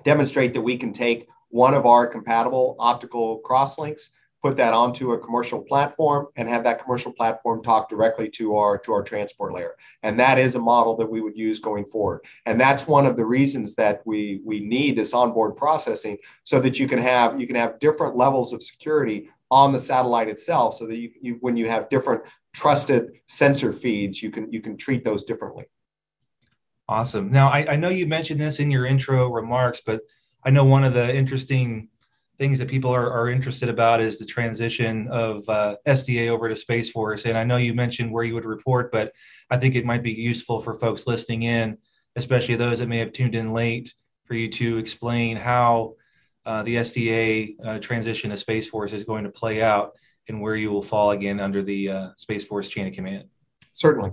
demonstrate 0.04 0.54
that 0.54 0.62
we 0.62 0.78
can 0.78 0.94
take 0.94 1.28
one 1.50 1.74
of 1.74 1.86
our 1.86 2.06
compatible 2.08 2.76
optical 2.80 3.42
crosslinks 3.44 4.10
put 4.42 4.58
that 4.58 4.74
onto 4.74 5.14
a 5.14 5.20
commercial 5.20 5.62
platform 5.62 6.28
and 6.36 6.48
have 6.48 6.64
that 6.64 6.84
commercial 6.84 7.12
platform 7.12 7.64
talk 7.64 7.90
directly 7.90 8.30
to 8.30 8.56
our 8.56 8.78
to 8.78 8.94
our 8.94 9.04
transport 9.04 9.54
layer. 9.54 9.76
And 10.04 10.20
that 10.20 10.38
is 10.38 10.56
a 10.56 10.60
model 10.60 10.96
that 10.98 11.10
we 11.10 11.22
would 11.22 11.38
use 11.38 11.60
going 11.60 11.86
forward. 11.86 12.22
And 12.46 12.60
that's 12.60 12.88
one 12.88 13.06
of 13.06 13.18
the 13.18 13.26
reasons 13.26 13.76
that 13.76 14.02
we 14.06 14.42
we 14.46 14.60
need 14.60 14.96
this 14.96 15.14
onboard 15.14 15.56
processing 15.56 16.18
so 16.44 16.60
that 16.60 16.80
you 16.80 16.88
can 16.88 17.00
have 17.00 17.40
you 17.40 17.48
can 17.48 17.56
have 17.56 17.80
different 17.80 18.16
levels 18.16 18.54
of 18.54 18.62
security 18.62 19.30
on 19.50 19.72
the 19.72 19.80
satellite 19.80 20.28
itself 20.28 20.76
so 20.76 20.86
that 20.86 20.98
you, 20.98 21.12
you 21.22 21.38
when 21.42 21.58
you 21.58 21.70
have 21.70 21.90
different 21.90 22.22
trusted 22.54 23.12
sensor 23.28 23.74
feeds 23.74 24.22
you 24.22 24.30
can 24.30 24.52
you 24.52 24.62
can 24.62 24.78
treat 24.78 25.04
those 25.04 25.24
differently. 25.24 25.66
Awesome. 26.90 27.32
Now 27.32 27.50
I, 27.50 27.74
I 27.74 27.76
know 27.76 27.90
you 27.90 28.08
mentioned 28.08 28.40
this 28.40 28.60
in 28.60 28.70
your 28.72 28.86
intro 28.86 29.30
remarks 29.30 29.82
but 29.84 30.02
i 30.44 30.50
know 30.50 30.64
one 30.64 30.84
of 30.84 30.94
the 30.94 31.16
interesting 31.16 31.90
things 32.38 32.60
that 32.60 32.68
people 32.68 32.92
are, 32.94 33.12
are 33.12 33.30
interested 33.30 33.68
about 33.68 34.00
is 34.00 34.20
the 34.20 34.26
transition 34.26 35.08
of 35.10 35.48
uh, 35.50 35.76
SDA 35.88 36.30
over 36.30 36.48
to 36.48 36.56
Space 36.56 36.90
Force. 36.90 37.26
And 37.26 37.38
I 37.38 37.44
know 37.44 37.58
you 37.58 37.74
mentioned 37.74 38.12
where 38.12 38.24
you 38.24 38.36
would 38.36 38.46
report, 38.46 38.92
but 38.92 39.12
I 39.50 39.58
think 39.58 39.76
it 39.76 39.86
might 39.86 40.04
be 40.04 40.12
useful 40.12 40.62
for 40.62 40.74
folks 40.76 41.08
listening 41.08 41.44
in, 41.44 41.78
especially 42.16 42.56
those 42.56 42.80
that 42.80 42.90
may 42.90 43.00
have 43.00 43.12
tuned 43.12 43.36
in 43.36 43.54
late, 43.54 43.94
for 44.26 44.36
you 44.36 44.48
to 44.50 44.78
explain 44.78 45.38
how 45.38 45.96
uh, 46.46 46.62
the 46.64 46.76
SDA 46.76 47.56
uh, 47.64 47.80
transition 47.80 48.30
to 48.30 48.38
Space 48.38 48.70
Force 48.70 48.94
is 48.94 49.04
going 49.04 49.24
to 49.24 49.30
play 49.30 49.64
out 49.64 49.94
and 50.28 50.42
where 50.42 50.56
you 50.56 50.70
will 50.70 50.82
fall 50.82 51.12
again 51.12 51.40
under 51.40 51.64
the 51.64 51.90
uh, 51.90 52.10
Space 52.18 52.44
Force 52.44 52.68
chain 52.68 52.88
of 52.88 52.94
command. 52.94 53.26
Certainly. 53.74 54.12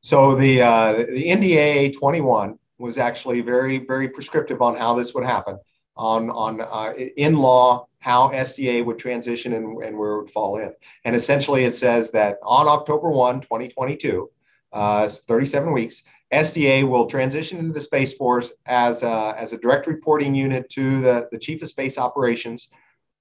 So 0.00 0.34
the 0.34 0.60
uh, 0.60 0.92
the 0.92 1.24
NDAA 1.28 1.98
21 1.98 2.58
was 2.78 2.98
actually 2.98 3.40
very 3.40 3.78
very 3.78 4.08
prescriptive 4.08 4.60
on 4.60 4.76
how 4.76 4.94
this 4.94 5.14
would 5.14 5.24
happen 5.24 5.58
on 5.96 6.30
on 6.30 6.60
uh, 6.60 6.92
in 7.16 7.36
law 7.36 7.86
how 8.04 8.28
SDA 8.28 8.84
would 8.84 8.98
transition 8.98 9.54
and, 9.54 9.82
and 9.82 9.96
where 9.98 10.12
it 10.12 10.18
would 10.18 10.30
fall 10.30 10.58
in. 10.58 10.70
And 11.06 11.16
essentially, 11.16 11.64
it 11.64 11.72
says 11.72 12.10
that 12.10 12.36
on 12.42 12.68
October 12.68 13.10
1, 13.10 13.40
2022, 13.40 14.30
uh, 14.74 15.08
37 15.08 15.72
weeks, 15.72 16.02
SDA 16.30 16.86
will 16.86 17.06
transition 17.06 17.58
into 17.58 17.72
the 17.72 17.80
Space 17.80 18.12
Force 18.12 18.52
as 18.66 19.02
a, 19.02 19.34
as 19.38 19.54
a 19.54 19.58
direct 19.58 19.86
reporting 19.86 20.34
unit 20.34 20.68
to 20.70 21.00
the, 21.00 21.28
the 21.32 21.38
Chief 21.38 21.62
of 21.62 21.70
Space 21.70 21.96
Operations 21.96 22.68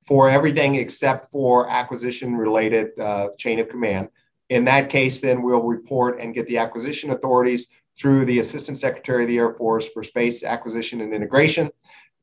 for 0.05 0.29
everything 0.29 0.75
except 0.75 1.31
for 1.31 1.69
acquisition 1.69 2.35
related 2.35 2.87
uh, 2.99 3.29
chain 3.37 3.59
of 3.59 3.69
command. 3.69 4.09
In 4.49 4.65
that 4.65 4.89
case, 4.89 5.21
then 5.21 5.43
we'll 5.43 5.63
report 5.63 6.19
and 6.19 6.33
get 6.33 6.45
the 6.47 6.57
acquisition 6.57 7.11
authorities 7.11 7.67
through 7.97 8.25
the 8.25 8.39
Assistant 8.39 8.77
Secretary 8.77 9.23
of 9.23 9.29
the 9.29 9.37
Air 9.37 9.53
Force 9.53 9.87
for 9.87 10.03
Space 10.03 10.43
Acquisition 10.43 10.99
and 10.99 11.13
Integration 11.13 11.69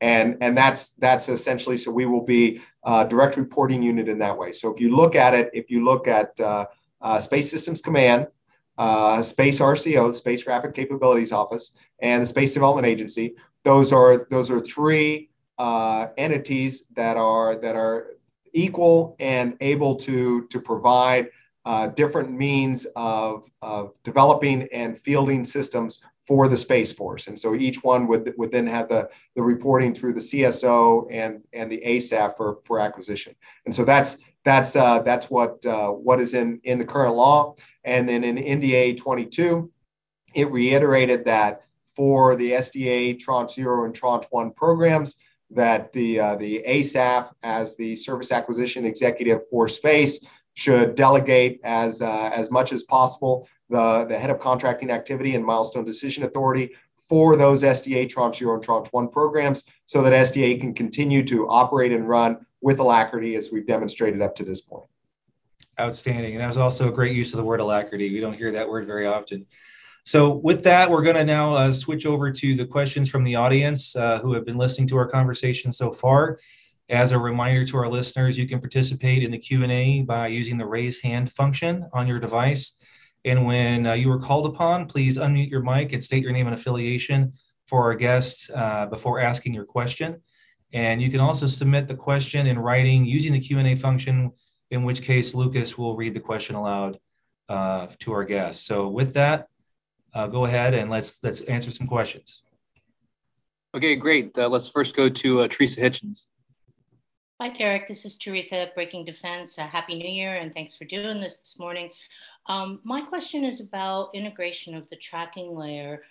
and 0.01 0.37
and 0.41 0.57
that's 0.57 0.89
that's 0.91 1.29
essentially 1.29 1.77
so 1.77 1.91
we 1.91 2.05
will 2.05 2.25
be 2.25 2.61
a 2.83 3.07
direct 3.07 3.37
reporting 3.37 3.81
unit 3.81 4.09
in 4.09 4.19
that 4.19 4.37
way. 4.37 4.51
So 4.51 4.73
if 4.73 4.81
you 4.81 4.95
look 4.95 5.15
at 5.15 5.33
it 5.33 5.49
if 5.53 5.69
you 5.69 5.85
look 5.85 6.07
at 6.07 6.37
uh, 6.39 6.65
uh, 7.01 7.19
space 7.19 7.49
systems 7.49 7.81
command 7.81 8.27
uh, 8.77 9.21
space 9.21 9.59
rco 9.59 10.13
space 10.15 10.47
rapid 10.47 10.73
capabilities 10.73 11.31
office 11.31 11.71
and 11.99 12.21
the 12.21 12.25
space 12.25 12.53
development 12.53 12.87
agency 12.87 13.35
those 13.63 13.93
are 13.93 14.25
those 14.29 14.49
are 14.49 14.59
three 14.59 15.29
uh, 15.59 16.07
entities 16.17 16.85
that 16.95 17.17
are 17.17 17.55
that 17.55 17.75
are 17.75 18.15
equal 18.53 19.15
and 19.19 19.55
able 19.61 19.95
to 19.95 20.47
to 20.47 20.59
provide 20.59 21.27
uh, 21.65 21.87
different 21.87 22.31
means 22.31 22.87
of, 22.95 23.45
of 23.61 23.93
developing 24.03 24.67
and 24.73 24.97
fielding 24.97 25.43
systems 25.43 26.01
for 26.31 26.47
the 26.47 26.55
Space 26.55 26.93
Force. 26.93 27.27
And 27.27 27.37
so 27.37 27.55
each 27.55 27.83
one 27.83 28.07
would, 28.07 28.33
would 28.37 28.53
then 28.53 28.65
have 28.65 28.87
the, 28.87 29.09
the 29.35 29.43
reporting 29.43 29.93
through 29.93 30.13
the 30.13 30.21
CSO 30.21 31.07
and, 31.11 31.41
and 31.51 31.69
the 31.69 31.83
ASAF 31.85 32.37
for, 32.37 32.59
for 32.63 32.79
acquisition. 32.79 33.35
And 33.65 33.75
so 33.75 33.83
that's, 33.83 34.15
that's, 34.45 34.77
uh, 34.77 34.99
that's 35.01 35.29
what, 35.29 35.65
uh, 35.65 35.89
what 35.89 36.21
is 36.21 36.33
in, 36.33 36.61
in 36.63 36.79
the 36.79 36.85
current 36.85 37.15
law. 37.15 37.55
And 37.83 38.07
then 38.07 38.23
in 38.23 38.37
NDA 38.37 38.95
22, 38.95 39.69
it 40.33 40.49
reiterated 40.49 41.25
that 41.25 41.63
for 41.93 42.37
the 42.37 42.51
SDA 42.51 43.19
Tranche 43.19 43.55
0 43.55 43.83
and 43.83 43.93
Tranche 43.93 44.27
1 44.29 44.53
programs, 44.53 45.17
that 45.49 45.91
the, 45.91 46.17
uh, 46.17 46.35
the 46.37 46.63
ASAF 46.65 47.29
as 47.43 47.75
the 47.75 47.93
service 47.93 48.31
acquisition 48.31 48.85
executive 48.85 49.41
for 49.49 49.67
space 49.67 50.25
should 50.53 50.95
delegate 50.95 51.59
as, 51.65 52.01
uh, 52.01 52.29
as 52.33 52.49
much 52.51 52.71
as 52.71 52.83
possible 52.83 53.49
the, 53.71 54.05
the 54.07 54.19
head 54.19 54.29
of 54.29 54.39
contracting 54.39 54.91
activity 54.91 55.35
and 55.35 55.43
milestone 55.43 55.85
decision 55.85 56.23
authority 56.23 56.71
for 56.97 57.35
those 57.35 57.63
SDA 57.63 58.09
Tranche 58.09 58.37
0 58.37 58.55
and 58.55 58.63
Tranche 58.63 58.87
1 58.91 59.09
programs 59.09 59.63
so 59.85 60.01
that 60.01 60.13
SDA 60.13 60.59
can 60.61 60.73
continue 60.73 61.25
to 61.25 61.47
operate 61.49 61.91
and 61.91 62.07
run 62.07 62.45
with 62.61 62.79
alacrity 62.79 63.35
as 63.35 63.51
we've 63.51 63.67
demonstrated 63.67 64.21
up 64.21 64.35
to 64.35 64.45
this 64.45 64.61
point. 64.61 64.85
Outstanding. 65.79 66.33
And 66.33 66.41
that 66.41 66.47
was 66.47 66.57
also 66.57 66.89
a 66.89 66.91
great 66.91 67.15
use 67.15 67.33
of 67.33 67.37
the 67.37 67.43
word 67.43 67.59
alacrity. 67.59 68.13
We 68.13 68.19
don't 68.19 68.33
hear 68.33 68.51
that 68.51 68.69
word 68.69 68.85
very 68.85 69.07
often. 69.07 69.45
So, 70.03 70.31
with 70.31 70.63
that, 70.63 70.89
we're 70.89 71.03
going 71.03 71.15
to 71.15 71.25
now 71.25 71.53
uh, 71.53 71.71
switch 71.71 72.05
over 72.05 72.31
to 72.31 72.55
the 72.55 72.65
questions 72.65 73.09
from 73.09 73.23
the 73.23 73.35
audience 73.35 73.95
uh, 73.95 74.19
who 74.19 74.33
have 74.33 74.45
been 74.45 74.57
listening 74.57 74.87
to 74.87 74.97
our 74.97 75.07
conversation 75.07 75.71
so 75.71 75.91
far. 75.91 76.39
As 76.89 77.11
a 77.11 77.19
reminder 77.19 77.65
to 77.65 77.77
our 77.77 77.87
listeners, 77.87 78.37
you 78.37 78.47
can 78.47 78.59
participate 78.59 79.23
in 79.23 79.31
the 79.31 79.37
Q&A 79.37 80.01
by 80.01 80.27
using 80.27 80.57
the 80.57 80.65
raise 80.65 80.99
hand 80.99 81.31
function 81.31 81.87
on 81.93 82.07
your 82.07 82.19
device. 82.19 82.73
And 83.23 83.45
when 83.45 83.85
uh, 83.85 83.93
you 83.93 84.11
are 84.11 84.19
called 84.19 84.47
upon, 84.47 84.87
please 84.87 85.17
unmute 85.17 85.49
your 85.49 85.61
mic 85.61 85.93
and 85.93 86.03
state 86.03 86.23
your 86.23 86.31
name 86.31 86.47
and 86.47 86.53
affiliation 86.53 87.33
for 87.67 87.83
our 87.83 87.95
guests 87.95 88.49
uh, 88.53 88.87
before 88.87 89.19
asking 89.19 89.53
your 89.53 89.65
question. 89.65 90.21
And 90.73 91.01
you 91.01 91.09
can 91.09 91.19
also 91.19 91.47
submit 91.47 91.87
the 91.87 91.95
question 91.95 92.47
in 92.47 92.57
writing 92.57 93.05
using 93.05 93.33
the 93.33 93.39
Q&A 93.39 93.75
function, 93.75 94.31
in 94.71 94.83
which 94.83 95.01
case 95.01 95.35
Lucas 95.35 95.77
will 95.77 95.95
read 95.95 96.13
the 96.13 96.19
question 96.19 96.55
aloud 96.55 96.97
uh, 97.49 97.87
to 97.99 98.13
our 98.13 98.23
guests. 98.23 98.65
So 98.65 98.87
with 98.87 99.13
that, 99.13 99.47
uh, 100.13 100.27
go 100.27 100.45
ahead 100.45 100.73
and 100.73 100.89
let's 100.89 101.23
let's 101.23 101.41
answer 101.41 101.71
some 101.71 101.87
questions. 101.87 102.43
Okay, 103.73 103.95
great. 103.95 104.37
Uh, 104.37 104.49
let's 104.49 104.69
first 104.69 104.95
go 104.95 105.07
to 105.07 105.47
Teresa 105.47 105.79
Hitchens. 105.79 106.27
Hi, 107.41 107.49
Derek. 107.49 107.87
This 107.87 108.05
is 108.05 108.17
Teresa, 108.17 108.69
Breaking 108.75 109.03
Defense. 109.03 109.57
Uh, 109.57 109.65
Happy 109.65 109.95
New 109.95 110.07
Year, 110.07 110.35
and 110.35 110.53
thanks 110.53 110.77
for 110.77 110.85
doing 110.85 111.19
this 111.19 111.37
this 111.37 111.55
morning. 111.57 111.89
Um, 112.45 112.81
my 112.83 113.01
question 113.01 113.43
is 113.43 113.59
about 113.59 114.13
integration 114.13 114.75
of 114.75 114.87
the 114.89 114.95
tracking 114.97 115.55
layer, 115.55 116.03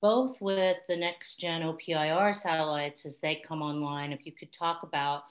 both 0.00 0.40
with 0.40 0.76
the 0.86 0.94
next 0.94 1.40
gen 1.40 1.62
OPIR 1.62 2.32
satellites 2.32 3.04
as 3.04 3.18
they 3.18 3.34
come 3.34 3.62
online. 3.62 4.12
If 4.12 4.24
you 4.24 4.30
could 4.30 4.52
talk 4.52 4.84
about 4.84 5.24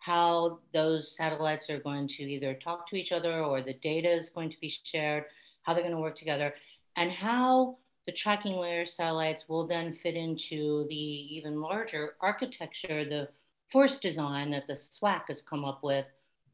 how 0.00 0.58
those 0.74 1.16
satellites 1.16 1.70
are 1.70 1.80
going 1.80 2.06
to 2.06 2.22
either 2.24 2.52
talk 2.52 2.86
to 2.88 2.96
each 2.96 3.10
other 3.10 3.42
or 3.42 3.62
the 3.62 3.72
data 3.72 4.12
is 4.12 4.28
going 4.28 4.50
to 4.50 4.60
be 4.60 4.68
shared, 4.68 5.24
how 5.62 5.72
they're 5.72 5.82
going 5.82 5.94
to 5.94 6.02
work 6.02 6.16
together, 6.16 6.52
and 6.96 7.10
how 7.10 7.78
the 8.04 8.12
tracking 8.12 8.56
layer 8.56 8.84
satellites 8.84 9.44
will 9.48 9.66
then 9.66 9.94
fit 10.02 10.14
into 10.14 10.86
the 10.90 10.94
even 10.94 11.62
larger 11.62 12.16
architecture, 12.20 13.06
the 13.06 13.28
force 13.70 13.98
design 13.98 14.50
that 14.50 14.66
the 14.66 14.74
SWAC 14.74 15.22
has 15.28 15.42
come 15.42 15.64
up 15.64 15.82
with 15.82 16.06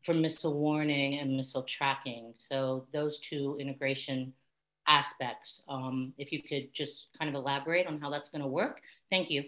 for 0.04 0.14
missile 0.14 0.58
warning 0.58 1.18
and 1.18 1.36
missile 1.36 1.62
tracking. 1.64 2.34
So 2.38 2.86
those 2.92 3.18
two 3.18 3.56
integration 3.58 4.32
aspects, 4.86 5.62
um, 5.68 6.12
if 6.18 6.30
you 6.30 6.42
could 6.42 6.72
just 6.72 7.08
kind 7.18 7.28
of 7.28 7.34
elaborate 7.34 7.86
on 7.86 8.00
how 8.00 8.10
that's 8.10 8.28
going 8.28 8.42
to 8.42 8.48
work. 8.48 8.80
Thank 9.10 9.30
you. 9.30 9.44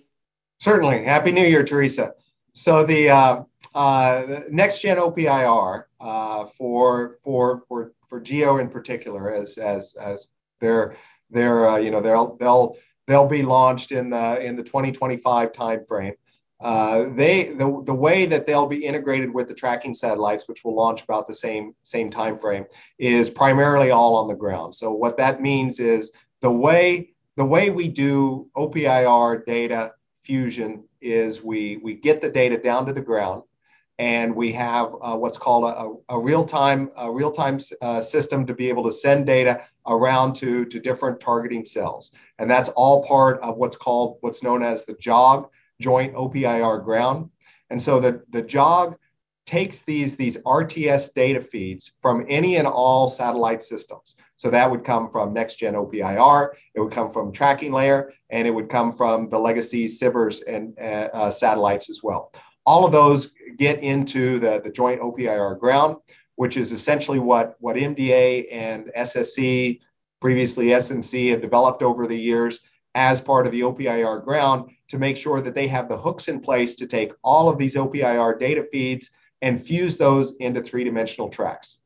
Certainly. 0.58 1.04
Happy 1.04 1.30
New 1.30 1.46
Year, 1.46 1.62
Teresa. 1.62 2.12
So 2.54 2.82
the, 2.82 3.10
uh, 3.10 3.42
uh, 3.74 4.26
the 4.26 4.46
next 4.50 4.80
gen 4.80 4.98
OPIR 4.98 5.84
uh, 6.00 6.46
for 6.46 7.16
for 7.22 7.62
for 7.68 7.92
for 8.08 8.20
Geo 8.20 8.58
in 8.58 8.68
particular, 8.68 9.32
as 9.32 9.58
as 9.58 9.94
as 9.94 10.28
they're 10.60 10.96
they're 11.30 11.68
uh, 11.68 11.76
you 11.76 11.90
know 11.90 12.00
they'll 12.00 12.36
they'll 12.36 12.76
they'll 13.06 13.28
be 13.28 13.42
launched 13.42 13.92
in 13.92 14.10
the 14.10 14.44
in 14.44 14.56
the 14.56 14.62
2025 14.62 15.52
timeframe. 15.52 16.14
Uh, 16.60 17.04
they 17.14 17.50
the, 17.50 17.82
the 17.86 17.94
way 17.94 18.26
that 18.26 18.46
they'll 18.46 18.66
be 18.66 18.84
integrated 18.84 19.32
with 19.32 19.46
the 19.46 19.54
tracking 19.54 19.94
satellites, 19.94 20.48
which 20.48 20.64
will 20.64 20.74
launch 20.74 21.02
about 21.02 21.28
the 21.28 21.34
same 21.34 21.74
same 21.82 22.10
time 22.10 22.36
frame, 22.36 22.64
is 22.98 23.30
primarily 23.30 23.90
all 23.90 24.16
on 24.16 24.26
the 24.26 24.34
ground. 24.34 24.74
So 24.74 24.90
what 24.90 25.16
that 25.18 25.40
means 25.40 25.78
is 25.78 26.10
the 26.40 26.50
way 26.50 27.14
the 27.36 27.44
way 27.44 27.70
we 27.70 27.86
do 27.88 28.50
OPIR 28.56 29.44
data 29.46 29.92
fusion 30.22 30.82
is 31.00 31.42
we 31.42 31.76
we 31.76 31.94
get 31.94 32.20
the 32.20 32.28
data 32.28 32.58
down 32.58 32.86
to 32.86 32.92
the 32.92 33.00
ground, 33.00 33.44
and 34.00 34.34
we 34.34 34.50
have 34.52 34.92
uh, 35.00 35.16
what's 35.16 35.38
called 35.38 35.64
a, 35.64 36.14
a 36.14 36.18
real 36.18 36.44
time 36.44 36.90
a 36.96 37.10
real 37.10 37.30
time 37.30 37.60
uh, 37.82 38.00
system 38.00 38.44
to 38.46 38.54
be 38.54 38.68
able 38.68 38.82
to 38.82 38.90
send 38.90 39.26
data 39.26 39.62
around 39.86 40.34
to 40.34 40.64
to 40.64 40.80
different 40.80 41.20
targeting 41.20 41.64
cells, 41.64 42.10
and 42.40 42.50
that's 42.50 42.68
all 42.70 43.04
part 43.04 43.40
of 43.42 43.56
what's 43.58 43.76
called 43.76 44.16
what's 44.22 44.42
known 44.42 44.64
as 44.64 44.84
the 44.84 44.94
JOG 44.94 45.48
joint 45.80 46.14
OPIR 46.14 46.84
ground. 46.84 47.30
And 47.70 47.80
so 47.80 48.00
the, 48.00 48.22
the 48.30 48.42
JOG 48.42 48.96
takes 49.48 49.82
these, 49.82 50.14
these 50.14 50.36
RTS 50.38 51.14
data 51.14 51.40
feeds 51.40 51.92
from 51.98 52.26
any 52.28 52.56
and 52.56 52.66
all 52.66 53.08
satellite 53.08 53.62
systems. 53.62 54.14
So 54.36 54.50
that 54.50 54.70
would 54.70 54.84
come 54.84 55.08
from 55.08 55.32
next 55.32 55.56
gen 55.56 55.74
OPIR, 55.74 56.50
it 56.74 56.80
would 56.80 56.92
come 56.92 57.10
from 57.10 57.32
tracking 57.32 57.72
layer, 57.72 58.12
and 58.30 58.46
it 58.46 58.50
would 58.50 58.68
come 58.68 58.92
from 58.92 59.30
the 59.30 59.38
legacy 59.38 59.86
SBIRS 59.86 60.42
and 60.46 60.78
uh, 60.78 61.08
uh, 61.16 61.30
satellites 61.30 61.88
as 61.88 62.02
well. 62.02 62.30
All 62.66 62.84
of 62.84 62.92
those 62.92 63.32
get 63.56 63.82
into 63.82 64.38
the, 64.38 64.60
the 64.62 64.70
joint 64.70 65.00
OPIR 65.00 65.58
ground, 65.58 65.96
which 66.36 66.56
is 66.56 66.70
essentially 66.70 67.18
what, 67.18 67.56
what 67.58 67.76
MDA 67.76 68.46
and 68.52 68.90
SSC, 68.96 69.80
previously 70.20 70.66
SMC, 70.66 71.30
have 71.30 71.40
developed 71.40 71.82
over 71.82 72.06
the 72.06 72.18
years 72.18 72.60
as 72.94 73.20
part 73.20 73.46
of 73.46 73.52
the 73.52 73.62
OPIR 73.62 74.22
ground 74.24 74.70
to 74.88 74.98
make 74.98 75.16
sure 75.16 75.40
that 75.40 75.54
they 75.54 75.68
have 75.68 75.88
the 75.88 75.98
hooks 75.98 76.28
in 76.28 76.40
place 76.40 76.74
to 76.76 76.86
take 76.86 77.12
all 77.22 77.48
of 77.48 77.58
these 77.58 77.76
OPIR 77.76 78.38
data 78.38 78.66
feeds 78.72 79.10
and 79.42 79.64
fuse 79.64 79.96
those 79.96 80.34
into 80.36 80.60
three 80.60 80.84
dimensional 80.84 81.28
tracks. 81.28 81.78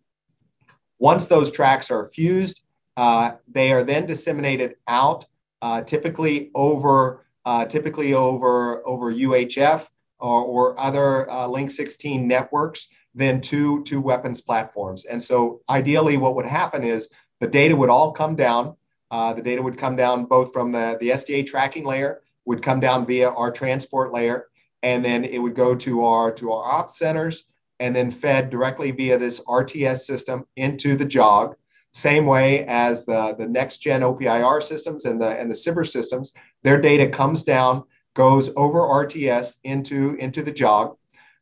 Once 0.98 1.26
those 1.26 1.50
tracks 1.50 1.90
are 1.90 2.05
fused, 2.07 2.62
uh, 2.96 3.32
they 3.48 3.72
are 3.72 3.82
then 3.82 4.07
disseminated 4.07 4.76
out, 4.86 5.26
uh, 5.61 5.82
typically 5.82 6.50
over 6.55 7.24
uh, 7.44 7.64
typically 7.64 8.14
over 8.14 8.86
over 8.86 9.12
UHF 9.12 9.88
or, 10.20 10.42
or 10.44 10.80
other 10.80 11.28
uh, 11.28 11.46
Link 11.48 11.72
16 11.72 12.26
networks, 12.26 12.88
then 13.14 13.40
to 13.40 13.82
to 13.84 14.00
weapons 14.00 14.40
platforms. 14.40 15.05
And 15.05 15.20
so, 15.20 15.61
ideally, 15.68 16.16
what 16.16 16.36
would 16.36 16.46
happen 16.46 16.84
is 16.84 17.09
the 17.40 17.48
data 17.48 17.74
would 17.74 17.90
all 17.90 18.12
come 18.12 18.36
down. 18.36 18.76
Uh, 19.11 19.34
the 19.34 19.42
data 19.42 19.61
would 19.61 19.76
come 19.76 19.96
down 19.96 20.24
both 20.24 20.53
from 20.53 20.72
the, 20.72 20.96
the 21.00 21.11
SDA 21.11 21.46
tracking 21.46 21.84
layer 21.84 22.22
would 22.45 22.62
come 22.62 22.80
down 22.80 23.07
via 23.07 23.30
our 23.30 23.51
transport 23.51 24.12
layer, 24.12 24.47
and 24.82 25.05
then 25.05 25.24
it 25.24 25.38
would 25.38 25.55
go 25.55 25.74
to 25.74 26.05
our 26.05 26.32
to 26.32 26.53
our 26.53 26.64
ops 26.64 26.99
centers, 26.99 27.45
and 27.80 27.95
then 27.95 28.11
fed 28.11 28.51
directly 28.51 28.90
via 28.90 29.18
this 29.18 29.40
RTS 29.40 29.99
system 29.99 30.45
into 30.57 30.97
the 30.97 31.05
JOG. 31.05 31.57
Same 31.93 32.24
way 32.26 32.64
as 32.66 33.05
the, 33.05 33.34
the 33.38 33.47
next 33.47 33.78
gen 33.78 34.03
OPIR 34.03 34.62
systems 34.62 35.05
and 35.05 35.20
the 35.20 35.28
and 35.28 35.51
the 35.51 35.55
SBIR 35.55 35.86
systems, 35.86 36.32
their 36.62 36.80
data 36.80 37.09
comes 37.09 37.45
down, 37.45 37.84
goes 38.14 38.51
over 38.57 38.80
RTS 38.80 39.57
into, 39.64 40.14
into 40.14 40.43
the 40.43 40.53
JOG. 40.53 40.97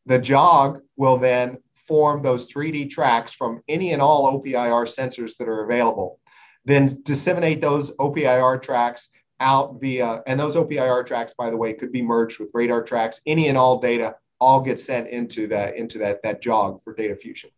The 0.05 0.19
JOG 0.19 0.81
will 0.97 1.17
then 1.17 1.57
form 1.75 2.21
those 2.21 2.51
3D 2.51 2.89
tracks 2.89 3.33
from 3.33 3.61
any 3.67 3.91
and 3.91 4.01
all 4.01 4.27
OPIR 4.27 4.85
sensors 4.85 5.37
that 5.37 5.47
are 5.47 5.63
available. 5.63 6.19
Then 6.65 7.01
disseminate 7.03 7.61
those 7.61 7.91
OPIR 7.97 8.61
tracks 8.61 9.09
out 9.41 9.81
via, 9.81 10.23
and 10.27 10.39
those 10.39 10.55
OPIR 10.55 11.05
tracks, 11.05 11.33
by 11.33 11.49
the 11.49 11.57
way, 11.57 11.73
could 11.73 11.91
be 11.91 12.01
merged 12.01 12.39
with 12.39 12.49
radar 12.53 12.83
tracks. 12.83 13.19
Any 13.25 13.49
and 13.49 13.57
all 13.57 13.81
data 13.81 14.15
all 14.39 14.61
get 14.61 14.79
sent 14.79 15.09
into 15.09 15.47
that 15.47 15.75
into 15.75 15.97
that 15.99 16.23
that 16.23 16.41
jog 16.41 16.81
for 16.81 16.93
data 16.93 17.15
fusion. 17.15 17.49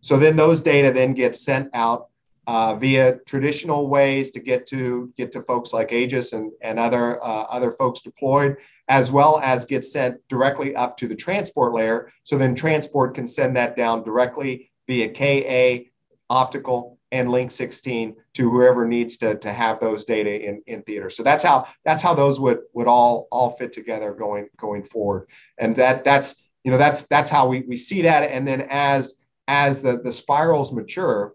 So 0.00 0.16
then 0.16 0.36
those 0.36 0.60
data 0.60 0.92
then 0.92 1.14
get 1.14 1.34
sent 1.34 1.70
out 1.74 2.08
uh, 2.46 2.74
via 2.74 3.16
traditional 3.26 3.88
ways 3.88 4.30
to 4.32 4.40
get 4.40 4.66
to 4.66 5.12
get 5.16 5.32
to 5.32 5.42
folks 5.42 5.72
like 5.72 5.92
Aegis 5.92 6.32
and, 6.32 6.52
and 6.60 6.78
other 6.78 7.22
uh, 7.24 7.44
other 7.44 7.72
folks 7.72 8.02
deployed, 8.02 8.56
as 8.88 9.10
well 9.10 9.40
as 9.42 9.64
get 9.64 9.84
sent 9.84 10.16
directly 10.28 10.76
up 10.76 10.96
to 10.98 11.08
the 11.08 11.16
transport 11.16 11.72
layer. 11.72 12.10
So 12.22 12.36
then 12.36 12.54
transport 12.54 13.14
can 13.14 13.26
send 13.26 13.56
that 13.56 13.76
down 13.76 14.02
directly 14.02 14.70
via 14.86 15.08
KA, 15.08 15.84
optical, 16.28 16.93
and 17.14 17.30
link 17.30 17.50
16 17.50 18.16
to 18.34 18.50
whoever 18.50 18.82
needs 18.86 19.16
to, 19.18 19.38
to 19.38 19.52
have 19.52 19.78
those 19.78 20.04
data 20.04 20.32
in, 20.48 20.62
in 20.66 20.82
theater. 20.82 21.08
So 21.10 21.22
that's 21.22 21.44
how 21.48 21.66
that's 21.86 22.02
how 22.02 22.14
those 22.14 22.40
would 22.40 22.58
would 22.74 22.88
all 22.88 23.28
all 23.30 23.50
fit 23.58 23.72
together 23.72 24.12
going 24.12 24.48
going 24.58 24.82
forward. 24.82 25.28
And 25.56 25.76
that 25.76 26.04
that's 26.04 26.28
you 26.64 26.70
know 26.72 26.78
that's 26.78 27.06
that's 27.06 27.30
how 27.30 27.46
we, 27.46 27.60
we 27.70 27.76
see 27.76 28.02
that. 28.02 28.22
And 28.34 28.46
then 28.46 28.66
as 28.68 29.14
as 29.46 29.80
the 29.80 30.00
the 30.06 30.12
spirals 30.12 30.72
mature 30.72 31.34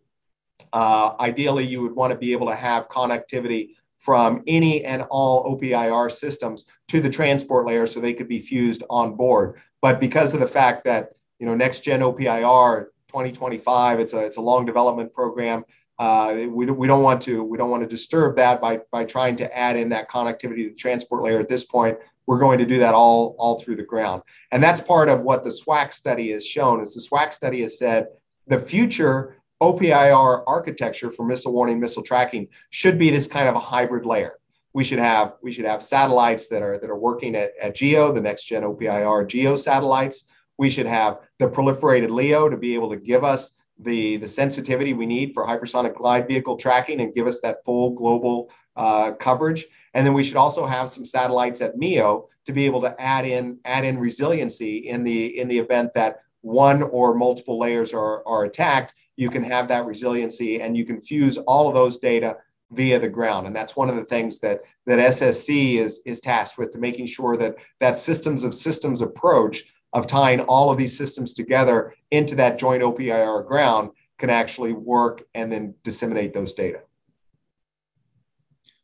Uh, 0.74 1.16
ideally, 1.30 1.66
you 1.66 1.82
would 1.82 1.96
want 1.96 2.12
to 2.14 2.20
be 2.20 2.34
able 2.36 2.48
to 2.48 2.60
have 2.70 2.90
connectivity 2.90 3.64
from 3.98 4.44
any 4.46 4.84
and 4.86 5.02
all 5.10 5.44
OPIR 5.52 6.10
systems 6.12 6.66
to 6.88 7.00
the 7.02 7.10
transport 7.10 7.66
layer 7.66 7.88
so 7.88 8.00
they 8.00 8.14
could 8.14 8.28
be 8.28 8.40
fused 8.52 8.84
on 8.90 9.16
board. 9.16 9.48
But 9.82 10.00
because 10.00 10.34
of 10.36 10.42
the 10.42 10.54
fact 10.60 10.84
that 10.84 11.04
you 11.40 11.46
know 11.48 11.56
next 11.56 11.80
gen 11.86 12.02
OPIR 12.02 12.92
2025, 13.10 13.99
it's 13.99 14.14
a 14.14 14.20
it's 14.20 14.38
a 14.38 14.41
long 14.41 14.66
development 14.66 15.14
program. 15.14 15.66
Uh, 15.97 16.45
we, 16.47 16.66
we 16.66 16.88
don't 16.88 17.03
want 17.03 17.22
to 17.24 17.43
we 17.43 17.57
don't 17.57 17.70
want 17.70 17.84
to 17.84 17.88
disturb 17.88 18.38
that 18.38 18.62
by 18.62 18.80
by 18.91 19.03
trying 19.03 19.36
to 19.36 19.57
add 19.57 19.76
in 19.76 19.89
that 19.89 20.10
connectivity 20.10 20.64
to 20.64 20.70
the 20.70 20.76
transport 20.76 21.22
layer 21.22 21.39
at 21.39 21.49
this 21.49 21.66
point. 21.66 21.97
We're 22.26 22.39
going 22.39 22.60
to 22.60 22.66
do 22.66 22.80
that 22.80 22.93
all 22.93 23.36
all 23.38 23.60
through 23.60 23.76
the 23.76 23.84
ground, 23.84 24.22
and 24.51 24.64
that's 24.64 24.80
part 24.80 25.10
of 25.10 25.22
what 25.22 25.43
the 25.43 25.49
SWAC 25.49 25.93
study 25.93 26.32
has 26.32 26.45
shown. 26.45 26.80
Is 26.82 26.93
the 26.93 27.01
SWAC 27.01 27.34
study 27.34 27.62
has 27.64 27.78
said 27.78 28.07
the 28.47 28.60
future 28.60 29.36
OPIR 29.62 30.43
architecture 30.47 31.12
for 31.12 31.26
missile 31.26 31.51
warning, 31.51 31.80
missile 31.80 32.03
tracking 32.03 32.47
should 32.70 32.97
be 32.97 33.10
this 33.10 33.28
kind 33.28 33.47
of 33.47 33.55
a 33.55 33.60
hybrid 33.60 34.05
layer. 34.05 34.36
We 34.74 34.84
should 34.84 34.99
have 34.99 35.34
we 35.41 35.51
should 35.51 35.66
have 35.66 35.84
satellites 35.84 36.47
that 36.47 36.62
are 36.62 36.78
that 36.80 36.89
are 36.89 36.97
working 36.97 37.36
at, 37.36 37.51
at 37.62 37.76
GEO, 37.76 38.14
the 38.14 38.22
next 38.22 38.45
gen 38.45 38.64
OPIR 38.64 39.28
GEO 39.28 39.55
satellites. 39.55 40.26
We 40.57 40.70
should 40.70 40.86
have 40.86 41.20
the 41.40 41.48
proliferated 41.48 42.10
LEO 42.10 42.50
to 42.50 42.58
be 42.58 42.76
able 42.76 42.90
to 42.90 42.98
give 42.98 43.24
us 43.24 43.54
the, 43.80 44.18
the 44.18 44.28
sensitivity 44.28 44.94
we 44.94 45.06
need 45.06 45.34
for 45.34 45.46
hypersonic 45.46 45.96
glide 45.96 46.28
vehicle 46.28 46.58
tracking 46.58 47.02
and 47.02 47.14
give 47.14 47.28
us 47.28 47.40
that 47.42 47.64
full 47.64 47.92
global 47.92 48.52
uh, 48.76 49.12
coverage. 49.14 49.66
And 49.94 50.06
then 50.06 50.14
we 50.14 50.24
should 50.24 50.36
also 50.36 50.66
have 50.66 50.90
some 50.90 51.06
satellites 51.06 51.62
at 51.62 51.78
MEO 51.78 52.30
to 52.46 52.52
be 52.52 52.66
able 52.66 52.82
to 52.82 53.02
add 53.02 53.26
in 53.26 53.60
add 53.66 53.86
in 53.86 53.98
resiliency 53.98 54.90
in 54.90 55.04
the 55.04 55.40
in 55.40 55.48
the 55.48 55.58
event 55.58 55.94
that 55.94 56.22
one 56.42 56.84
or 56.84 57.14
multiple 57.14 57.60
layers 57.60 57.94
are, 57.94 58.26
are 58.28 58.46
attacked, 58.46 58.94
you 59.16 59.30
can 59.30 59.44
have 59.44 59.68
that 59.68 59.86
resiliency 59.86 60.62
and 60.62 60.78
you 60.78 60.86
can 60.86 61.02
fuse 61.02 61.38
all 61.38 61.68
of 61.68 61.74
those 61.74 61.98
data 61.98 62.38
via 62.72 63.00
the 63.00 63.10
ground. 63.10 63.48
And 63.48 63.56
that's 63.56 63.76
one 63.76 63.90
of 63.90 63.96
the 63.96 64.06
things 64.06 64.40
that, 64.40 64.62
that 64.86 65.00
SSC 65.00 65.76
is, 65.76 66.02
is 66.06 66.20
tasked 66.20 66.58
with, 66.58 66.76
making 66.78 67.08
sure 67.08 67.36
that 67.38 67.56
that 67.80 67.98
systems 67.98 68.44
of 68.44 68.54
systems 68.54 69.02
approach 69.02 69.64
of 69.94 70.08
tying 70.08 70.42
all 70.42 70.70
of 70.72 70.78
these 70.78 70.98
systems 70.98 71.34
together 71.34 71.94
into 72.12 72.36
that 72.36 72.60
joint 72.60 72.84
OPIR 72.84 73.46
ground 73.48 73.92
can 74.18 74.30
actually 74.30 74.74
work 74.74 75.24
and 75.34 75.52
then 75.52 75.74
disseminate 75.84 76.34
those 76.34 76.54
data. 76.54 76.82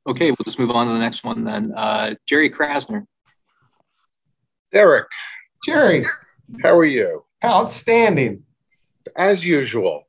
Okay, 0.07 0.29
we'll 0.29 0.45
just 0.45 0.59
move 0.59 0.71
on 0.71 0.87
to 0.87 0.93
the 0.93 0.99
next 0.99 1.23
one 1.23 1.43
then. 1.43 1.73
Uh, 1.75 2.15
Jerry 2.27 2.49
Krasner. 2.49 3.05
Derek. 4.71 5.07
Jerry. 5.65 6.05
How 6.61 6.77
are 6.77 6.85
you? 6.85 7.25
Outstanding. 7.43 8.43
As 9.15 9.43
usual. 9.43 10.07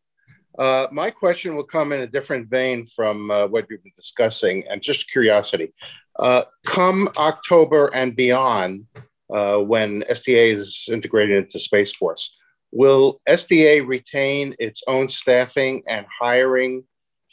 Uh, 0.58 0.86
my 0.90 1.10
question 1.10 1.54
will 1.54 1.64
come 1.64 1.92
in 1.92 2.00
a 2.00 2.06
different 2.06 2.48
vein 2.48 2.84
from 2.84 3.30
uh, 3.30 3.46
what 3.46 3.66
you've 3.68 3.82
been 3.82 3.92
discussing, 3.96 4.64
and 4.70 4.80
just 4.82 5.10
curiosity. 5.10 5.74
Uh, 6.18 6.42
come 6.64 7.10
October 7.16 7.88
and 7.88 8.16
beyond, 8.16 8.86
uh, 9.32 9.58
when 9.58 10.02
SDA 10.10 10.54
is 10.54 10.88
integrated 10.90 11.36
into 11.44 11.58
Space 11.58 11.94
Force, 11.94 12.34
will 12.72 13.20
SDA 13.28 13.86
retain 13.86 14.54
its 14.58 14.82
own 14.86 15.08
staffing 15.08 15.82
and 15.88 16.06
hiring 16.20 16.84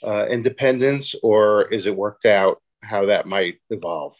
uh, 0.03 0.25
independence, 0.27 1.15
or 1.23 1.67
is 1.69 1.85
it 1.85 1.95
worked 1.95 2.25
out 2.25 2.61
how 2.81 3.05
that 3.05 3.25
might 3.25 3.55
evolve? 3.69 4.15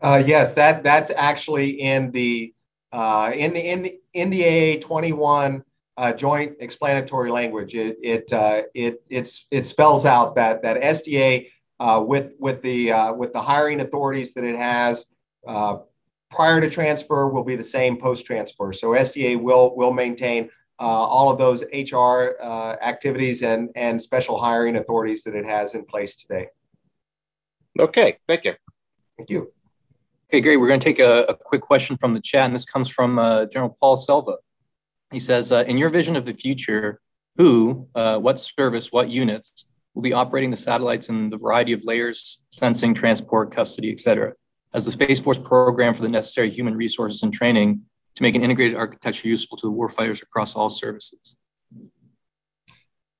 Uh, 0.00 0.22
yes, 0.24 0.54
that 0.54 0.82
that's 0.82 1.10
actually 1.10 1.70
in 1.70 2.10
the 2.10 2.52
uh, 2.92 3.32
in 3.34 3.52
the 3.52 3.60
in 3.60 3.82
the, 3.82 4.00
in 4.12 4.30
the 4.30 4.76
AA 4.76 4.80
21 4.80 5.64
uh, 5.96 6.12
joint 6.12 6.56
explanatory 6.60 7.30
language, 7.30 7.74
it 7.74 7.96
it 8.02 8.32
uh, 8.32 8.62
it 8.74 9.02
it's, 9.08 9.46
it 9.50 9.64
spells 9.64 10.04
out 10.04 10.34
that 10.36 10.62
that 10.62 10.80
SDA 10.82 11.48
uh, 11.80 12.02
with 12.06 12.32
with 12.38 12.62
the 12.62 12.92
uh, 12.92 13.12
with 13.12 13.32
the 13.32 13.40
hiring 13.40 13.80
authorities 13.80 14.34
that 14.34 14.44
it 14.44 14.56
has 14.56 15.06
uh, 15.46 15.78
prior 16.30 16.60
to 16.60 16.68
transfer 16.68 17.28
will 17.28 17.44
be 17.44 17.56
the 17.56 17.64
same 17.64 17.96
post 17.98 18.26
transfer. 18.26 18.72
So 18.72 18.88
SDA 18.90 19.40
will 19.40 19.76
will 19.76 19.92
maintain 19.92 20.50
uh, 20.78 20.82
all 20.82 21.30
of 21.30 21.38
those 21.38 21.62
HR 21.72 22.40
activities 22.82 23.42
and 23.42 23.70
and 23.74 24.00
special 24.00 24.38
hiring 24.38 24.76
authorities 24.76 25.22
that 25.24 25.34
it 25.34 25.44
has 25.44 25.74
in 25.74 25.84
place 25.84 26.16
today. 26.16 26.48
Okay, 27.78 28.18
thank 28.26 28.44
you. 28.44 28.54
Thank 29.16 29.30
you. 29.30 29.52
Okay, 30.28 30.40
great. 30.40 30.56
We're 30.56 30.68
going 30.68 30.80
to 30.80 30.84
take 30.84 30.98
a, 30.98 31.22
a, 31.28 31.34
quick 31.34 31.60
question 31.60 31.96
from 31.96 32.12
the 32.12 32.20
chat, 32.20 32.46
and 32.46 32.54
this 32.54 32.64
comes 32.64 32.88
from 32.88 33.18
uh, 33.18 33.46
General 33.46 33.76
Paul 33.78 33.96
Selva. 33.96 34.36
He 35.12 35.20
says, 35.20 35.52
uh, 35.52 35.64
in 35.68 35.78
your 35.78 35.88
vision 35.88 36.16
of 36.16 36.24
the 36.24 36.34
future, 36.34 37.00
who, 37.36 37.86
uh, 37.94 38.18
what 38.18 38.40
service, 38.40 38.90
what 38.90 39.08
units 39.08 39.66
will 39.94 40.02
be 40.02 40.12
operating 40.12 40.50
the 40.50 40.56
satellites 40.56 41.08
in 41.08 41.30
the 41.30 41.36
variety 41.36 41.72
of 41.72 41.84
layers, 41.84 42.42
sensing, 42.50 42.92
transport, 42.92 43.54
custody, 43.54 43.92
et 43.92 44.00
cetera, 44.00 44.32
as 44.74 44.84
the 44.84 44.92
Space 44.92 45.20
Force 45.20 45.38
program 45.38 45.94
for 45.94 46.02
the 46.02 46.08
necessary 46.08 46.50
human 46.50 46.76
resources 46.76 47.22
and 47.22 47.32
training 47.32 47.82
to 48.14 48.22
make 48.22 48.34
an 48.34 48.42
integrated 48.42 48.76
architecture 48.76 49.28
useful 49.28 49.56
to 49.58 49.66
the 49.66 49.72
warfighters 49.72 50.22
across 50.22 50.54
all 50.54 50.68
services? 50.68 51.36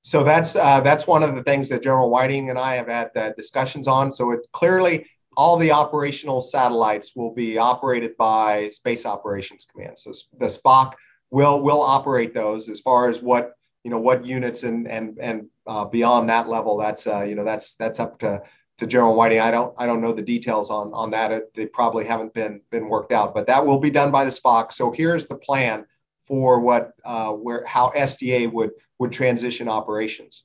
So 0.01 0.23
that's 0.23 0.55
uh, 0.55 0.81
that's 0.81 1.05
one 1.05 1.21
of 1.21 1.35
the 1.35 1.43
things 1.43 1.67
that 1.69 1.83
General 1.83 2.09
Whiting 2.09 2.49
and 2.49 2.57
I 2.57 2.75
have 2.75 2.87
had 2.87 3.11
uh, 3.15 3.31
discussions 3.33 3.87
on. 3.87 4.11
So 4.11 4.31
it 4.31 4.47
clearly 4.53 5.05
all 5.35 5.57
the 5.57 5.71
operational 5.71 6.39
satellites 6.41 7.15
will 7.15 7.33
be 7.33 7.57
operated 7.57 8.17
by 8.17 8.69
Space 8.69 9.05
Operations 9.05 9.67
Command. 9.69 9.97
So 9.97 10.13
the 10.39 10.45
SPOC 10.45 10.93
will 11.29 11.61
will 11.61 11.81
operate 11.81 12.33
those 12.33 12.69
as 12.69 12.79
far 12.79 13.09
as 13.09 13.21
what 13.21 13.53
you 13.83 13.91
know 13.91 13.99
what 13.99 14.25
units 14.25 14.63
and 14.63 14.87
and 14.87 15.17
and 15.19 15.47
uh, 15.67 15.85
beyond 15.85 16.29
that 16.29 16.47
level. 16.47 16.77
That's 16.77 17.05
uh, 17.05 17.23
you 17.23 17.35
know 17.35 17.43
that's 17.43 17.75
that's 17.75 17.99
up 17.99 18.19
to 18.19 18.41
to 18.77 18.87
General 18.87 19.15
Whiting. 19.15 19.39
I 19.39 19.51
don't 19.51 19.73
I 19.77 19.85
don't 19.85 20.01
know 20.01 20.13
the 20.13 20.21
details 20.21 20.69
on 20.69 20.93
on 20.93 21.11
that. 21.11 21.53
They 21.55 21.65
probably 21.65 22.05
haven't 22.05 22.33
been 22.33 22.61
been 22.69 22.87
worked 22.89 23.11
out, 23.11 23.33
but 23.33 23.47
that 23.47 23.65
will 23.65 23.79
be 23.79 23.89
done 23.89 24.11
by 24.11 24.23
the 24.23 24.31
SPOC. 24.31 24.71
So 24.71 24.91
here's 24.91 25.27
the 25.27 25.37
plan 25.37 25.85
for 26.19 26.59
what 26.59 26.93
uh, 27.03 27.31
where 27.31 27.65
how 27.65 27.91
SDA 27.95 28.51
would 28.51 28.71
would 28.99 29.11
transition 29.11 29.67
operations. 29.67 30.43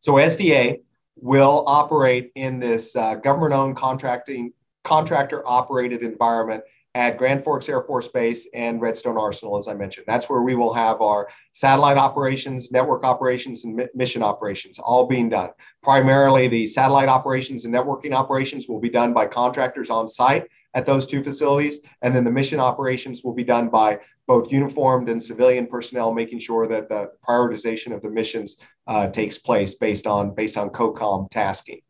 So 0.00 0.14
SDA 0.14 0.80
will 1.16 1.64
operate 1.66 2.32
in 2.34 2.58
this 2.58 2.96
uh, 2.96 3.14
government-owned 3.16 3.76
contracting 3.76 4.52
contractor-operated 4.82 6.02
environment 6.02 6.64
at 6.94 7.16
Grand 7.16 7.42
Forks 7.42 7.68
Air 7.68 7.82
Force 7.82 8.08
Base 8.08 8.48
and 8.52 8.80
Redstone 8.80 9.16
Arsenal, 9.16 9.56
as 9.56 9.66
I 9.66 9.74
mentioned. 9.74 10.04
That's 10.06 10.28
where 10.28 10.42
we 10.42 10.54
will 10.54 10.74
have 10.74 11.00
our 11.00 11.28
satellite 11.52 11.96
operations, 11.96 12.70
network 12.70 13.04
operations, 13.04 13.64
and 13.64 13.88
mission 13.94 14.22
operations 14.22 14.78
all 14.78 15.06
being 15.06 15.30
done. 15.30 15.50
Primarily, 15.82 16.48
the 16.48 16.66
satellite 16.66 17.08
operations 17.08 17.64
and 17.64 17.74
networking 17.74 18.12
operations 18.12 18.68
will 18.68 18.80
be 18.80 18.90
done 18.90 19.14
by 19.14 19.26
contractors 19.26 19.88
on 19.88 20.08
site 20.08 20.46
at 20.74 20.84
those 20.84 21.06
two 21.06 21.22
facilities. 21.22 21.80
And 22.02 22.14
then 22.14 22.24
the 22.24 22.30
mission 22.30 22.60
operations 22.60 23.22
will 23.24 23.34
be 23.34 23.44
done 23.44 23.68
by 23.68 24.00
both 24.26 24.52
uniformed 24.52 25.08
and 25.08 25.22
civilian 25.22 25.66
personnel, 25.66 26.12
making 26.12 26.38
sure 26.38 26.66
that 26.66 26.88
the 26.88 27.10
prioritization 27.26 27.94
of 27.94 28.02
the 28.02 28.10
missions 28.10 28.56
uh, 28.86 29.08
takes 29.08 29.38
place 29.38 29.74
based 29.74 30.06
on, 30.06 30.34
based 30.34 30.56
on 30.56 30.70
COCOM 30.70 31.30
tasking. 31.30 31.80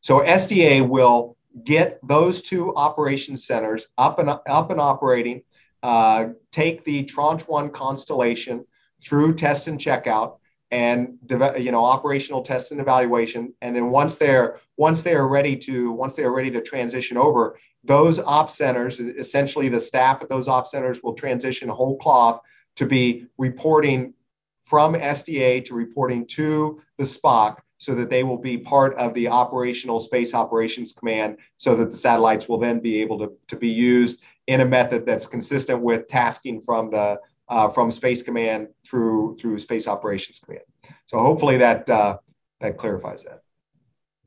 So 0.00 0.20
SDA 0.20 0.88
will 0.88 1.37
get 1.64 1.98
those 2.06 2.42
two 2.42 2.74
operation 2.74 3.36
centers 3.36 3.88
up 3.96 4.18
and 4.18 4.30
up 4.30 4.70
and 4.70 4.80
operating, 4.80 5.42
uh, 5.82 6.26
take 6.50 6.84
the 6.84 7.04
Tranche 7.04 7.46
One 7.48 7.70
constellation 7.70 8.64
through 9.02 9.34
test 9.34 9.68
and 9.68 9.78
checkout, 9.78 10.38
and 10.70 11.18
you 11.58 11.72
know 11.72 11.84
operational 11.84 12.42
test 12.42 12.72
and 12.72 12.80
evaluation, 12.80 13.54
and 13.60 13.74
then 13.74 13.90
once 13.90 14.18
they're 14.18 14.60
once 14.76 15.02
they 15.02 15.14
are 15.14 15.28
ready 15.28 15.56
to 15.56 15.92
once 15.92 16.16
they 16.16 16.24
are 16.24 16.34
ready 16.34 16.50
to 16.50 16.60
transition 16.60 17.16
over, 17.16 17.58
those 17.84 18.18
op 18.20 18.50
centers, 18.50 19.00
essentially 19.00 19.68
the 19.68 19.80
staff 19.80 20.22
at 20.22 20.28
those 20.28 20.48
op 20.48 20.66
centers 20.66 21.02
will 21.02 21.14
transition 21.14 21.68
whole 21.68 21.96
cloth 21.96 22.40
to 22.76 22.86
be 22.86 23.26
reporting 23.38 24.14
from 24.58 24.94
SDA 24.94 25.64
to 25.64 25.74
reporting 25.74 26.26
to 26.26 26.80
the 26.98 27.04
SPOC 27.04 27.58
so 27.78 27.94
that 27.94 28.10
they 28.10 28.22
will 28.22 28.36
be 28.36 28.58
part 28.58 28.96
of 28.98 29.14
the 29.14 29.28
operational 29.28 30.00
space 30.00 30.34
operations 30.34 30.92
command 30.92 31.38
so 31.56 31.74
that 31.74 31.90
the 31.90 31.96
satellites 31.96 32.48
will 32.48 32.58
then 32.58 32.80
be 32.80 33.00
able 33.00 33.18
to, 33.18 33.32
to 33.46 33.56
be 33.56 33.68
used 33.68 34.20
in 34.46 34.60
a 34.60 34.64
method 34.64 35.06
that's 35.06 35.26
consistent 35.26 35.80
with 35.80 36.06
tasking 36.08 36.60
from 36.60 36.90
the 36.90 37.18
uh, 37.48 37.68
from 37.68 37.90
space 37.90 38.22
command 38.22 38.68
through 38.86 39.34
through 39.40 39.58
space 39.58 39.88
operations 39.88 40.38
command. 40.38 40.64
So 41.06 41.18
hopefully 41.18 41.56
that 41.58 41.88
uh, 41.88 42.18
that 42.60 42.76
clarifies 42.76 43.24
that. 43.24 43.40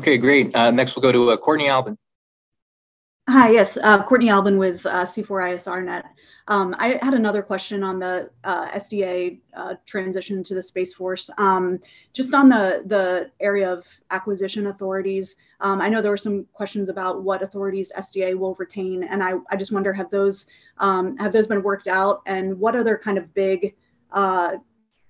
Okay 0.02 0.18
great. 0.18 0.56
Uh, 0.56 0.72
next 0.72 0.95
we'll 0.95 1.04
go 1.04 1.12
to 1.12 1.32
uh, 1.32 1.38
Courtney 1.38 1.66
Albon 1.66 1.97
Hi, 3.30 3.52
yes, 3.52 3.78
uh, 3.82 4.04
Courtney 4.04 4.28
Albon 4.28 4.58
with 4.58 4.86
uh, 4.86 5.04
C4ISRNet. 5.04 6.04
Um, 6.47 6.75
I 6.79 6.99
had 7.01 7.13
another 7.13 7.41
question 7.41 7.83
on 7.83 7.99
the 7.99 8.29
uh, 8.43 8.69
SDA 8.71 9.39
uh, 9.55 9.75
transition 9.85 10.43
to 10.43 10.55
the 10.55 10.61
Space 10.61 10.93
Force. 10.93 11.29
Um, 11.37 11.79
just 12.13 12.33
on 12.33 12.49
the, 12.49 12.83
the 12.85 13.31
area 13.39 13.71
of 13.71 13.85
acquisition 14.09 14.67
authorities, 14.67 15.35
um, 15.59 15.81
I 15.81 15.89
know 15.89 16.01
there 16.01 16.11
were 16.11 16.17
some 16.17 16.45
questions 16.53 16.89
about 16.89 17.23
what 17.23 17.41
authorities 17.41 17.91
SDA 17.97 18.37
will 18.37 18.55
retain, 18.55 19.03
and 19.03 19.23
I, 19.23 19.33
I 19.49 19.55
just 19.55 19.71
wonder 19.71 19.93
have 19.93 20.09
those 20.09 20.47
um, 20.79 21.15
have 21.17 21.31
those 21.31 21.47
been 21.47 21.63
worked 21.63 21.87
out, 21.87 22.21
and 22.25 22.59
what 22.59 22.75
other 22.75 22.97
kind 22.97 23.17
of 23.17 23.33
big 23.33 23.75
uh, 24.11 24.57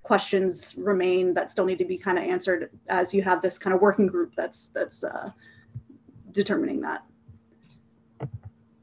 questions 0.03 0.75
remain 0.77 1.33
that 1.33 1.51
still 1.51 1.65
need 1.65 1.77
to 1.77 1.85
be 1.85 1.97
kind 1.97 2.17
of 2.17 2.23
answered 2.23 2.71
as 2.87 3.13
you 3.13 3.21
have 3.21 3.41
this 3.41 3.57
kind 3.57 3.73
of 3.73 3.81
working 3.81 4.07
group 4.07 4.33
that's 4.35 4.67
that's 4.73 5.03
uh, 5.03 5.29
determining 6.31 6.81
that. 6.81 7.03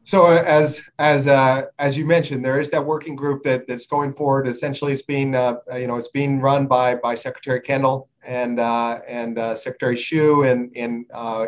So 0.09 0.25
uh, 0.25 0.43
as 0.47 0.83
as 0.99 1.27
uh, 1.27 1.67
as 1.79 1.99
you 1.99 2.07
mentioned, 2.07 2.43
there 2.43 2.59
is 2.59 2.71
that 2.71 2.83
working 2.83 3.15
group 3.15 3.43
that 3.43 3.67
that's 3.69 3.87
going 3.87 4.11
forward. 4.11 4.49
Essentially, 4.49 4.91
it's 4.91 5.03
being 5.03 5.35
uh, 5.35 5.57
you 5.75 5.87
know 5.87 5.97
it's 5.99 6.09
being 6.09 6.41
run 6.41 6.67
by 6.67 6.95
by 6.95 7.15
Secretary 7.15 7.61
Kendall 7.61 8.09
and 8.23 8.59
uh, 8.59 9.01
and 9.07 9.39
uh, 9.39 9.55
Secretary 9.55 9.97
Shyu 9.97 10.51
and 10.51 10.75
in 10.75 11.05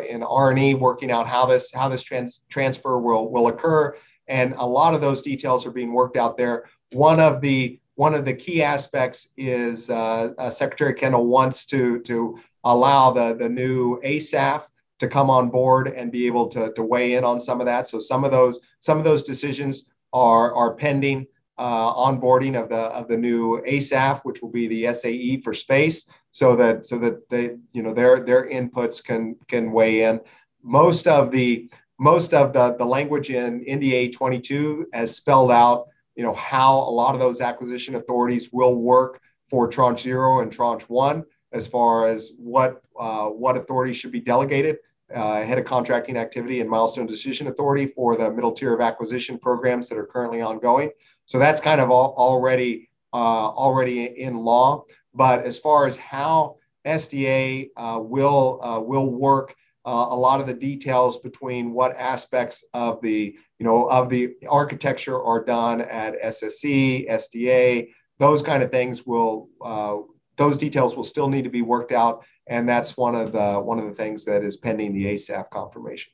in 0.07 0.21
R 0.21 0.51
and 0.51 0.59
E 0.59 0.75
working 0.75 1.09
out 1.09 1.27
how 1.27 1.47
this 1.47 1.71
how 1.73 1.89
this 1.89 2.03
trans- 2.03 2.43
transfer 2.49 2.99
will 2.99 3.31
will 3.31 3.47
occur. 3.47 3.95
And 4.27 4.53
a 4.59 4.65
lot 4.67 4.93
of 4.93 5.01
those 5.01 5.23
details 5.23 5.65
are 5.65 5.71
being 5.71 5.91
worked 5.91 6.15
out 6.15 6.37
there. 6.37 6.69
One 6.91 7.19
of 7.19 7.41
the 7.41 7.79
one 7.95 8.13
of 8.13 8.25
the 8.25 8.35
key 8.35 8.61
aspects 8.61 9.27
is 9.37 9.87
Secretary 9.87 10.93
Kendall 10.93 11.25
wants 11.25 11.65
to 11.65 11.99
to 12.01 12.37
allow 12.63 13.09
the 13.09 13.33
the 13.33 13.49
new 13.49 13.99
ASAF 14.01 14.67
to 15.01 15.07
come 15.07 15.31
on 15.31 15.49
board 15.49 15.87
and 15.87 16.11
be 16.11 16.27
able 16.27 16.47
to, 16.47 16.71
to 16.73 16.83
weigh 16.83 17.15
in 17.15 17.23
on 17.23 17.39
some 17.39 17.59
of 17.59 17.65
that. 17.65 17.87
So 17.87 17.99
some 17.99 18.23
of 18.23 18.29
those 18.29 18.59
some 18.79 18.99
of 18.99 19.03
those 19.03 19.23
decisions 19.23 19.85
are 20.13 20.53
are 20.53 20.75
pending 20.75 21.25
uh, 21.57 21.91
onboarding 21.95 22.61
of 22.61 22.69
the 22.69 22.83
of 22.99 23.07
the 23.07 23.17
new 23.17 23.59
ASAF, 23.67 24.21
which 24.21 24.43
will 24.43 24.51
be 24.51 24.67
the 24.67 24.93
SAE 24.93 25.41
for 25.41 25.55
space, 25.55 26.05
so 26.31 26.55
that 26.55 26.85
so 26.85 26.99
that 26.99 27.27
they 27.31 27.57
you 27.73 27.81
know 27.81 27.93
their 27.93 28.23
their 28.23 28.47
inputs 28.47 29.03
can 29.03 29.35
can 29.47 29.71
weigh 29.71 30.03
in. 30.03 30.21
Most 30.61 31.07
of 31.07 31.31
the 31.31 31.71
most 31.99 32.35
of 32.35 32.53
the, 32.53 32.75
the 32.77 32.85
language 32.85 33.31
in 33.31 33.65
NDA 33.65 34.13
22 34.13 34.87
has 34.93 35.15
spelled 35.15 35.51
out 35.51 35.87
you 36.15 36.23
know 36.23 36.35
how 36.35 36.77
a 36.77 36.93
lot 37.01 37.15
of 37.15 37.19
those 37.19 37.41
acquisition 37.41 37.95
authorities 37.95 38.49
will 38.53 38.75
work 38.75 39.19
for 39.49 39.67
tranche 39.67 40.01
zero 40.01 40.41
and 40.41 40.51
tranche 40.51 40.87
one 40.89 41.23
as 41.53 41.65
far 41.65 42.07
as 42.07 42.33
what 42.37 42.83
uh, 42.99 43.25
what 43.25 43.57
authorities 43.57 43.97
should 43.97 44.11
be 44.11 44.19
delegated 44.19 44.77
uh, 45.13 45.43
head 45.43 45.57
of 45.57 45.65
contracting 45.65 46.17
activity 46.17 46.61
and 46.61 46.69
milestone 46.69 47.05
decision 47.05 47.47
authority 47.47 47.85
for 47.85 48.15
the 48.15 48.31
middle 48.31 48.51
tier 48.51 48.73
of 48.73 48.81
acquisition 48.81 49.37
programs 49.37 49.89
that 49.89 49.97
are 49.97 50.05
currently 50.05 50.41
ongoing. 50.41 50.91
So 51.25 51.39
that's 51.39 51.61
kind 51.61 51.81
of 51.81 51.89
all, 51.89 52.13
already 52.17 52.89
uh, 53.13 53.49
already 53.49 54.03
in 54.03 54.37
law. 54.37 54.85
But 55.13 55.45
as 55.45 55.59
far 55.59 55.87
as 55.87 55.97
how 55.97 56.57
SDA 56.85 57.69
uh, 57.75 57.99
will 58.01 58.59
uh, 58.63 58.79
will 58.79 59.09
work, 59.09 59.55
uh, 59.85 60.07
a 60.09 60.15
lot 60.15 60.39
of 60.39 60.47
the 60.47 60.53
details 60.53 61.17
between 61.17 61.73
what 61.73 61.95
aspects 61.97 62.63
of 62.73 63.01
the 63.01 63.37
you 63.59 63.65
know 63.65 63.89
of 63.89 64.09
the 64.09 64.33
architecture 64.49 65.21
are 65.21 65.43
done 65.43 65.81
at 65.81 66.21
SSC, 66.21 67.09
SDA, 67.09 67.89
those 68.19 68.41
kind 68.41 68.63
of 68.63 68.71
things 68.71 69.05
will 69.05 69.49
uh, 69.63 69.97
those 70.37 70.57
details 70.57 70.95
will 70.95 71.03
still 71.03 71.27
need 71.27 71.43
to 71.43 71.49
be 71.49 71.61
worked 71.61 71.91
out 71.91 72.23
and 72.47 72.67
that's 72.67 72.97
one 72.97 73.15
of 73.15 73.31
the 73.31 73.53
one 73.55 73.79
of 73.79 73.85
the 73.85 73.93
things 73.93 74.25
that 74.25 74.43
is 74.43 74.57
pending 74.57 74.93
the 74.93 75.05
ASAF 75.05 75.49
confirmation. 75.49 76.11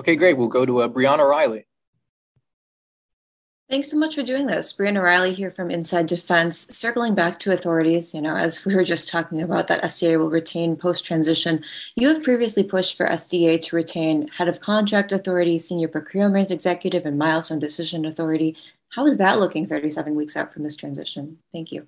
Okay, 0.00 0.16
great. 0.16 0.36
We'll 0.36 0.48
go 0.48 0.64
to 0.64 0.82
uh, 0.82 0.88
Briana 0.88 1.28
Reilly. 1.28 1.66
Thanks 3.68 3.88
so 3.88 3.98
much 3.98 4.16
for 4.16 4.24
doing 4.24 4.48
this. 4.48 4.72
Briana 4.72 5.00
Reilly 5.00 5.32
here 5.32 5.52
from 5.52 5.70
Inside 5.70 6.06
Defense. 6.06 6.58
Circling 6.76 7.14
back 7.14 7.38
to 7.38 7.52
authorities, 7.52 8.12
you 8.12 8.20
know, 8.20 8.34
as 8.34 8.64
we 8.64 8.74
were 8.74 8.82
just 8.82 9.08
talking 9.08 9.42
about 9.42 9.68
that 9.68 9.84
SDA 9.84 10.18
will 10.18 10.28
retain 10.28 10.74
post 10.74 11.06
transition, 11.06 11.62
you 11.94 12.08
have 12.08 12.24
previously 12.24 12.64
pushed 12.64 12.96
for 12.96 13.06
SDA 13.06 13.60
to 13.60 13.76
retain 13.76 14.26
head 14.26 14.48
of 14.48 14.58
contract 14.58 15.12
authority, 15.12 15.56
senior 15.56 15.86
procurement 15.86 16.50
executive, 16.50 17.06
and 17.06 17.16
milestone 17.16 17.60
decision 17.60 18.04
authority. 18.04 18.56
How 18.90 19.06
is 19.06 19.18
that 19.18 19.38
looking 19.38 19.66
37 19.66 20.16
weeks 20.16 20.36
out 20.36 20.52
from 20.52 20.64
this 20.64 20.74
transition? 20.74 21.38
Thank 21.52 21.70
you. 21.70 21.86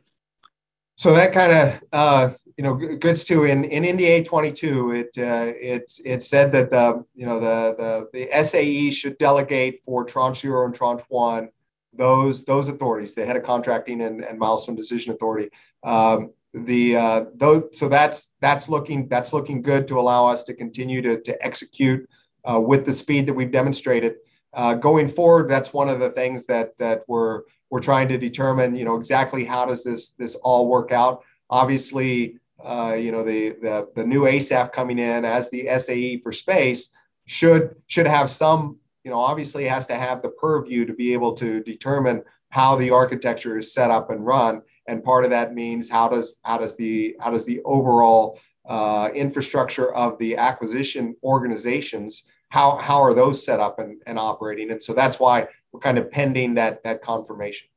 So 0.97 1.15
that 1.15 1.33
kind 1.33 1.53
of 1.53 1.83
uh, 1.93 2.31
you 2.57 2.65
know 2.65 2.75
goods 2.75 3.25
to 3.25 3.45
in 3.45 3.65
in 3.65 3.97
NDA 3.97 4.25
22 4.25 4.93
it 4.93 5.07
uh, 5.19 5.53
it 5.59 5.91
it 6.05 6.23
said 6.23 6.53
that 6.53 6.71
the 6.71 7.05
you 7.15 7.27
know 7.27 7.41
the 7.41 8.09
the 8.13 8.29
the 8.31 8.45
SAE 8.45 8.91
should 8.91 9.19
delegate 9.19 9.83
for 9.85 10.05
tranche 10.05 10.41
zero 10.41 10.67
and 10.67 10.75
tranche 10.75 11.03
one 11.09 11.49
those 11.93 12.45
those 12.45 12.69
authorities. 12.69 13.15
The 13.15 13.27
head 13.27 13.37
of 13.37 13.43
contracting 13.43 14.01
and, 14.03 14.25
and 14.25 14.39
milestone 14.39 14.77
decision 14.77 15.13
authority. 15.13 15.51
Um, 15.83 16.33
the 16.55 16.97
uh, 16.97 17.25
those 17.35 17.79
so 17.79 17.89
that's 17.89 18.31
that's 18.41 18.69
looking 18.69 19.09
that's 19.09 19.33
looking 19.33 19.63
good 19.63 19.87
to 19.89 19.99
allow 19.99 20.27
us 20.27 20.45
to 20.45 20.55
continue 20.55 21.03
to 21.03 21.21
to 21.23 21.45
execute 21.45 22.09
uh, 22.49 22.61
with 22.61 22.85
the 22.85 22.93
speed 22.93 23.27
that 23.27 23.35
we've 23.35 23.53
demonstrated. 23.53 24.17
Uh, 24.55 24.75
going 24.75 25.09
forward 25.09 25.49
that's 25.49 25.73
one 25.73 25.89
of 25.89 25.99
the 25.99 26.11
things 26.11 26.45
that 26.45 26.77
that 26.77 27.03
we're 27.09 27.43
we're 27.73 27.81
trying 27.81 28.07
to 28.07 28.19
determine, 28.19 28.77
you 28.77 28.85
know, 28.85 28.97
exactly 28.97 29.47
how 29.47 29.65
does 29.65 29.83
this 29.83 30.11
this 30.11 30.35
all 30.35 30.69
work 30.69 30.93
out. 30.93 31.25
Obviously, 31.49 32.37
uh, 32.63 32.95
you 32.99 33.11
know, 33.11 33.25
the, 33.25 33.57
the 33.63 33.89
the 33.97 34.05
new 34.05 34.25
ASAF 34.25 34.73
coming 34.73 34.99
in 34.99 35.25
as 35.25 35.49
the 35.49 35.67
SAE 35.79 36.19
for 36.19 36.33
space 36.33 36.91
should 37.25 37.75
should 37.87 38.07
have 38.07 38.29
some, 38.29 38.77
you 39.05 39.11
know, 39.11 39.19
obviously 39.19 39.65
has 39.65 39.87
to 39.87 39.95
have 39.95 40.21
the 40.21 40.29
purview 40.29 40.85
to 40.85 40.93
be 40.93 41.15
able 41.15 41.33
to 41.33 41.63
determine 41.63 42.23
how 42.51 42.77
the 42.77 42.91
architecture 42.91 43.57
is 43.57 43.73
set 43.73 43.91
up 43.91 44.11
and 44.11 44.27
run. 44.27 44.61
And 44.87 45.03
part 45.03 45.25
of 45.25 45.31
that 45.31 45.55
means 45.55 45.89
how 45.89 46.11
does 46.11 46.41
how 46.43 46.59
does 46.59 46.77
the 46.77 47.17
how 47.21 47.31
does 47.31 47.47
the 47.47 47.63
overall 47.65 48.39
uh, 48.69 49.09
infrastructure 49.15 49.95
of 49.95 50.19
the 50.19 50.37
acquisition 50.37 51.17
organizations 51.25 52.25
how 52.51 52.77
how 52.77 53.03
are 53.03 53.15
those 53.15 53.43
set 53.43 53.61
up 53.61 53.79
and, 53.79 54.01
and 54.07 54.19
operating 54.19 54.71
and 54.71 54.81
so 54.81 54.93
that's 54.93 55.19
why 55.19 55.49
we're 55.73 55.81
kind 55.81 55.99
of 55.99 56.11
pending 56.11 56.55
that 56.55 56.85
that 56.85 57.03
confirmation. 57.03 57.69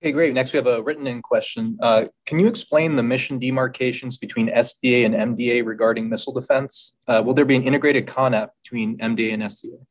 Okay, 0.00 0.12
great. 0.12 0.32
Next, 0.32 0.52
we 0.52 0.58
have 0.58 0.68
a 0.68 0.80
written 0.80 1.08
in 1.08 1.22
question. 1.22 1.76
Uh, 1.82 2.04
can 2.24 2.38
you 2.38 2.46
explain 2.46 2.94
the 2.94 3.02
mission 3.02 3.40
demarcations 3.40 4.16
between 4.16 4.48
SDA 4.48 5.04
and 5.04 5.36
MDA 5.36 5.66
regarding 5.66 6.08
missile 6.08 6.32
defense? 6.32 6.94
Uh, 7.08 7.20
will 7.24 7.34
there 7.34 7.44
be 7.44 7.56
an 7.56 7.64
integrated 7.64 8.06
CONOP 8.06 8.50
between 8.62 8.96
MDA 8.98 9.34
and 9.34 9.42
SDA? 9.42 9.84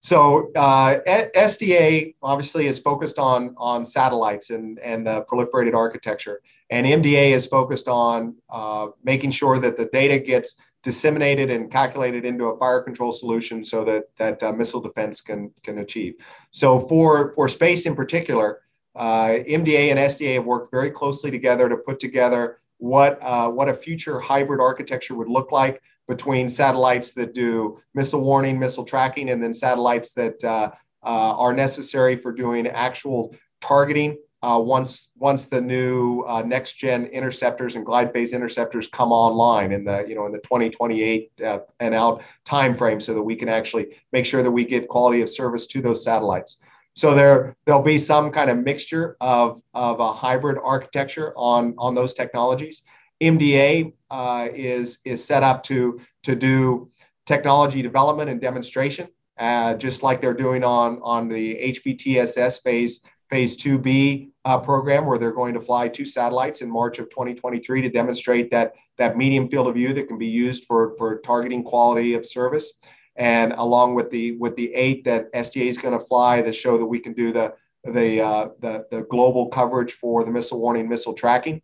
So 0.00 0.50
uh, 0.54 0.98
SDA 1.06 2.14
obviously 2.22 2.66
is 2.66 2.78
focused 2.78 3.18
on 3.18 3.54
on 3.58 3.84
satellites 3.84 4.50
and 4.50 4.78
and 4.80 5.06
the 5.06 5.24
proliferated 5.30 5.74
architecture, 5.74 6.40
and 6.70 6.86
MDA 6.86 7.32
is 7.32 7.46
focused 7.46 7.88
on 7.88 8.36
uh, 8.50 8.88
making 9.02 9.30
sure 9.30 9.58
that 9.58 9.76
the 9.76 9.86
data 9.86 10.18
gets 10.18 10.56
disseminated 10.84 11.50
and 11.50 11.70
calculated 11.70 12.24
into 12.26 12.44
a 12.44 12.58
fire 12.58 12.82
control 12.82 13.10
solution 13.10 13.64
so 13.64 13.84
that 13.84 14.04
that 14.18 14.40
uh, 14.42 14.52
missile 14.52 14.80
defense 14.80 15.20
can 15.20 15.50
can 15.62 15.78
achieve. 15.78 16.14
So 16.52 16.78
for 16.78 17.32
for 17.32 17.48
space 17.48 17.86
in 17.86 17.96
particular, 17.96 18.60
uh, 18.94 19.38
MDA 19.48 19.90
and 19.90 19.98
SDA 19.98 20.34
have 20.34 20.44
worked 20.44 20.70
very 20.70 20.90
closely 20.90 21.30
together 21.30 21.68
to 21.68 21.76
put 21.76 21.98
together 21.98 22.58
what 22.78 23.18
uh, 23.22 23.48
what 23.48 23.68
a 23.68 23.74
future 23.74 24.20
hybrid 24.20 24.60
architecture 24.60 25.14
would 25.14 25.28
look 25.28 25.50
like 25.50 25.82
between 26.06 26.48
satellites 26.50 27.14
that 27.14 27.32
do 27.32 27.80
missile 27.94 28.20
warning, 28.20 28.58
missile 28.58 28.84
tracking, 28.84 29.30
and 29.30 29.42
then 29.42 29.54
satellites 29.54 30.12
that 30.12 30.44
uh, 30.44 30.70
uh, 31.02 31.34
are 31.36 31.54
necessary 31.54 32.16
for 32.16 32.30
doing 32.30 32.66
actual 32.66 33.34
targeting 33.62 34.18
uh, 34.44 34.58
once 34.58 35.08
once 35.16 35.46
the 35.46 35.60
new 35.60 36.20
uh, 36.28 36.42
next 36.42 36.74
gen 36.74 37.06
interceptors 37.06 37.76
and 37.76 37.86
glide 37.86 38.12
phase 38.12 38.34
interceptors 38.34 38.88
come 38.88 39.10
online 39.10 39.72
in 39.72 39.84
the 39.84 40.04
you 40.06 40.14
know 40.14 40.26
in 40.26 40.32
the 40.32 40.38
2028 40.38 41.32
uh, 41.42 41.58
and 41.80 41.94
out 41.94 42.22
time 42.44 42.74
frame 42.74 43.00
so 43.00 43.14
that 43.14 43.22
we 43.22 43.34
can 43.34 43.48
actually 43.48 43.86
make 44.12 44.26
sure 44.26 44.42
that 44.42 44.50
we 44.50 44.62
get 44.62 44.86
quality 44.86 45.22
of 45.22 45.30
service 45.30 45.66
to 45.66 45.80
those 45.80 46.04
satellites. 46.04 46.58
So 46.94 47.14
there 47.14 47.56
there'll 47.64 47.82
be 47.82 47.96
some 47.96 48.30
kind 48.30 48.50
of 48.50 48.58
mixture 48.58 49.16
of 49.18 49.62
of 49.72 49.98
a 49.98 50.12
hybrid 50.12 50.58
architecture 50.62 51.32
on 51.36 51.74
on 51.78 51.94
those 51.94 52.12
technologies. 52.12 52.82
Mda 53.22 53.94
uh, 54.10 54.48
is 54.52 54.98
is 55.06 55.24
set 55.24 55.42
up 55.42 55.62
to 55.64 55.98
to 56.24 56.36
do 56.36 56.90
technology 57.24 57.80
development 57.80 58.28
and 58.28 58.42
demonstration 58.42 59.08
uh, 59.38 59.74
just 59.74 60.02
like 60.02 60.20
they're 60.20 60.34
doing 60.34 60.62
on 60.62 61.00
on 61.02 61.28
the 61.28 61.74
HBTSS 61.76 62.62
phase 62.62 63.00
phase 63.34 63.56
2B 63.56 64.30
uh, 64.44 64.60
program 64.60 65.06
where 65.06 65.18
they're 65.18 65.32
going 65.32 65.54
to 65.54 65.60
fly 65.60 65.88
two 65.88 66.04
satellites 66.04 66.62
in 66.62 66.70
March 66.70 67.00
of 67.00 67.10
2023 67.10 67.82
to 67.82 67.88
demonstrate 67.88 68.48
that, 68.52 68.74
that 68.96 69.16
medium 69.16 69.48
field 69.48 69.66
of 69.66 69.74
view 69.74 69.92
that 69.92 70.06
can 70.06 70.16
be 70.16 70.28
used 70.28 70.66
for, 70.66 70.94
for 70.96 71.18
targeting 71.18 71.64
quality 71.64 72.14
of 72.14 72.24
service. 72.24 72.74
And 73.16 73.52
along 73.54 73.96
with 73.96 74.08
the 74.10 74.36
with 74.36 74.54
the 74.54 74.72
eight 74.72 75.02
that 75.06 75.32
SDA 75.32 75.66
is 75.66 75.78
going 75.78 75.98
to 75.98 76.04
fly 76.04 76.42
to 76.42 76.52
show 76.52 76.78
that 76.78 76.86
we 76.86 77.00
can 77.00 77.12
do 77.12 77.32
the 77.32 77.54
the, 77.82 78.20
uh, 78.20 78.48
the 78.60 78.86
the 78.92 79.02
global 79.10 79.48
coverage 79.48 79.94
for 79.94 80.22
the 80.22 80.30
missile 80.30 80.60
warning, 80.60 80.88
missile 80.88 81.12
tracking. 81.12 81.60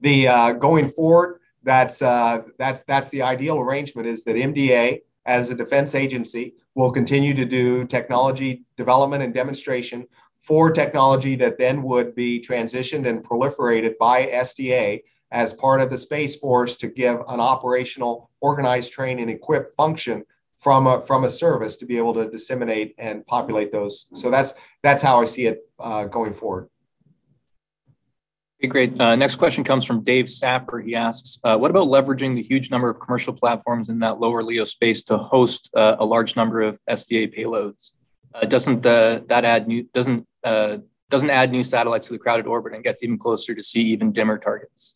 The 0.00 0.28
uh, 0.28 0.52
going 0.52 0.88
forward, 0.88 1.40
that's 1.62 2.02
uh, 2.02 2.42
that's 2.58 2.82
that's 2.84 3.08
the 3.08 3.22
ideal 3.22 3.58
arrangement 3.58 4.08
is 4.08 4.24
that 4.24 4.36
MDA 4.36 5.00
as 5.24 5.50
a 5.50 5.54
defense 5.54 5.94
agency 5.94 6.54
will 6.74 6.90
continue 6.90 7.34
to 7.34 7.44
do 7.44 7.84
technology 7.84 8.64
development 8.76 9.22
and 9.22 9.34
demonstration 9.34 10.06
for 10.40 10.70
technology 10.70 11.36
that 11.36 11.58
then 11.58 11.82
would 11.82 12.14
be 12.14 12.40
transitioned 12.40 13.06
and 13.06 13.22
proliferated 13.22 13.96
by 13.98 14.26
SDA 14.26 15.02
as 15.30 15.52
part 15.52 15.80
of 15.80 15.90
the 15.90 15.96
Space 15.96 16.34
Force 16.34 16.74
to 16.76 16.88
give 16.88 17.20
an 17.28 17.40
operational, 17.40 18.30
organized, 18.40 18.90
train, 18.90 19.20
and 19.20 19.30
equip 19.30 19.72
function 19.74 20.24
from 20.56 20.86
a 20.86 21.00
from 21.02 21.24
a 21.24 21.28
service 21.28 21.76
to 21.76 21.86
be 21.86 21.96
able 21.96 22.12
to 22.14 22.28
disseminate 22.28 22.94
and 22.98 23.26
populate 23.26 23.70
those. 23.70 24.08
So 24.14 24.30
that's 24.30 24.54
that's 24.82 25.02
how 25.02 25.20
I 25.20 25.24
see 25.24 25.46
it 25.46 25.60
uh, 25.78 26.04
going 26.04 26.34
forward. 26.34 26.68
Okay, 28.60 28.68
great. 28.68 29.00
Uh, 29.00 29.16
next 29.16 29.36
question 29.36 29.64
comes 29.64 29.86
from 29.86 30.02
Dave 30.02 30.28
Sapper. 30.28 30.80
He 30.80 30.94
asks, 30.94 31.38
uh, 31.44 31.56
what 31.56 31.70
about 31.70 31.86
leveraging 31.86 32.34
the 32.34 32.42
huge 32.42 32.70
number 32.70 32.90
of 32.90 33.00
commercial 33.00 33.32
platforms 33.32 33.88
in 33.88 33.96
that 33.98 34.20
lower 34.20 34.42
LEO 34.42 34.64
space 34.64 35.00
to 35.04 35.16
host 35.16 35.70
uh, 35.74 35.96
a 35.98 36.04
large 36.04 36.36
number 36.36 36.60
of 36.60 36.78
SDA 36.90 37.34
payloads? 37.34 37.92
Uh, 38.34 38.44
doesn't 38.44 38.82
that 38.82 39.30
add 39.30 39.66
new 39.66 39.84
doesn't 39.94 40.26
uh, 40.44 40.78
doesn't 41.08 41.30
add 41.30 41.50
new 41.50 41.62
satellites 41.62 42.06
to 42.06 42.12
the 42.12 42.18
crowded 42.18 42.46
orbit 42.46 42.74
and 42.74 42.84
gets 42.84 43.02
even 43.02 43.18
closer 43.18 43.54
to 43.54 43.62
see 43.62 43.82
even 43.82 44.12
dimmer 44.12 44.38
targets? 44.38 44.94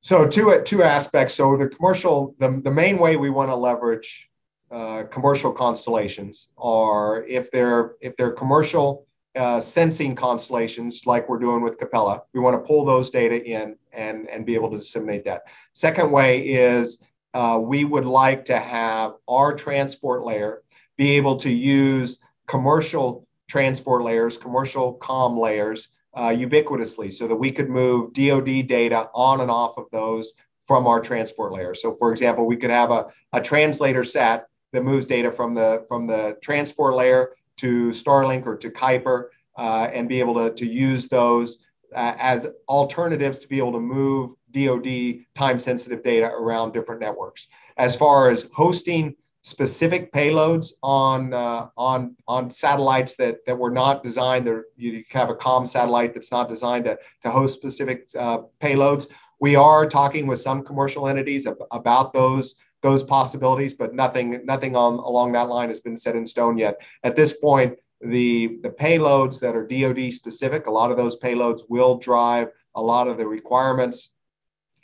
So 0.00 0.26
two 0.26 0.60
two 0.64 0.82
aspects. 0.82 1.34
So 1.34 1.56
the 1.56 1.68
commercial, 1.68 2.34
the, 2.38 2.60
the 2.62 2.70
main 2.70 2.98
way 2.98 3.16
we 3.16 3.30
want 3.30 3.50
to 3.50 3.56
leverage 3.56 4.28
uh, 4.70 5.04
commercial 5.04 5.52
constellations 5.52 6.48
are 6.58 7.24
if 7.24 7.50
they're 7.50 7.92
if 8.00 8.16
they're 8.16 8.32
commercial 8.32 9.06
uh, 9.36 9.60
sensing 9.60 10.14
constellations 10.14 11.06
like 11.06 11.28
we're 11.28 11.38
doing 11.38 11.62
with 11.62 11.78
Capella. 11.78 12.22
We 12.34 12.40
want 12.40 12.54
to 12.54 12.66
pull 12.66 12.84
those 12.84 13.10
data 13.10 13.42
in 13.42 13.76
and 13.92 14.28
and 14.28 14.44
be 14.44 14.54
able 14.54 14.70
to 14.70 14.78
disseminate 14.78 15.24
that. 15.24 15.42
Second 15.72 16.10
way 16.10 16.40
is 16.40 17.02
uh, 17.34 17.58
we 17.62 17.84
would 17.84 18.04
like 18.04 18.44
to 18.46 18.58
have 18.58 19.12
our 19.28 19.54
transport 19.54 20.24
layer 20.24 20.62
be 20.96 21.12
able 21.12 21.36
to 21.36 21.50
use 21.50 22.18
commercial 22.52 23.26
transport 23.48 24.02
layers, 24.04 24.36
commercial 24.36 24.92
com 25.10 25.38
layers 25.38 25.88
uh, 26.14 26.28
ubiquitously 26.28 27.10
so 27.10 27.26
that 27.26 27.34
we 27.44 27.50
could 27.50 27.70
move 27.70 28.12
DoD 28.12 28.66
data 28.66 29.08
on 29.14 29.40
and 29.40 29.50
off 29.50 29.78
of 29.78 29.86
those 29.90 30.34
from 30.68 30.86
our 30.86 31.00
transport 31.00 31.50
layer. 31.56 31.74
So 31.74 31.94
for 31.94 32.12
example, 32.12 32.44
we 32.44 32.58
could 32.58 32.74
have 32.82 32.90
a, 32.90 33.06
a 33.32 33.40
translator 33.40 34.04
sat 34.04 34.48
that 34.72 34.84
moves 34.84 35.06
data 35.06 35.32
from 35.32 35.54
the, 35.54 35.70
from 35.88 36.06
the 36.06 36.36
transport 36.42 36.94
layer 36.94 37.22
to 37.56 37.88
Starlink 37.88 38.44
or 38.46 38.56
to 38.58 38.68
Kuiper 38.68 39.28
uh, 39.56 39.88
and 39.90 40.06
be 40.06 40.20
able 40.20 40.34
to, 40.34 40.54
to 40.54 40.66
use 40.66 41.08
those 41.08 41.48
uh, 41.94 42.14
as 42.18 42.48
alternatives 42.68 43.38
to 43.38 43.48
be 43.48 43.56
able 43.56 43.72
to 43.72 43.80
move 43.80 44.32
DoD 44.50 45.24
time 45.34 45.58
sensitive 45.58 46.02
data 46.02 46.26
around 46.26 46.72
different 46.72 47.00
networks. 47.00 47.48
As 47.78 47.96
far 47.96 48.30
as 48.30 48.48
hosting 48.52 49.16
specific 49.42 50.12
payloads 50.12 50.72
on 50.82 51.34
uh, 51.34 51.68
on 51.76 52.16
on 52.26 52.50
satellites 52.50 53.16
that 53.16 53.44
that 53.46 53.58
were 53.58 53.70
not 53.70 54.02
designed. 54.02 54.46
There, 54.46 54.64
you 54.76 55.04
have 55.12 55.30
a 55.30 55.34
com 55.34 55.66
satellite 55.66 56.14
that's 56.14 56.30
not 56.30 56.48
designed 56.48 56.84
to 56.86 56.98
to 57.22 57.30
host 57.30 57.54
specific 57.54 58.08
uh, 58.18 58.38
payloads. 58.60 59.08
We 59.40 59.56
are 59.56 59.88
talking 59.88 60.26
with 60.26 60.40
some 60.40 60.62
commercial 60.62 61.08
entities 61.08 61.46
about 61.70 62.12
those 62.12 62.54
those 62.82 63.02
possibilities, 63.02 63.74
but 63.74 63.94
nothing 63.94 64.44
nothing 64.44 64.76
on 64.76 64.94
along 64.94 65.32
that 65.32 65.48
line 65.48 65.68
has 65.68 65.80
been 65.80 65.96
set 65.96 66.16
in 66.16 66.24
stone 66.24 66.56
yet. 66.56 66.80
At 67.02 67.16
this 67.16 67.32
point, 67.34 67.78
the 68.00 68.58
the 68.62 68.70
payloads 68.70 69.40
that 69.40 69.56
are 69.56 69.66
DoD 69.66 70.12
specific, 70.12 70.66
a 70.66 70.70
lot 70.70 70.90
of 70.90 70.96
those 70.96 71.18
payloads 71.18 71.62
will 71.68 71.98
drive 71.98 72.48
a 72.74 72.82
lot 72.82 73.08
of 73.08 73.18
the 73.18 73.26
requirements 73.26 74.12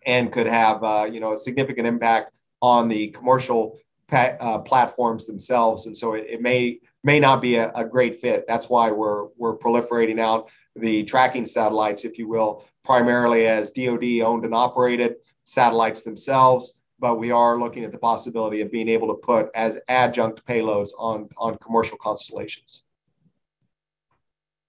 and 0.04 0.32
could 0.32 0.46
have 0.46 0.82
uh, 0.82 1.08
you 1.10 1.20
know 1.20 1.32
a 1.32 1.36
significant 1.36 1.86
impact 1.86 2.32
on 2.60 2.88
the 2.88 3.08
commercial 3.08 3.78
uh, 4.12 4.58
platforms 4.58 5.26
themselves, 5.26 5.86
and 5.86 5.96
so 5.96 6.14
it, 6.14 6.26
it 6.28 6.42
may 6.42 6.80
may 7.04 7.20
not 7.20 7.40
be 7.40 7.56
a, 7.56 7.70
a, 7.72 7.84
great 7.84 8.20
fit. 8.20 8.44
That's 8.48 8.68
why 8.68 8.90
we're 8.90 9.26
we're 9.36 9.56
proliferating 9.56 10.18
out 10.18 10.50
the 10.74 11.04
tracking 11.04 11.46
satellites, 11.46 12.04
if 12.04 12.18
you 12.18 12.28
will, 12.28 12.64
primarily 12.84 13.46
as 13.46 13.70
DoD 13.70 14.20
owned 14.22 14.44
and 14.44 14.54
operated 14.54 15.16
satellites 15.44 16.02
themselves. 16.02 16.74
But 16.98 17.18
we 17.18 17.30
are 17.30 17.58
looking 17.58 17.84
at 17.84 17.92
the 17.92 17.98
possibility 17.98 18.60
of 18.60 18.72
being 18.72 18.88
able 18.88 19.08
to 19.08 19.14
put 19.14 19.50
as 19.54 19.78
adjunct 19.88 20.44
payloads 20.46 20.90
on 20.98 21.28
on 21.36 21.56
commercial 21.58 21.98
constellations. 21.98 22.84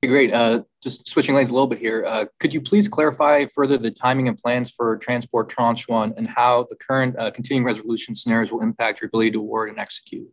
Great. 0.08 0.34
Uh, 0.34 0.64
just 0.82 1.06
switching 1.10 1.36
lanes 1.36 1.50
a 1.50 1.54
little 1.54 1.68
bit 1.68 1.78
here. 1.78 2.06
Uh, 2.06 2.26
could 2.40 2.54
you 2.54 2.62
please 2.62 2.88
clarify 2.88 3.46
further 3.48 3.78
the 3.78 3.92
timing 3.92 4.30
and 4.30 4.38
plans 4.38 4.72
for 4.72 4.96
transport 4.98 5.50
tranche 5.50 5.90
one 5.90 6.14
and 6.16 6.26
how 6.26 6.66
the 6.70 6.76
current 6.78 7.20
uh, 7.20 7.30
continuing 7.32 7.66
resolution 7.66 8.16
scenarios 8.16 8.50
will 8.50 8.62
impact 8.62 9.02
your 9.02 9.10
ability 9.10 9.32
to 9.32 9.40
award 9.40 9.70
and 9.70 9.78
execute? 9.78 10.30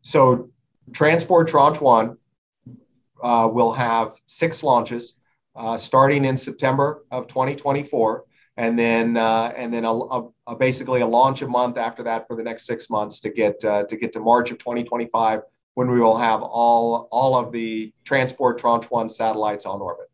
So, 0.00 0.50
transport 0.92 1.48
tranche 1.48 1.82
one 1.82 2.16
uh, 3.22 3.50
will 3.52 3.72
have 3.72 4.14
six 4.24 4.62
launches 4.62 5.16
uh, 5.54 5.76
starting 5.76 6.24
in 6.24 6.38
September 6.38 7.04
of 7.10 7.26
2024, 7.26 8.24
and 8.56 8.78
then 8.78 9.18
uh, 9.18 9.52
and 9.54 9.74
then 9.74 9.84
a, 9.84 9.92
a, 9.92 10.28
a 10.46 10.56
basically 10.56 11.02
a 11.02 11.06
launch 11.06 11.42
a 11.42 11.46
month 11.46 11.76
after 11.76 12.02
that 12.04 12.26
for 12.26 12.36
the 12.36 12.42
next 12.42 12.64
six 12.64 12.88
months 12.88 13.20
to 13.20 13.28
get 13.28 13.60
to 13.60 13.98
get 14.00 14.12
to 14.12 14.20
March 14.20 14.50
of 14.50 14.56
2025 14.56 15.42
when 15.78 15.92
we 15.92 16.00
will 16.00 16.18
have 16.18 16.42
all, 16.42 17.06
all 17.12 17.36
of 17.36 17.52
the 17.52 17.92
transport 18.02 18.58
tranche 18.58 18.90
one 18.90 19.08
satellites 19.08 19.64
on 19.64 19.80
orbit. 19.80 20.06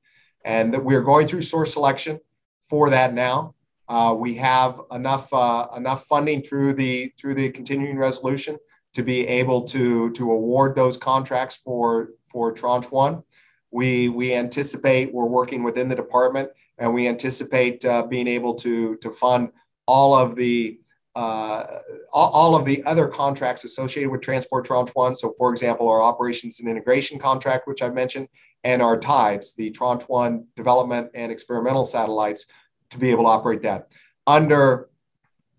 And 0.45 0.75
that 0.75 0.85
we're 0.85 1.01
going 1.01 1.27
through 1.27 1.41
source 1.41 1.73
selection 1.73 2.21
for 2.69 2.91
that 2.91 3.15
now. 3.15 3.55
Uh, 3.89 4.15
we 4.15 4.35
have 4.35 4.79
enough 4.93 5.33
uh, 5.33 5.69
enough 5.75 6.05
funding 6.05 6.43
through 6.43 6.75
the 6.75 7.15
through 7.19 7.33
the 7.33 7.49
continuing 7.49 7.97
resolution 7.97 8.59
to 8.93 9.03
be 9.03 9.27
able 9.27 9.63
to 9.63 10.11
to 10.11 10.33
award 10.33 10.77
those 10.77 10.99
contracts 10.99 11.57
for 11.65 12.11
for 12.31 12.53
tranche 12.53 12.91
one. 12.91 13.23
We 13.71 14.11
we 14.11 14.35
anticipate 14.35 15.15
we're 15.15 15.25
working 15.25 15.63
within 15.63 15.89
the 15.89 15.97
department, 15.97 16.51
and 16.77 16.93
we 16.93 17.09
anticipate 17.09 17.83
uh, 17.87 18.03
being 18.03 18.29
able 18.29 18.55
to 18.57 18.97
to 18.97 19.11
fund 19.11 19.49
all 19.87 20.15
of 20.15 20.37
the 20.37 20.79
uh, 21.17 21.65
all 22.13 22.57
of 22.57 22.65
the 22.65 22.83
other 22.85 23.07
contracts 23.07 23.65
associated 23.65 24.11
with 24.11 24.21
Transport 24.21 24.65
Tranche 24.65 24.91
1. 24.91 25.15
So, 25.15 25.33
for 25.39 25.53
example, 25.53 25.89
our 25.89 26.03
operations 26.03 26.59
and 26.59 26.69
integration 26.69 27.19
contract, 27.19 27.69
which 27.69 27.83
I 27.83 27.89
mentioned, 27.91 28.29
and 28.65 28.83
our 28.83 28.99
TIDES, 28.99 29.55
the 29.55 29.71
Tranche 29.71 30.03
1 30.05 30.47
development 30.57 31.11
and 31.15 31.31
experimental 31.31 31.85
satellites, 31.85 32.47
to 32.91 32.99
be 32.99 33.11
able 33.11 33.25
to 33.25 33.31
operate 33.31 33.63
that. 33.63 33.93
Under, 34.27 34.89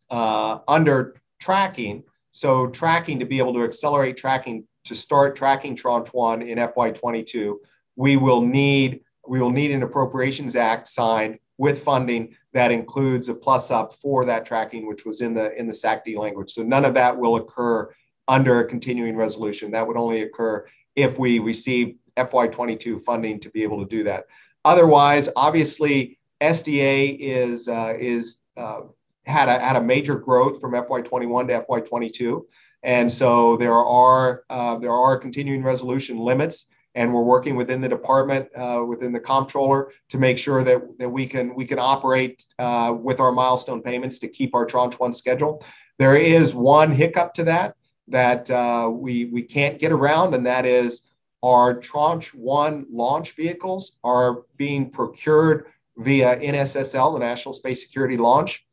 uh, 0.10 0.60
under 0.68 1.16
tracking, 1.39 2.03
so 2.32 2.68
tracking 2.68 3.20
to 3.20 3.26
be 3.26 3.38
able 3.38 3.53
to 3.53 3.64
accelerate 3.64 4.18
tracking 4.18 4.66
to 4.86 4.95
start 4.95 5.36
tracking 5.36 5.76
Tranche 5.76 6.10
1 6.10 6.41
in 6.41 6.58
FY22, 6.58 7.56
we 7.95 8.18
will 8.18 8.41
need 8.41 9.01
we 9.28 9.41
will 9.41 9.51
need 9.51 9.72
an 9.72 9.82
appropriations 9.82 10.56
act 10.56 10.88
signed 10.88 11.39
with 11.58 11.82
funding 11.82 12.36
that 12.56 12.72
includes 12.72 13.28
a 13.28 13.36
plus 13.36 13.70
up 13.70 13.93
for 13.93 14.24
that 14.24 14.45
tracking, 14.45 14.88
which 14.88 15.06
was 15.06 15.20
in 15.20 15.34
the 15.34 15.53
in 15.60 15.68
the 15.68 15.74
SAC-D 15.74 16.18
language. 16.18 16.51
So 16.51 16.64
none 16.64 16.86
of 16.86 16.93
that 16.93 17.18
will 17.18 17.36
occur 17.36 17.93
under 18.30 18.62
a 18.62 18.68
continuing 18.68 19.18
resolution. 19.18 19.72
That 19.72 19.86
would 19.86 19.97
only 19.97 20.22
occur 20.22 20.66
if 20.95 21.20
we 21.20 21.39
receive 21.39 21.97
FY22 22.16 23.01
funding 23.01 23.41
to 23.41 23.49
be 23.49 23.64
able 23.64 23.84
to 23.84 23.89
do 23.89 24.06
that. 24.06 24.28
Otherwise, 24.64 25.28
obviously, 25.36 26.18
SDA 26.39 27.18
is 27.20 27.68
uh, 27.68 27.93
is 27.99 28.39
uh, 28.56 28.84
had 29.26 29.49
a 29.49 29.60
had 29.60 29.76
a 29.76 29.82
major 29.82 30.16
growth 30.16 30.62
from 30.62 30.72
FY21 30.72 31.47
to 31.49 31.60
FY22, 31.60 32.41
and 32.84 33.12
so 33.12 33.58
there 33.58 33.74
are 33.74 34.45
uh, 34.49 34.78
there 34.78 34.93
are 34.93 35.18
continuing 35.18 35.62
resolution 35.62 36.18
limits 36.18 36.68
and 36.96 37.14
we're 37.14 37.22
working 37.24 37.56
within 37.56 37.82
the 37.82 37.89
department, 37.89 38.48
uh, 38.56 38.84
within 38.88 39.12
the 39.12 39.20
comptroller, 39.20 39.91
to 40.10 40.18
make 40.18 40.38
sure 40.38 40.64
that, 40.64 40.82
that 40.98 41.10
we 41.10 41.28
can 41.28 41.54
we 41.54 41.66
can 41.66 41.78
operate 41.78 42.46
uh, 42.58 42.96
with 42.98 43.20
our 43.20 43.32
milestone 43.32 43.82
payments 43.82 44.18
to 44.20 44.28
keep 44.28 44.56
our 44.56 44.66
tranche 44.66 45.00
one 45.00 45.14
schedule. 45.14 45.64
There 46.00 46.16
is 46.16 46.54
one 46.54 46.91
hiccup 46.91 47.34
to 47.36 47.43
that 47.43 47.76
that 48.08 48.50
uh, 48.50 48.89
we 48.91 49.26
we 49.26 49.43
can't 49.43 49.78
get 49.78 49.91
around, 49.91 50.34
and 50.34 50.46
that 50.46 50.66
is 50.66 51.02
our 51.43 51.80
tranche 51.80 52.34
one 52.34 52.86
launch 52.91 53.36
vehicles 53.36 54.00
are 54.04 54.43
being 54.58 54.89
procured 54.89 55.66
via 55.98 56.38
NSSL, 56.38 57.14
the 57.14 57.20
National 57.20 57.54
Space 57.54 57.82
Security 57.82 58.18
Launch. 58.18 58.66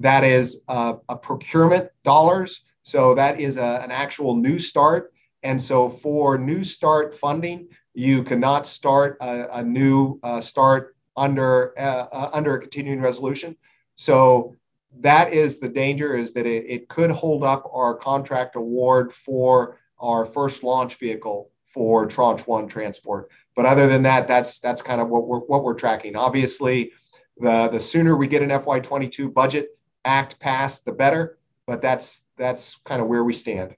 That 0.00 0.24
is 0.24 0.62
a 0.68 1.16
procurement 1.20 1.90
dollars. 2.04 2.60
So 2.82 3.14
that 3.14 3.40
is 3.40 3.56
a, 3.56 3.80
an 3.82 3.90
actual 3.90 4.36
new 4.36 4.58
start 4.58 5.12
and 5.42 5.60
so 5.60 5.88
for 5.88 6.38
new 6.38 6.64
start 6.64 7.14
funding, 7.14 7.68
you 7.94 8.22
cannot 8.22 8.66
start 8.66 9.18
a, 9.20 9.58
a 9.58 9.62
new 9.62 10.18
uh, 10.22 10.40
start 10.40 10.96
under 11.16 11.78
uh, 11.78 12.06
uh, 12.12 12.30
under 12.32 12.56
a 12.56 12.60
continuing 12.60 13.00
resolution. 13.00 13.56
So 13.96 14.56
that 15.00 15.32
is 15.32 15.58
the 15.58 15.68
danger 15.68 16.16
is 16.16 16.32
that 16.32 16.46
it, 16.46 16.64
it 16.68 16.88
could 16.88 17.10
hold 17.10 17.44
up 17.44 17.68
our 17.72 17.94
contract 17.94 18.56
award 18.56 19.12
for 19.12 19.78
our 19.98 20.24
first 20.24 20.62
launch 20.62 20.96
vehicle 20.96 21.50
for 21.66 22.06
tranche 22.06 22.46
one 22.46 22.66
transport. 22.66 23.30
But 23.54 23.66
other 23.66 23.86
than 23.86 24.02
that, 24.04 24.26
that's 24.26 24.60
that's 24.60 24.82
kind 24.82 25.00
of 25.00 25.08
what 25.08 25.26
we're 25.26 25.40
what 25.40 25.64
we're 25.64 25.74
tracking. 25.74 26.16
Obviously, 26.16 26.92
the 27.36 27.68
the 27.68 27.80
sooner 27.80 28.16
we 28.16 28.28
get 28.28 28.42
an 28.42 28.50
FY22 28.50 29.32
budget 29.32 29.76
act 30.04 30.38
passed, 30.40 30.84
the 30.84 30.92
better. 30.92 31.38
But 31.66 31.82
that's 31.82 32.22
that's 32.36 32.76
kind 32.84 33.02
of 33.02 33.08
where 33.08 33.24
we 33.24 33.32
stand. 33.32 33.74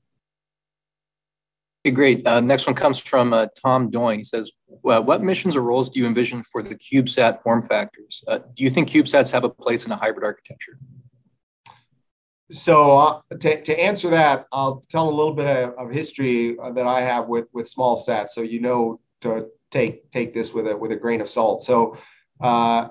Okay, 1.85 1.95
great. 1.95 2.27
Uh, 2.27 2.41
next 2.41 2.67
one 2.67 2.75
comes 2.75 2.99
from 2.99 3.33
uh, 3.33 3.47
Tom 3.61 3.89
Doyne. 3.89 4.19
He 4.19 4.25
says, 4.25 4.53
well, 4.83 5.03
what 5.03 5.23
missions 5.23 5.57
or 5.57 5.63
roles 5.63 5.89
do 5.89 5.99
you 5.99 6.07
envision 6.07 6.43
for 6.43 6.63
the 6.63 6.75
CubeSat 6.75 7.43
form 7.43 7.63
factors? 7.63 8.23
Uh, 8.29 8.39
do 8.55 8.63
you 8.63 8.71
think 8.71 8.89
CubeSats 8.89 9.31
have 9.31 9.45
a 9.45 9.49
place 9.49 9.87
in 9.87 9.93
a 9.93 9.97
hybrid 9.97 10.25
architecture? 10.25 10.79
so 12.51 12.99
uh, 12.99 13.37
to, 13.37 13.63
to 13.63 13.81
answer 13.81 14.11
that, 14.11 14.47
I'll 14.53 14.85
tell 14.89 15.09
a 15.09 15.11
little 15.11 15.35
bit 15.35 15.47
of, 15.47 15.75
of 15.75 15.91
history 15.93 16.57
that 16.75 16.87
I 16.87 17.01
have 17.01 17.29
with 17.29 17.47
with 17.53 17.69
small 17.69 17.97
sats, 17.97 18.31
so 18.31 18.43
you 18.43 18.61
know 18.61 19.01
to 19.21 19.47
take 19.71 20.11
take 20.11 20.35
this 20.35 20.53
with 20.53 20.67
a 20.67 20.77
with 20.77 20.93
a 20.93 20.97
grain 20.97 21.21
of 21.21 21.29
salt. 21.29 21.63
So 21.63 21.97
uh, 22.41 22.89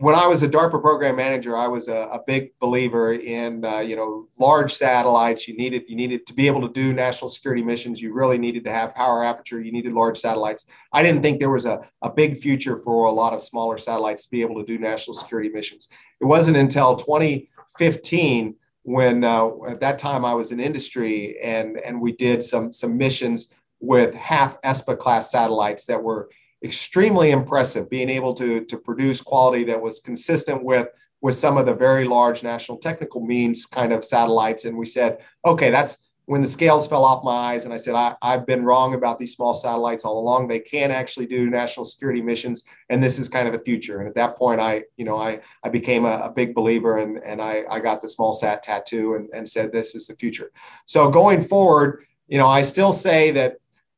when 0.00 0.14
I 0.14 0.26
was 0.26 0.42
a 0.42 0.48
DARPA 0.48 0.80
program 0.80 1.16
manager, 1.16 1.54
I 1.54 1.68
was 1.68 1.86
a, 1.86 2.08
a 2.10 2.20
big 2.26 2.58
believer 2.58 3.12
in 3.12 3.66
uh, 3.66 3.80
you 3.80 3.96
know 3.96 4.28
large 4.38 4.72
satellites. 4.72 5.46
You 5.46 5.54
needed 5.56 5.82
you 5.88 5.94
needed 5.94 6.26
to 6.26 6.32
be 6.32 6.46
able 6.46 6.62
to 6.62 6.72
do 6.72 6.94
national 6.94 7.28
security 7.28 7.62
missions. 7.62 8.00
You 8.00 8.14
really 8.14 8.38
needed 8.38 8.64
to 8.64 8.72
have 8.72 8.94
power 8.94 9.22
aperture. 9.22 9.60
You 9.60 9.72
needed 9.72 9.92
large 9.92 10.18
satellites. 10.18 10.64
I 10.90 11.02
didn't 11.02 11.20
think 11.20 11.38
there 11.38 11.50
was 11.50 11.66
a, 11.66 11.86
a 12.00 12.10
big 12.10 12.38
future 12.38 12.78
for 12.78 13.06
a 13.06 13.10
lot 13.12 13.34
of 13.34 13.42
smaller 13.42 13.76
satellites 13.76 14.24
to 14.24 14.30
be 14.30 14.40
able 14.40 14.56
to 14.56 14.64
do 14.64 14.78
national 14.78 15.14
security 15.14 15.50
missions. 15.50 15.88
It 16.18 16.24
wasn't 16.24 16.56
until 16.56 16.96
2015 16.96 18.54
when 18.84 19.22
uh, 19.22 19.50
at 19.68 19.80
that 19.80 19.98
time 19.98 20.24
I 20.24 20.32
was 20.32 20.50
in 20.50 20.60
industry 20.60 21.38
and 21.42 21.76
and 21.76 22.00
we 22.00 22.12
did 22.12 22.42
some 22.42 22.72
some 22.72 22.96
missions 22.96 23.48
with 23.80 24.14
half 24.14 24.60
ESPA 24.62 24.98
class 24.98 25.30
satellites 25.30 25.84
that 25.86 26.02
were 26.02 26.30
extremely 26.62 27.30
impressive, 27.30 27.88
being 27.88 28.10
able 28.10 28.34
to, 28.34 28.64
to 28.64 28.76
produce 28.76 29.20
quality 29.20 29.64
that 29.64 29.80
was 29.80 30.00
consistent 30.00 30.62
with, 30.62 30.88
with 31.20 31.34
some 31.34 31.56
of 31.56 31.66
the 31.66 31.74
very 31.74 32.06
large 32.06 32.42
national 32.42 32.78
technical 32.78 33.20
means 33.20 33.66
kind 33.66 33.92
of 33.92 34.04
satellites. 34.04 34.64
And 34.64 34.76
we 34.76 34.86
said, 34.86 35.18
okay, 35.44 35.70
that's 35.70 35.98
when 36.26 36.42
the 36.42 36.48
scales 36.48 36.86
fell 36.86 37.04
off 37.04 37.24
my 37.24 37.32
eyes. 37.52 37.64
And 37.64 37.74
I 37.74 37.76
said, 37.76 37.94
I, 37.94 38.14
I've 38.22 38.46
been 38.46 38.64
wrong 38.64 38.94
about 38.94 39.18
these 39.18 39.34
small 39.34 39.52
satellites 39.52 40.04
all 40.04 40.20
along. 40.20 40.46
They 40.46 40.60
can 40.60 40.90
actually 40.92 41.26
do 41.26 41.50
national 41.50 41.84
security 41.84 42.22
missions. 42.22 42.62
And 42.88 43.02
this 43.02 43.18
is 43.18 43.28
kind 43.28 43.48
of 43.48 43.52
the 43.52 43.58
future. 43.58 43.98
And 43.98 44.08
at 44.08 44.14
that 44.14 44.36
point, 44.36 44.60
I, 44.60 44.84
you 44.96 45.04
know, 45.04 45.18
I, 45.18 45.40
I 45.64 45.70
became 45.70 46.04
a, 46.04 46.20
a 46.24 46.30
big 46.30 46.54
believer 46.54 46.98
and, 46.98 47.18
and 47.24 47.42
I, 47.42 47.64
I 47.68 47.80
got 47.80 48.00
the 48.00 48.06
small 48.06 48.32
sat 48.32 48.62
tattoo 48.62 49.14
and, 49.14 49.28
and 49.34 49.48
said, 49.48 49.72
this 49.72 49.94
is 49.94 50.06
the 50.06 50.14
future. 50.14 50.52
So 50.86 51.10
going 51.10 51.42
forward, 51.42 52.04
you 52.28 52.38
know, 52.38 52.46
I 52.46 52.62
still 52.62 52.92
say 52.92 53.32
that 53.32 53.56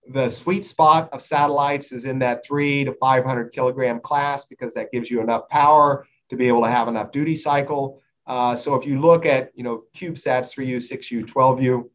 the 0.08 0.28
sweet 0.28 0.64
spot 0.64 1.08
of 1.12 1.22
satellites 1.22 1.92
is 1.92 2.04
in 2.04 2.18
that 2.20 2.44
three 2.44 2.84
to 2.84 2.92
500 2.94 3.52
kilogram 3.52 4.00
class 4.00 4.44
because 4.44 4.74
that 4.74 4.90
gives 4.92 5.10
you 5.10 5.20
enough 5.20 5.48
power 5.48 6.06
to 6.28 6.36
be 6.36 6.48
able 6.48 6.62
to 6.62 6.68
have 6.68 6.88
enough 6.88 7.12
duty 7.12 7.34
cycle. 7.34 8.00
Uh, 8.26 8.54
so 8.54 8.74
if 8.74 8.86
you 8.86 9.00
look 9.00 9.26
at, 9.26 9.50
you 9.54 9.62
know, 9.62 9.82
CubeSats 9.94 10.54
3U, 10.56 10.76
6U, 10.76 11.24
12U, 11.24 11.88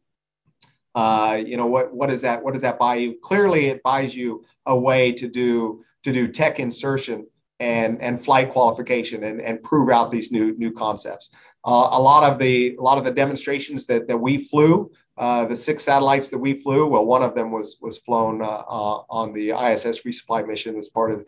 uh, 0.94 1.36
you 1.36 1.56
know, 1.56 1.66
what, 1.66 1.94
what 1.94 2.08
does 2.08 2.22
that, 2.22 2.42
what 2.42 2.52
does 2.52 2.62
that 2.62 2.78
buy 2.78 2.96
you? 2.96 3.18
Clearly 3.22 3.66
it 3.66 3.82
buys 3.82 4.16
you 4.16 4.44
a 4.66 4.78
way 4.78 5.12
to 5.12 5.28
do, 5.28 5.84
to 6.02 6.12
do 6.12 6.28
tech 6.28 6.60
insertion 6.60 7.26
and, 7.60 8.00
and 8.00 8.22
flight 8.24 8.50
qualification 8.50 9.24
and, 9.24 9.40
and 9.40 9.62
prove 9.62 9.90
out 9.90 10.10
these 10.10 10.32
new, 10.32 10.56
new 10.56 10.72
concepts. 10.72 11.30
Uh, 11.64 11.88
a 11.92 12.00
lot 12.00 12.24
of 12.24 12.38
the, 12.38 12.76
a 12.76 12.82
lot 12.82 12.98
of 12.98 13.04
the 13.04 13.10
demonstrations 13.10 13.86
that, 13.86 14.08
that 14.08 14.16
we 14.16 14.38
flew 14.38 14.90
uh, 15.18 15.44
the 15.44 15.56
six 15.56 15.84
satellites 15.84 16.28
that 16.28 16.38
we 16.38 16.54
flew, 16.54 16.86
well, 16.86 17.04
one 17.04 17.22
of 17.22 17.34
them 17.34 17.50
was 17.50 17.78
was 17.80 17.98
flown 17.98 18.40
uh, 18.40 18.46
uh, 18.46 19.02
on 19.10 19.32
the 19.32 19.50
ISS 19.50 20.02
resupply 20.02 20.46
mission 20.46 20.76
as 20.76 20.88
part 20.88 21.10
of 21.10 21.24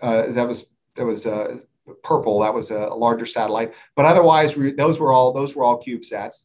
uh, 0.00 0.32
that 0.32 0.48
was 0.48 0.66
that 0.96 1.04
was 1.04 1.26
uh, 1.26 1.58
purple. 2.02 2.40
That 2.40 2.54
was 2.54 2.70
a, 2.70 2.88
larger 2.88 3.26
satellite, 3.26 3.74
but 3.96 4.06
otherwise, 4.06 4.56
we, 4.56 4.72
those 4.72 4.98
were 4.98 5.12
all 5.12 5.32
those 5.32 5.54
were 5.54 5.64
all 5.64 5.82
CubeSats. 5.82 6.44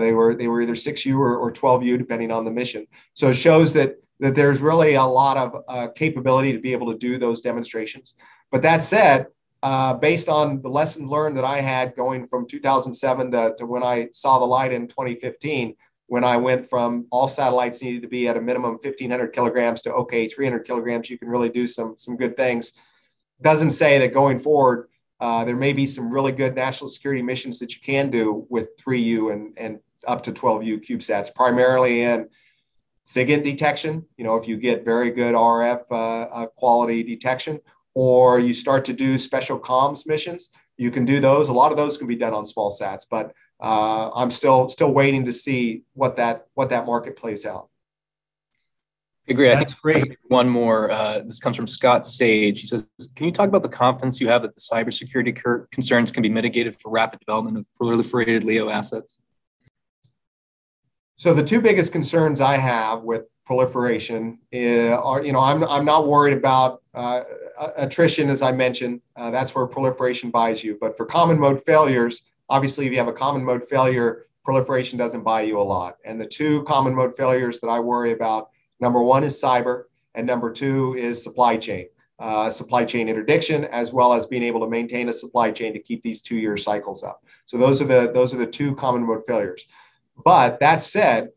they 0.00 0.12
were 0.12 0.34
they 0.34 0.48
were 0.48 0.60
either 0.60 0.76
six 0.76 1.06
U 1.06 1.18
or, 1.20 1.38
or 1.38 1.50
12U, 1.50 1.96
depending 1.96 2.30
on 2.30 2.44
the 2.44 2.50
mission. 2.50 2.86
So 3.14 3.30
it 3.30 3.34
shows 3.34 3.72
that 3.72 3.96
that 4.20 4.34
there's 4.34 4.60
really 4.60 4.94
a 4.94 5.04
lot 5.04 5.36
of 5.38 5.94
capability 5.94 6.52
to 6.52 6.58
be 6.58 6.72
able 6.72 6.92
to 6.92 6.98
do 6.98 7.18
those 7.18 7.40
demonstrations. 7.40 8.14
But 8.50 8.62
that 8.62 8.82
said, 8.82 9.26
uh, 9.62 9.94
based 9.94 10.28
on 10.28 10.60
the 10.62 10.68
lesson 10.68 11.08
learned 11.08 11.36
that 11.36 11.44
I 11.44 11.60
had 11.60 11.96
going 11.96 12.26
from 12.26 12.46
2007 12.46 13.30
to, 13.32 13.54
to, 13.58 13.66
when 13.66 13.82
I 13.82 14.08
saw 14.12 14.38
the 14.38 14.44
light 14.44 14.72
in 14.72 14.86
2015, 14.86 15.74
when 16.06 16.24
I 16.24 16.36
went 16.36 16.68
from 16.68 17.06
all 17.10 17.28
satellites 17.28 17.82
needed 17.82 18.02
to 18.02 18.08
be 18.08 18.28
at 18.28 18.36
a 18.36 18.40
minimum 18.40 18.72
1500 18.72 19.28
kilograms 19.32 19.82
to 19.82 19.92
okay 19.92 20.28
300 20.28 20.60
kilograms, 20.64 21.10
you 21.10 21.18
can 21.18 21.28
really 21.28 21.48
do 21.48 21.66
some 21.66 21.96
some 21.96 22.16
good 22.16 22.36
things. 22.36 22.72
Doesn't 23.40 23.72
say 23.72 23.98
that 23.98 24.14
going 24.14 24.38
forward 24.38 24.88
uh, 25.20 25.44
there 25.44 25.56
may 25.56 25.72
be 25.72 25.86
some 25.86 26.10
really 26.10 26.32
good 26.32 26.54
national 26.54 26.88
security 26.88 27.22
missions 27.22 27.58
that 27.58 27.74
you 27.74 27.80
can 27.80 28.10
do 28.10 28.46
with 28.48 28.76
3U 28.76 29.32
and 29.32 29.54
and 29.56 29.78
up 30.06 30.22
to 30.22 30.32
12U 30.32 30.84
CubeSats, 30.86 31.34
primarily 31.34 32.02
in 32.02 32.28
SIGINT 33.04 33.42
detection. 33.42 34.04
You 34.16 34.24
know, 34.24 34.36
if 34.36 34.46
you 34.46 34.56
get 34.56 34.84
very 34.84 35.10
good 35.10 35.34
RF 35.34 35.84
uh, 35.90 35.94
uh, 35.94 36.46
quality 36.46 37.02
detection, 37.02 37.60
or 37.94 38.38
you 38.38 38.52
start 38.52 38.84
to 38.84 38.92
do 38.92 39.18
special 39.18 39.58
comms 39.58 40.06
missions, 40.06 40.50
you 40.76 40.90
can 40.90 41.04
do 41.04 41.18
those. 41.18 41.48
A 41.48 41.52
lot 41.52 41.72
of 41.72 41.78
those 41.78 41.96
can 41.96 42.06
be 42.06 42.16
done 42.16 42.34
on 42.34 42.44
small 42.44 42.70
sats, 42.70 43.04
but 43.10 43.32
uh, 43.60 44.10
I'm 44.14 44.30
still 44.30 44.68
still 44.68 44.92
waiting 44.92 45.24
to 45.26 45.32
see 45.32 45.82
what 45.94 46.16
that 46.16 46.46
what 46.54 46.70
that 46.70 46.86
market 46.86 47.16
plays 47.16 47.46
out. 47.46 47.68
Agree. 49.28 49.48
That's 49.48 49.56
I 49.56 49.58
think 49.58 49.68
it's 49.72 49.80
great. 49.80 50.18
One 50.28 50.48
more. 50.48 50.90
Uh, 50.90 51.20
this 51.24 51.40
comes 51.40 51.56
from 51.56 51.66
Scott 51.66 52.06
Sage. 52.06 52.60
He 52.60 52.66
says, 52.66 52.86
"Can 53.16 53.26
you 53.26 53.32
talk 53.32 53.48
about 53.48 53.62
the 53.62 53.68
confidence 53.68 54.20
you 54.20 54.28
have 54.28 54.42
that 54.42 54.54
the 54.54 54.60
cybersecurity 54.60 55.36
cur- 55.36 55.66
concerns 55.72 56.12
can 56.12 56.22
be 56.22 56.28
mitigated 56.28 56.80
for 56.80 56.90
rapid 56.90 57.18
development 57.20 57.56
of 57.56 57.66
proliferated 57.80 58.44
LEO 58.44 58.68
assets?" 58.68 59.18
So 61.16 61.32
the 61.32 61.42
two 61.42 61.60
biggest 61.60 61.92
concerns 61.92 62.40
I 62.40 62.58
have 62.58 63.02
with 63.02 63.24
proliferation 63.46 64.38
uh, 64.54 64.96
are, 64.96 65.24
you 65.24 65.32
know, 65.32 65.40
I'm 65.40 65.64
I'm 65.64 65.84
not 65.84 66.06
worried 66.06 66.36
about 66.36 66.82
uh, 66.94 67.22
attrition 67.76 68.28
as 68.28 68.42
I 68.42 68.52
mentioned. 68.52 69.00
Uh, 69.16 69.30
that's 69.30 69.54
where 69.54 69.66
proliferation 69.66 70.30
buys 70.30 70.62
you. 70.62 70.76
But 70.80 70.96
for 70.96 71.06
common 71.06 71.38
mode 71.38 71.62
failures, 71.64 72.22
Obviously, 72.48 72.86
if 72.86 72.92
you 72.92 72.98
have 72.98 73.08
a 73.08 73.12
common 73.12 73.44
mode 73.44 73.66
failure, 73.66 74.26
proliferation 74.44 74.98
doesn't 74.98 75.22
buy 75.22 75.42
you 75.42 75.60
a 75.60 75.62
lot. 75.62 75.96
And 76.04 76.20
the 76.20 76.26
two 76.26 76.62
common 76.64 76.94
mode 76.94 77.16
failures 77.16 77.60
that 77.60 77.68
I 77.68 77.80
worry 77.80 78.12
about 78.12 78.50
number 78.80 79.02
one 79.02 79.24
is 79.24 79.40
cyber, 79.40 79.84
and 80.14 80.26
number 80.26 80.52
two 80.52 80.94
is 80.96 81.22
supply 81.22 81.56
chain. 81.56 81.86
Uh, 82.18 82.48
supply 82.48 82.84
chain 82.84 83.10
interdiction, 83.10 83.66
as 83.66 83.92
well 83.92 84.14
as 84.14 84.24
being 84.24 84.42
able 84.42 84.60
to 84.60 84.68
maintain 84.68 85.10
a 85.10 85.12
supply 85.12 85.50
chain 85.50 85.74
to 85.74 85.78
keep 85.78 86.02
these 86.02 86.22
two-year 86.22 86.56
cycles 86.56 87.02
up. 87.04 87.22
So 87.44 87.58
those 87.58 87.82
are 87.82 87.84
the 87.84 88.10
those 88.10 88.32
are 88.32 88.38
the 88.38 88.46
two 88.46 88.74
common 88.74 89.06
mode 89.06 89.26
failures. 89.26 89.66
But 90.24 90.58
that 90.60 90.80
said, 90.80 91.30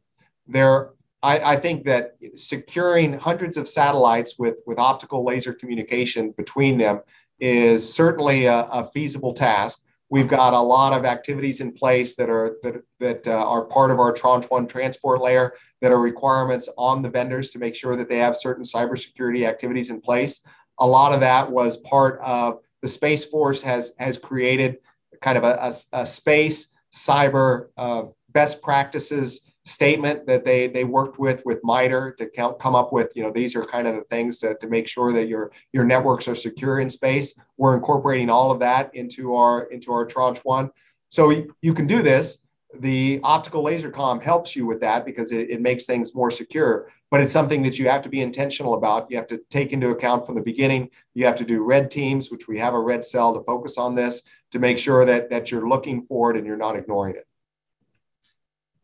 there 0.48 0.92
I, 1.22 1.40
I, 1.40 1.56
think 1.58 1.84
that 1.84 2.16
securing 2.36 3.14
hundreds 3.20 3.58
of 3.58 3.68
satellites 3.68 4.40
with 4.40 4.56
with 4.66 4.80
optical 4.80 5.26
laser 5.26 5.54
communication 5.54 6.32
between 6.32 6.78
them 6.78 7.02
is 7.40 7.94
certainly 7.94 8.46
a, 8.46 8.62
a 8.72 8.86
feasible 8.86 9.34
task. 9.34 9.84
We've 10.12 10.28
got 10.28 10.54
a 10.54 10.60
lot 10.60 10.94
of 10.94 11.06
activities 11.06 11.62
in 11.62 11.72
place 11.72 12.16
that 12.16 12.30
are 12.30 12.58
that, 12.64 12.84
that 13.00 13.28
uh, 13.28 13.46
are 13.48 13.66
part 13.66 13.92
of 13.92 14.00
our 14.00 14.12
Tranche 14.12 14.46
One 14.50 14.68
transport 14.68 15.22
layer 15.22 15.54
that 15.82 15.92
are 15.92 16.00
requirements 16.00 16.68
on 16.78 17.02
the 17.02 17.10
vendors 17.10 17.52
to 17.52 17.60
make 17.60 17.76
sure 17.76 17.96
that 17.96 18.10
they 18.10 18.18
have 18.18 18.36
certain 18.36 18.64
cybersecurity 18.64 19.48
activities 19.48 19.90
in 19.90 20.02
place. 20.02 20.42
A 20.80 20.88
lot 20.88 21.14
of 21.14 21.20
that 21.20 21.52
was 21.52 21.78
part 21.78 22.20
of 22.24 22.60
the 22.82 22.88
Space 22.88 23.24
Force 23.24 23.62
has 23.62 23.94
has 24.00 24.18
created 24.18 24.78
kind 25.22 25.38
of 25.38 25.44
a, 25.44 25.74
a, 25.94 26.02
a 26.02 26.06
space 26.06 26.70
cyber 26.94 27.68
uh, 27.78 28.04
best 28.32 28.62
practices 28.62 29.42
statement 29.70 30.26
that 30.28 30.46
they 30.46 30.68
they 30.68 30.84
worked 30.84 31.20
with 31.20 31.42
with 31.46 31.60
MITRE 31.64 32.16
to 32.18 32.28
count, 32.30 32.60
come 32.60 32.76
up 32.76 32.92
with 32.92 33.12
you 33.16 33.24
know 33.24 33.32
these 33.32 33.56
are 33.56 33.64
kind 33.64 33.88
of 33.88 33.96
the 33.96 34.04
things 34.04 34.40
to, 34.40 34.56
to 34.56 34.68
make 34.68 34.88
sure 34.88 35.12
that 35.14 35.28
your 35.28 35.52
your 35.74 35.84
networks 35.84 36.28
are 36.28 36.36
secure 36.36 36.80
in 36.80 36.90
space. 36.90 37.34
We're 37.58 37.76
incorporating 37.76 38.30
all 38.30 38.52
of 38.52 38.60
that 38.60 38.94
into 38.94 39.36
our 39.36 39.64
into 39.64 39.92
our 39.92 40.06
tranche 40.06 40.40
one. 40.40 40.72
So 41.10 41.46
you 41.62 41.74
can 41.74 41.88
do 41.88 42.02
this. 42.02 42.40
The 42.80 43.20
optical 43.24 43.64
laser 43.64 43.90
comm 43.90 44.22
helps 44.22 44.56
you 44.56 44.68
with 44.68 44.80
that 44.82 45.04
because 45.04 45.32
it, 45.32 45.50
it 45.50 45.60
makes 45.60 45.86
things 45.86 46.14
more 46.14 46.30
secure 46.30 46.92
but 47.12 47.22
it's 47.22 47.34
something 47.34 47.64
that 47.64 47.80
you 47.80 47.90
have 47.90 48.04
to 48.04 48.10
be 48.10 48.22
intentional 48.22 48.76
about. 48.76 49.10
You 49.10 49.18
have 49.18 49.28
to 49.28 49.42
take 49.50 49.74
into 49.74 49.90
account 49.90 50.26
from 50.26 50.36
the 50.36 50.42
beginning. 50.42 50.90
You 51.16 51.26
have 51.26 51.36
to 51.38 51.44
do 51.44 51.64
red 51.64 51.90
teams 51.90 52.30
which 52.30 52.48
we 52.48 52.60
have 52.60 52.74
a 52.74 52.80
red 52.80 53.04
cell 53.04 53.34
to 53.34 53.44
focus 53.44 53.78
on 53.78 53.96
this 53.96 54.22
to 54.52 54.60
make 54.60 54.78
sure 54.78 55.06
that 55.06 55.30
that 55.30 55.52
you're 55.52 55.68
looking 55.68 56.02
for 56.04 56.32
it 56.32 56.38
and 56.38 56.46
you're 56.46 56.58
not 56.58 56.76
ignoring 56.76 57.16
it 57.16 57.29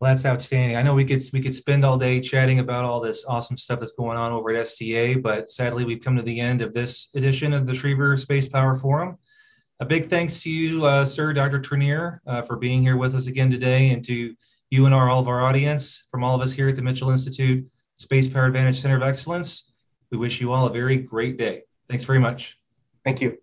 well, 0.00 0.12
that's 0.12 0.26
outstanding. 0.26 0.76
I 0.76 0.82
know 0.82 0.94
we 0.94 1.04
could 1.04 1.22
we 1.32 1.40
could 1.40 1.54
spend 1.54 1.84
all 1.84 1.96
day 1.96 2.20
chatting 2.20 2.58
about 2.58 2.84
all 2.84 3.00
this 3.00 3.24
awesome 3.26 3.56
stuff 3.56 3.80
that's 3.80 3.92
going 3.92 4.18
on 4.18 4.32
over 4.32 4.50
at 4.50 4.66
SDA, 4.66 5.22
but 5.22 5.50
sadly 5.50 5.84
we've 5.84 6.02
come 6.02 6.16
to 6.16 6.22
the 6.22 6.38
end 6.38 6.60
of 6.60 6.74
this 6.74 7.08
edition 7.14 7.54
of 7.54 7.66
the 7.66 7.72
Schriever 7.72 8.18
Space 8.18 8.46
Power 8.46 8.74
Forum. 8.74 9.16
A 9.80 9.86
big 9.86 10.08
thanks 10.08 10.40
to 10.42 10.50
you, 10.50 10.84
uh, 10.84 11.04
sir, 11.04 11.32
Dr. 11.32 11.60
Tournear, 11.60 12.20
uh, 12.26 12.42
for 12.42 12.56
being 12.56 12.82
here 12.82 12.96
with 12.96 13.14
us 13.14 13.26
again 13.26 13.50
today, 13.50 13.90
and 13.90 14.04
to 14.04 14.34
you 14.70 14.86
and 14.86 14.94
our 14.94 15.08
all 15.08 15.20
of 15.20 15.28
our 15.28 15.42
audience 15.42 16.04
from 16.10 16.24
all 16.24 16.34
of 16.34 16.42
us 16.42 16.52
here 16.52 16.68
at 16.68 16.76
the 16.76 16.82
Mitchell 16.82 17.10
Institute 17.10 17.66
Space 17.96 18.28
Power 18.28 18.46
Advantage 18.46 18.80
Center 18.80 18.96
of 18.96 19.02
Excellence. 19.02 19.72
We 20.10 20.18
wish 20.18 20.40
you 20.40 20.52
all 20.52 20.66
a 20.66 20.72
very 20.72 20.98
great 20.98 21.38
day. 21.38 21.62
Thanks 21.88 22.04
very 22.04 22.18
much. 22.18 22.58
Thank 23.04 23.20
you. 23.20 23.38